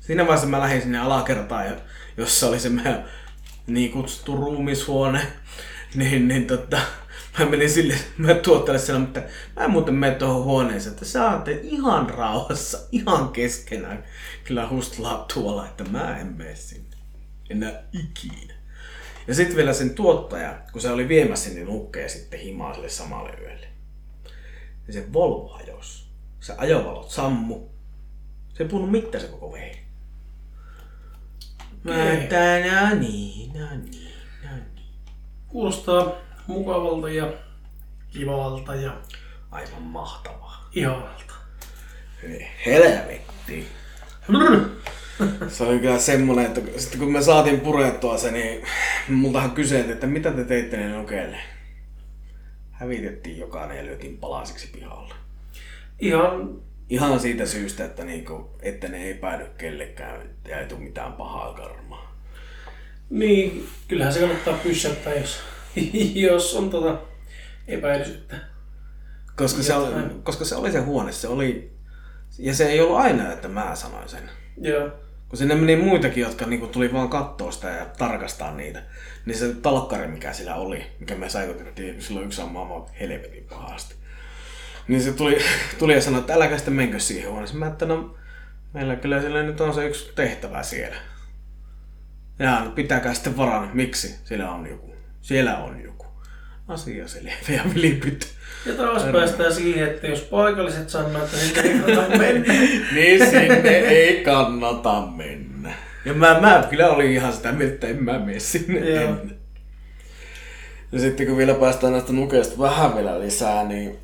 Siinä 0.00 0.22
vaiheessa 0.26 0.46
mä 0.48 0.60
lähdin 0.60 0.82
sinne 0.82 0.98
alakertaan, 0.98 1.66
jo- 1.66 1.76
jossa 2.16 2.48
oli 2.48 2.60
se 2.60 2.68
meidän 2.68 3.04
niin 3.66 3.92
kutsuttu 3.92 4.36
ruumishuone. 4.36 5.20
Niin, 5.94 6.28
niin 6.28 6.46
tota, 6.46 6.80
mä 7.38 7.44
menin 7.44 7.70
sille, 7.70 7.94
mä 8.18 8.34
tuottajalle 8.34 8.84
siellä, 8.84 9.00
mutta 9.00 9.20
mä 9.56 9.64
en 9.64 9.70
muuten 9.70 9.94
mene 9.94 10.14
tuohon 10.14 10.44
huoneeseen, 10.44 10.92
että 10.92 11.04
saatte 11.04 11.60
ihan 11.62 12.10
rauhassa, 12.10 12.78
ihan 12.92 13.28
keskenään. 13.28 14.04
Kyllä 14.44 14.68
hustlaa 14.68 15.24
tuolla, 15.34 15.66
että 15.66 15.84
mä 15.84 16.18
en 16.18 16.26
mene 16.26 16.56
sinne. 16.56 16.96
Enää 17.50 17.82
ikinä. 17.92 18.54
Ja 19.30 19.34
sitten 19.34 19.56
vielä 19.56 19.72
sen 19.72 19.94
tuottaja, 19.94 20.58
kun 20.72 20.80
se 20.80 20.90
oli 20.90 21.08
viemässä 21.08 21.50
sinne 21.50 21.64
nukkeja 21.64 22.08
sitten 22.08 22.40
himaa 22.40 22.74
sille 22.74 22.88
samalle 22.88 23.30
yölle. 23.30 23.66
Ja 24.86 24.92
se 24.92 25.12
Volvo 25.12 25.48
hajosi. 25.48 26.04
Se 26.40 26.54
ajovalot 26.56 27.10
sammu. 27.10 27.68
Se 28.54 28.62
ei 28.62 28.68
puhunut 28.68 28.90
mitään 28.90 29.24
se 29.24 29.30
koko 29.30 29.52
vei. 29.52 29.82
Mä 31.84 31.96
no 31.96 32.04
niin, 32.98 33.52
niin, 33.52 33.90
niin. 33.90 34.12
Kuulostaa 35.48 36.12
mukavalta 36.46 37.10
ja 37.10 37.32
kivalta 38.08 38.74
ja 38.74 39.00
Aivan 39.50 39.82
mahtavaa. 39.82 40.68
ihanalta. 40.72 41.34
Helvetti. 42.66 43.68
Se 45.48 45.64
oli 45.64 45.78
kyllä 45.78 45.98
semmonen, 45.98 46.46
että 46.46 46.60
sitten 46.76 47.00
kun 47.00 47.12
me 47.12 47.22
saatiin 47.22 47.60
purettua 47.60 48.18
se, 48.18 48.30
niin 48.30 48.62
multahan 49.08 49.50
kyseltiin, 49.50 49.92
että 49.92 50.06
mitä 50.06 50.30
te 50.30 50.44
teitte 50.44 50.76
ne 50.76 50.88
nukeille. 50.88 51.36
Hävitettiin 52.70 53.38
jokainen 53.38 53.76
ja 53.76 53.84
lyötiin 53.84 54.18
palasiksi 54.18 54.70
pihalle. 54.72 55.14
Ihan 55.98 56.60
Ihan 56.90 57.20
siitä 57.20 57.46
syystä, 57.46 57.84
että, 57.84 58.04
niinku, 58.04 58.50
että 58.62 58.88
ne 58.88 59.02
ei 59.02 59.14
päädy 59.14 59.46
kellekään 59.58 60.30
ja 60.48 60.60
ei 60.60 60.66
tule 60.66 60.80
mitään 60.80 61.12
pahaa 61.12 61.54
karmaa. 61.54 62.16
Niin, 63.10 63.68
kyllähän 63.88 64.12
se 64.12 64.20
kannattaa 64.20 64.58
pyssäyttää, 64.62 65.14
jos, 65.14 65.40
jos 66.30 66.54
on 66.54 66.70
tota 66.70 67.00
epäilysyyttä. 67.68 68.36
Koska 69.36 69.62
se, 69.62 69.74
oli, 69.74 69.92
koska 70.22 70.44
se 70.44 70.54
oli 70.54 70.72
se 70.72 70.80
huone, 70.80 71.12
se 71.12 71.28
oli... 71.28 71.72
Ja 72.38 72.54
se 72.54 72.66
ei 72.66 72.80
ollut 72.80 72.96
aina, 72.96 73.32
että 73.32 73.48
mä 73.48 73.74
sanoin 73.74 74.08
sen. 74.08 74.30
Joo. 74.60 74.90
Kun 75.30 75.38
sinne 75.38 75.54
meni 75.54 75.76
muitakin, 75.76 76.20
jotka 76.22 76.46
niinku 76.46 76.66
tuli 76.66 76.92
vaan 76.92 77.08
kattoo 77.08 77.52
sitä 77.52 77.68
ja 77.68 77.86
tarkastaa 77.98 78.54
niitä. 78.54 78.82
Niin 79.26 79.38
se 79.38 79.54
talkkari, 79.54 80.06
mikä 80.06 80.32
sillä 80.32 80.54
oli, 80.54 80.86
mikä 81.00 81.14
me 81.14 81.28
säikytettiin 81.28 82.02
silloin 82.02 82.26
yksi 82.26 82.42
maailman 82.42 82.86
helvetin 83.00 83.46
pahasti. 83.50 83.94
Niin 84.88 85.02
se 85.02 85.12
tuli, 85.12 85.38
tuli 85.78 85.94
ja 85.94 86.00
sanoi, 86.00 86.20
että 86.20 86.34
äläkä 86.34 86.56
sitten 86.56 86.74
menkö 86.74 86.98
siihen 86.98 87.30
huoneeseen. 87.30 87.58
Mä 87.58 87.66
että 87.66 87.86
no, 87.86 88.16
meillä 88.74 88.96
kyllä 88.96 89.20
sillä 89.20 89.42
nyt 89.42 89.60
on 89.60 89.74
se 89.74 89.86
yksi 89.86 90.12
tehtävä 90.14 90.62
siellä. 90.62 90.96
Ja 92.38 92.64
no, 92.64 92.70
pitäkää 92.70 93.14
sitten 93.14 93.36
varana, 93.36 93.70
miksi 93.74 94.16
siellä 94.24 94.50
on 94.50 94.66
joku. 94.66 94.94
Siellä 95.20 95.58
on 95.58 95.80
joku. 95.82 96.06
Asia 96.68 97.08
selvä 97.08 97.30
ja. 97.48 97.62
Ja 98.66 98.74
taas 98.74 99.02
päästään 99.02 99.54
siihen, 99.54 99.88
että 99.88 100.06
jos 100.06 100.20
paikalliset 100.20 100.90
sanoo, 100.90 101.24
että 101.24 101.36
niitä 101.36 101.60
ei 101.60 101.78
kannata 101.78 102.18
mennä. 102.18 102.54
niin 102.94 103.30
sinne 103.30 103.78
ei 103.78 104.24
kannata 104.24 105.02
mennä. 105.16 105.74
Ja 106.04 106.14
mä, 106.14 106.40
mä 106.40 106.66
kyllä 106.70 106.90
olin 106.90 107.12
ihan 107.12 107.32
sitä 107.32 107.52
mieltä, 107.52 107.74
että 107.74 107.86
en 107.86 108.04
mä 108.04 108.18
mene 108.18 108.38
sinne 108.38 108.90
Joo. 108.90 109.16
Ja 110.92 111.00
sitten 111.00 111.26
kun 111.26 111.36
vielä 111.36 111.54
päästään 111.54 111.92
näistä 111.92 112.12
nukeista 112.12 112.58
vähän 112.58 112.94
vielä 112.96 113.20
lisää, 113.20 113.64
niin 113.64 113.98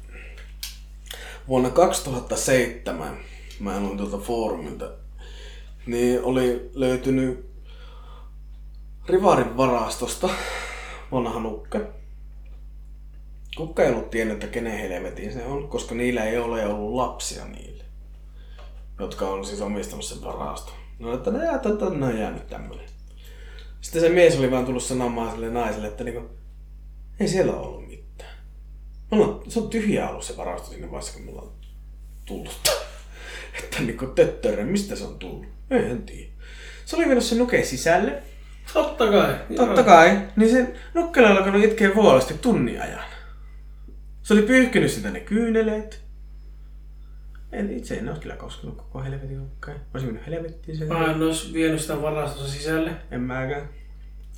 vuonna 1.48 1.70
2007, 1.70 3.16
mä 3.60 3.80
luin 3.80 3.96
tuolta 3.96 4.18
foorumilta, 4.18 4.90
niin 5.86 6.22
oli 6.22 6.70
löytynyt 6.74 7.46
Rivarin 9.08 9.56
varastosta 9.56 10.28
vanha 11.12 11.40
nukke. 11.40 11.80
Kukka 13.56 13.82
ei 13.82 13.90
ollut 13.90 14.10
tiennyt, 14.10 14.34
että 14.34 14.54
kenen 14.54 14.78
helvetin 14.78 15.32
se 15.32 15.44
on, 15.44 15.68
koska 15.68 15.94
niillä 15.94 16.24
ei 16.24 16.38
ole 16.38 16.66
ollut 16.66 16.94
lapsia 16.94 17.44
niille, 17.44 17.84
jotka 18.98 19.28
on 19.28 19.44
siis 19.46 19.60
omistanut 19.60 20.04
sen 20.04 20.24
varaston. 20.24 20.74
No, 20.98 21.14
että 21.14 21.30
ne, 21.30 21.38
että, 21.54 21.68
että 21.68 21.90
ne 21.90 22.06
on 22.06 22.18
jäänyt 22.18 22.46
tämmönen. 22.46 22.86
Sitten 23.80 24.00
se 24.00 24.08
mies 24.08 24.38
oli 24.38 24.50
vaan 24.50 24.66
tullut 24.66 24.82
sanomaan 24.82 25.30
sille 25.30 25.50
naiselle, 25.50 25.86
että 25.86 26.04
niinku, 26.04 26.30
ei 27.20 27.28
siellä 27.28 27.52
ollut 27.52 27.88
mitään. 27.88 28.36
Ollaan, 29.10 29.40
se 29.50 29.60
on 29.60 29.68
tyhjä 29.68 30.08
ollut 30.08 30.24
se 30.24 30.36
varasto 30.36 30.70
sinne 30.70 30.90
vaiheessa, 30.90 31.12
kun 31.12 31.22
me 31.22 31.30
ollaan 31.30 31.52
tullut. 32.24 32.70
että 33.64 33.82
niinku 33.82 34.06
töttörö, 34.06 34.64
mistä 34.64 34.96
se 34.96 35.04
on 35.04 35.18
tullut? 35.18 35.46
Ei, 35.70 35.84
en 35.84 36.02
tiedä. 36.02 36.30
Se 36.84 36.96
oli 36.96 37.06
vienyt 37.06 37.24
sen 37.24 37.38
nuke 37.38 37.64
sisälle. 37.64 38.22
Totta 38.72 39.10
kai. 39.10 39.34
Totta 39.56 39.82
kai. 39.82 40.20
Niin 40.36 40.50
se 40.50 40.74
nukkela 40.94 41.28
alkanut 41.28 41.64
itkeä 41.64 41.94
vuolesti 41.94 42.34
tunnin 42.34 42.82
ajan. 42.82 43.15
Se 44.26 44.34
oli 44.34 44.42
pyyhkinyt 44.42 44.90
sitä 44.90 45.10
ne 45.10 45.20
kyyneleet. 45.20 46.04
En 47.52 47.70
itse 47.72 47.94
en 47.94 48.08
olisi 48.08 48.20
kyllä 48.22 48.36
koskenut 48.36 48.76
koko 48.76 49.02
helvetin 49.02 49.38
nukkeen. 49.38 49.76
Olisin 49.94 50.08
mennyt 50.08 50.26
helvettiin 50.26 50.78
sen. 50.78 50.88
Mä 50.88 51.04
en 51.12 51.22
olisi 51.22 51.52
vienyt 51.54 51.80
sitä 51.80 52.02
varastossa 52.02 52.52
sisälle. 52.52 52.90
En 53.10 53.20
mäkään. 53.20 53.68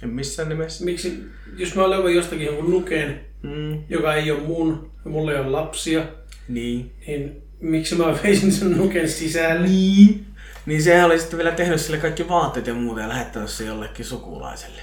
En 0.03 0.09
missään 0.09 0.49
nimessä. 0.49 0.85
Miksi, 0.85 1.25
jos 1.57 1.75
mä 1.75 1.91
löydän 1.91 2.15
jostakin 2.15 2.47
jonkun 2.47 2.71
nuken, 2.71 3.21
Mm. 3.43 3.83
joka 3.89 4.15
ei 4.15 4.31
ole 4.31 4.41
mun, 4.41 4.91
ja 5.05 5.11
mulla 5.11 5.33
ei 5.33 5.39
ole 5.39 5.51
lapsia, 5.51 6.05
Niin. 6.49 6.95
niin 7.07 7.43
miksi 7.61 7.95
mä 7.95 8.19
veisin 8.23 8.53
sen 8.53 8.73
nuken 8.77 9.09
sisälle? 9.09 9.69
Niin. 9.69 10.27
Niin 10.67 10.83
sehän 10.83 11.07
oli 11.07 11.19
sitten 11.19 11.37
vielä 11.39 11.53
tehnyt 11.53 11.81
sille 11.81 11.99
kaikki 11.99 12.29
vaatteet 12.29 12.67
ja 12.67 12.75
muuta 12.75 13.01
ja 13.01 13.09
lähettänyt 13.09 13.51
se 13.51 13.65
jollekin 13.65 14.05
sukulaiselle. 14.05 14.83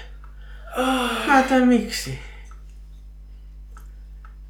Mä 1.26 1.42
tämän 1.48 1.68
miksi? 1.68 2.18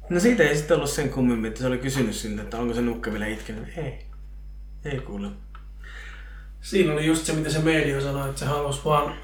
No 0.09 0.19
siitä 0.19 0.43
ei 0.43 0.55
sitten 0.57 0.77
ollut 0.77 0.89
sen 0.89 1.09
kummemmin, 1.09 1.47
että 1.47 1.59
se 1.59 1.67
oli 1.67 1.77
kysynyt 1.77 2.15
siltä, 2.15 2.41
että 2.41 2.57
onko 2.57 2.73
se 2.73 2.81
nukke 2.81 3.11
vielä 3.11 3.27
itkenyt. 3.27 3.77
Ei. 3.77 4.05
Ei 4.85 4.99
kuule. 4.99 5.27
Siinä 6.61 6.93
oli 6.93 7.05
just 7.05 7.25
se, 7.25 7.33
mitä 7.33 7.49
se 7.49 7.59
Meelio 7.59 8.01
sanoi, 8.01 8.29
että 8.29 8.39
se 8.39 8.45
halusi 8.45 8.81
vaan, 8.85 9.15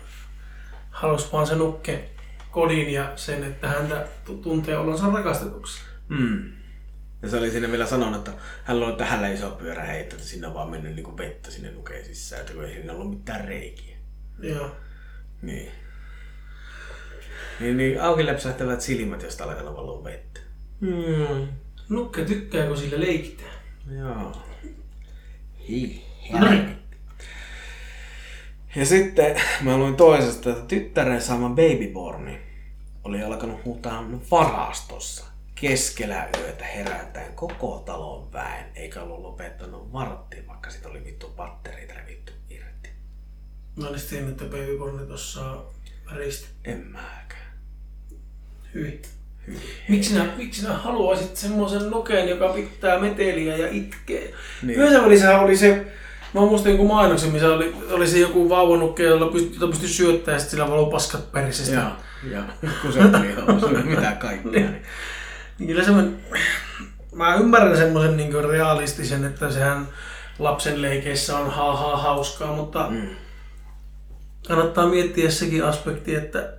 halusi 0.89 1.27
vaan 1.31 1.47
se 1.47 1.55
nukke 1.55 2.09
kodin 2.51 2.93
ja 2.93 3.13
sen, 3.15 3.43
että 3.43 3.67
häntä 3.67 4.07
tu- 4.25 4.37
tuntee 4.37 4.77
olonsa 4.77 5.07
rakastetuksi. 5.09 5.81
Mm. 6.09 6.51
Ja 7.21 7.29
se 7.29 7.37
oli 7.37 7.51
siinä 7.51 7.71
vielä 7.71 7.85
sanonut, 7.85 8.15
että 8.17 8.31
hän 8.63 8.83
on 8.83 8.95
tähän 8.95 9.33
iso 9.33 9.51
pyörä 9.51 9.83
heittää, 9.83 10.17
että 10.17 10.29
sinne 10.29 10.47
on 10.47 10.53
vaan 10.53 10.69
mennyt 10.69 10.95
niinku 10.95 11.17
vettä 11.17 11.51
sinne 11.51 11.71
nukeen 11.71 12.05
sisään, 12.05 12.41
että 12.41 12.53
kun 12.53 12.65
ei 12.65 12.73
siinä 12.73 12.93
ollut 12.93 13.09
mitään 13.09 13.47
reikiä. 13.47 13.97
Joo. 14.39 14.75
Niin. 15.41 15.71
Niin, 17.59 17.77
niin 17.77 18.01
auki 18.01 18.25
läpsähtävät 18.25 18.81
silmät, 18.81 19.23
josta 19.23 19.43
alkaa 19.43 19.75
valua 19.75 20.03
vettä. 20.03 20.39
Nukke 21.89 22.25
tykkää, 22.25 22.67
kun 22.67 22.77
sillä 22.77 22.99
leikitään. 22.99 23.55
Joo. 23.99 24.31
Hi. 25.69 26.03
Ja 28.75 28.85
sitten 28.85 29.41
mä 29.61 29.77
luin 29.77 29.95
toisesta, 29.95 30.49
että 30.49 30.65
tyttären 30.65 31.21
saama 31.21 31.49
babyborni 31.49 32.39
oli 33.03 33.23
alkanut 33.23 33.65
huutaa 33.65 34.09
varastossa 34.31 35.25
keskellä 35.55 36.29
yötä 36.39 36.65
herättäen 36.65 37.33
koko 37.33 37.83
talon 37.85 38.33
väen, 38.33 38.71
eikä 38.75 39.01
ollut 39.01 39.21
lopettanut 39.21 39.93
varttia, 39.93 40.47
vaikka 40.47 40.69
sit 40.69 40.85
oli 40.85 41.05
vittu 41.05 41.27
patterit 41.27 41.95
revitty 41.95 42.33
irti. 42.49 42.89
Mä 43.75 43.87
olisin 43.87 44.09
tiennyt, 44.09 44.41
että 44.41 44.57
babyborni 44.57 45.07
tossa 45.07 45.63
risti. 46.11 46.47
En 46.65 46.87
mäkään. 46.87 47.53
Hyvin. 48.73 49.01
Miksi 49.89 50.09
sinä, 50.09 50.25
miksi 50.37 50.61
sinä 50.61 50.73
haluaisit 50.73 51.37
semmoisen 51.37 51.89
nuken, 51.89 52.29
joka 52.29 52.49
pitää 52.49 52.99
meteliä 52.99 53.57
ja 53.57 53.67
itkee? 53.71 54.19
Niin. 54.21 54.33
Niin. 54.61 54.79
Yhdessä 54.79 55.01
välissä 55.03 55.39
oli 55.39 55.57
se, 55.57 55.85
mä 56.33 56.41
muistan 56.41 56.71
joku 56.71 56.87
mainoksen, 56.87 57.31
missä 57.31 57.53
oli, 57.53 57.75
oli 57.91 58.07
se 58.07 58.19
joku 58.19 58.49
vauvanukke, 58.49 59.03
jolla 59.03 59.31
pystyi, 59.31 59.53
jota 59.53 59.67
pystyi 59.67 59.89
syöttämään 59.89 60.35
ja 60.35 60.39
sitten 60.39 60.51
sillä 60.59 60.71
valuu 60.71 60.91
paskat 60.91 61.31
perisestä. 61.31 61.75
Joo, 61.75 61.91
joo. 62.31 62.43
Kun 62.81 62.91
se 63.59 63.65
oli 63.65 63.83
mitä 63.83 64.11
kaikkea. 64.11 64.51
Niin. 64.51 64.81
Niin 65.59 65.67
kyllä 65.67 65.83
semmoinen, 65.83 66.19
mä 67.15 67.35
ymmärrän 67.35 67.77
semmoisen 67.77 68.17
niin 68.17 68.49
realistisen, 68.49 69.25
että 69.25 69.51
sehän 69.51 69.87
lapsen 70.39 70.81
leikeissä 70.81 71.37
on 71.37 71.51
ha, 71.51 71.75
ha 71.75 71.97
hauskaa, 71.97 72.55
mutta 72.55 72.87
Mm. 72.89 73.09
kannattaa 74.47 74.87
miettiä 74.87 75.31
sekin 75.31 75.63
aspekti, 75.63 76.15
että 76.15 76.53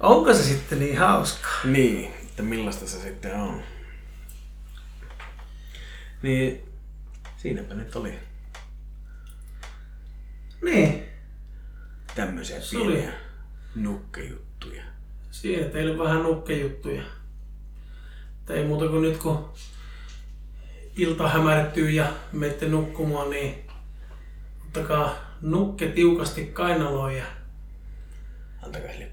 onko 0.00 0.34
se 0.34 0.42
sitten 0.42 0.78
niin 0.78 0.98
hauskaa? 0.98 1.60
Niin, 1.64 2.14
että 2.14 2.42
millaista 2.42 2.86
se 2.86 3.00
sitten 3.00 3.34
on. 3.40 3.62
Niin, 6.22 6.62
siinäpä 7.36 7.74
nyt 7.74 7.96
oli 7.96 8.18
Niin, 10.62 11.04
tämmöisiä 12.14 12.56
pieniä 12.70 13.12
nukkejuttuja. 13.74 14.82
siinä 15.30 15.68
teille 15.68 15.98
vähän 15.98 16.22
nukkejuttuja. 16.22 17.02
Että 18.40 18.54
ei 18.54 18.64
muuta 18.66 18.88
kuin 18.88 19.02
nyt 19.02 19.16
kun 19.16 19.52
ilta 20.96 21.28
hämärtyy 21.28 21.90
ja 21.90 22.12
menette 22.32 22.68
nukkumaan, 22.68 23.30
niin 23.30 23.54
ottakaa 24.66 25.14
nukke 25.40 25.88
tiukasti 25.88 26.44
kainaloon 26.46 27.16
ja 27.16 27.24
Antakaa 28.62 28.90
sille. 28.92 29.08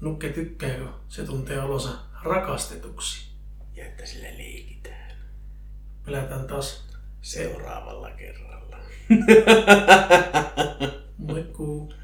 Nukke 0.00 0.28
tykkää, 0.28 0.78
kun 0.78 0.92
se 1.08 1.24
tuntee 1.24 1.60
olonsa 1.60 1.90
rakastetuksi. 2.22 3.28
Ja 3.74 3.86
että 3.86 4.06
sille 4.06 4.38
leikitään 4.38 4.98
Pelätään 6.04 6.46
taas 6.46 6.88
seuraavalla 7.20 8.10
kerralla. 8.10 8.78
Moikkuu. 11.18 11.94